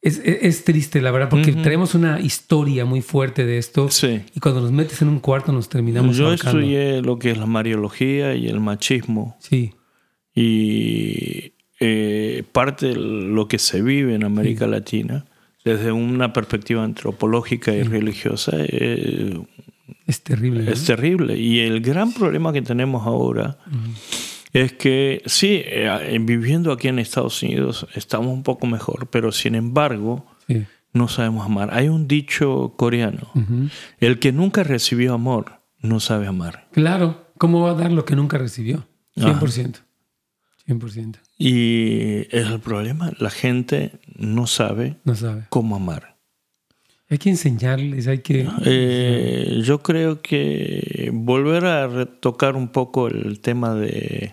Es, 0.00 0.18
es- 0.24 0.38
es 0.42 0.64
triste, 0.64 1.02
la 1.02 1.10
verdad, 1.10 1.28
porque 1.28 1.52
traemos 1.52 1.94
una 1.96 2.20
historia 2.20 2.84
muy 2.84 3.02
fuerte 3.02 3.44
de 3.44 3.58
esto 3.58 3.90
Sí. 3.90 4.22
y 4.34 4.38
cuando 4.40 4.60
nos 4.60 4.70
metes 4.72 5.02
en 5.02 5.08
un 5.08 5.18
cuarto 5.18 5.52
nos 5.52 5.68
terminamos 5.68 6.16
Yo 6.16 6.32
estudié 6.32 7.02
lo 7.02 7.18
que 7.18 7.32
es 7.32 7.38
la 7.38 7.46
mariología 7.46 8.34
y 8.36 8.46
el 8.46 8.60
machismo. 8.60 9.36
Sí, 9.40 9.74
y 10.48 11.52
eh, 11.80 12.44
parte 12.52 12.86
de 12.86 12.94
lo 12.96 13.48
que 13.48 13.58
se 13.58 13.82
vive 13.82 14.14
en 14.14 14.24
América 14.24 14.66
Latina 14.66 15.26
desde 15.64 15.90
una 15.92 16.32
perspectiva 16.32 16.84
antropológica 16.84 17.72
y 17.74 17.82
religiosa, 17.82 18.52
eh, 18.56 19.38
es 20.08 20.22
terrible. 20.24 20.64
¿no? 20.64 20.70
es 20.72 20.84
terrible. 20.84 21.36
Y 21.38 21.60
el 21.60 21.80
gran 21.80 22.12
problema 22.12 22.52
que 22.52 22.62
tenemos 22.62 23.06
ahora 23.06 23.58
es 24.52 24.72
que 24.72 25.22
sí, 25.26 25.62
eh, 25.64 26.18
viviendo 26.20 26.72
aquí 26.72 26.88
en 26.88 26.98
Estados 26.98 27.40
Unidos 27.44 27.86
estamos 27.94 28.28
un 28.32 28.42
poco 28.42 28.66
mejor, 28.66 29.08
pero 29.10 29.30
sin 29.30 29.54
embargo 29.54 30.26
Sí. 30.48 30.64
no 30.92 31.06
sabemos 31.08 31.44
amar. 31.46 31.68
Hay 31.72 31.88
un 31.88 32.08
dicho 32.08 32.72
coreano, 32.76 33.30
Ujú. 33.34 33.68
el 34.00 34.18
que 34.18 34.32
nunca 34.32 34.64
recibió 34.64 35.14
amor 35.14 35.60
no 35.80 36.00
sabe 36.00 36.26
amar. 36.26 36.68
Claro, 36.72 37.30
¿cómo 37.38 37.60
va 37.60 37.70
a 37.70 37.74
dar 37.74 37.92
lo 37.92 38.04
que 38.04 38.16
nunca 38.16 38.36
recibió? 38.38 38.88
100%. 39.16 39.80
100%. 40.66 41.18
Y 41.38 42.26
es 42.34 42.46
el 42.48 42.60
problema, 42.60 43.12
la 43.18 43.30
gente 43.30 44.00
no 44.16 44.46
sabe 44.46 44.96
No 45.04 45.14
sabe. 45.14 45.44
cómo 45.50 45.76
amar. 45.76 46.16
Hay 47.10 47.16
que 47.18 47.30
enseñarles, 47.30 48.06
hay 48.06 48.18
que... 48.18 48.46
Eh, 48.64 49.60
yo 49.64 49.78
creo 49.82 50.20
que 50.20 51.10
volver 51.12 51.64
a 51.64 51.86
retocar 51.86 52.54
un 52.54 52.68
poco 52.68 53.08
el 53.08 53.40
tema 53.40 53.74
de 53.74 54.32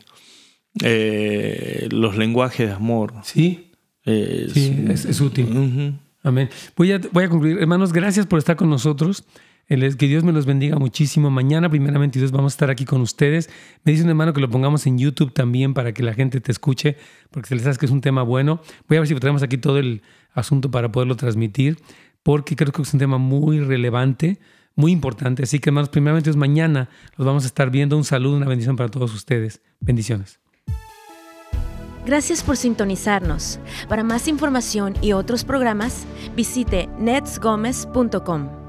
eh, 0.84 1.88
los 1.92 2.18
lenguajes 2.18 2.68
de 2.68 2.74
amor. 2.74 3.14
Sí, 3.24 3.72
es- 4.04 4.52
sí, 4.52 4.86
es, 4.90 5.06
es 5.06 5.22
útil. 5.22 5.98
Amén. 6.24 6.50
Voy 6.76 6.92
a, 6.92 7.00
voy 7.12 7.24
a 7.24 7.30
concluir. 7.30 7.60
Hermanos, 7.60 7.94
gracias 7.94 8.26
por 8.26 8.40
estar 8.40 8.56
con 8.56 8.70
nosotros. 8.70 9.24
Que 9.68 10.08
Dios 10.08 10.24
me 10.24 10.32
los 10.32 10.46
bendiga 10.46 10.78
muchísimo. 10.78 11.32
Mañana, 11.32 11.70
primeramente, 11.70 12.20
Dios, 12.20 12.32
vamos 12.32 12.54
a 12.54 12.56
estar 12.56 12.70
aquí 12.70 12.86
con 12.86 13.02
ustedes. 13.02 13.50
Me 13.84 13.94
dice 13.94 14.04
un 14.04 14.10
hermano 14.10 14.32
que 14.32 14.40
lo 14.42 14.48
pongamos 14.50 14.86
en 14.86 15.00
YouTube 15.00 15.34
también 15.34 15.74
para 15.74 15.92
que 15.92 16.04
la 16.04 16.14
gente 16.14 16.40
te 16.40 16.52
escuche, 16.52 16.98
porque 17.32 17.50
se 17.50 17.56
les 17.56 17.66
hace 17.66 17.80
que 17.80 17.88
es 17.88 17.92
un 17.92 18.02
tema 18.02 18.22
bueno. 18.22 18.62
Voy 18.88 18.98
a 18.98 19.00
ver 19.02 19.08
si 19.08 19.16
traemos 19.16 19.42
aquí 19.42 19.58
todo 19.58 19.80
el 19.80 20.04
asunto 20.34 20.70
para 20.70 20.92
poderlo 20.92 21.16
transmitir, 21.16 21.78
porque 22.26 22.56
creo 22.56 22.72
que 22.74 22.82
es 22.82 22.92
un 22.92 23.00
tema 23.00 23.20
muy 23.20 23.60
relevante, 23.60 24.40
muy 24.74 24.92
importante. 24.92 25.44
Así 25.44 25.60
que, 25.60 25.70
hermanos, 25.70 25.90
primeramente, 25.90 26.32
Dios, 26.32 26.38
mañana 26.38 26.90
los 27.18 27.26
vamos 27.28 27.44
a 27.44 27.46
estar 27.46 27.70
viendo. 27.70 27.96
Un 27.96 28.04
saludo, 28.04 28.36
una 28.36 28.48
bendición 28.48 28.76
para 28.76 28.90
todos 28.90 29.14
ustedes. 29.14 29.62
Bendiciones. 29.80 30.40
Gracias 32.04 32.42
por 32.42 32.58
sintonizarnos. 32.58 33.60
Para 33.88 34.04
más 34.04 34.28
información 34.28 34.96
y 35.04 35.14
otros 35.14 35.44
programas, 35.44 36.08
visite 36.36 36.90
netsgomez.com. 36.98 38.65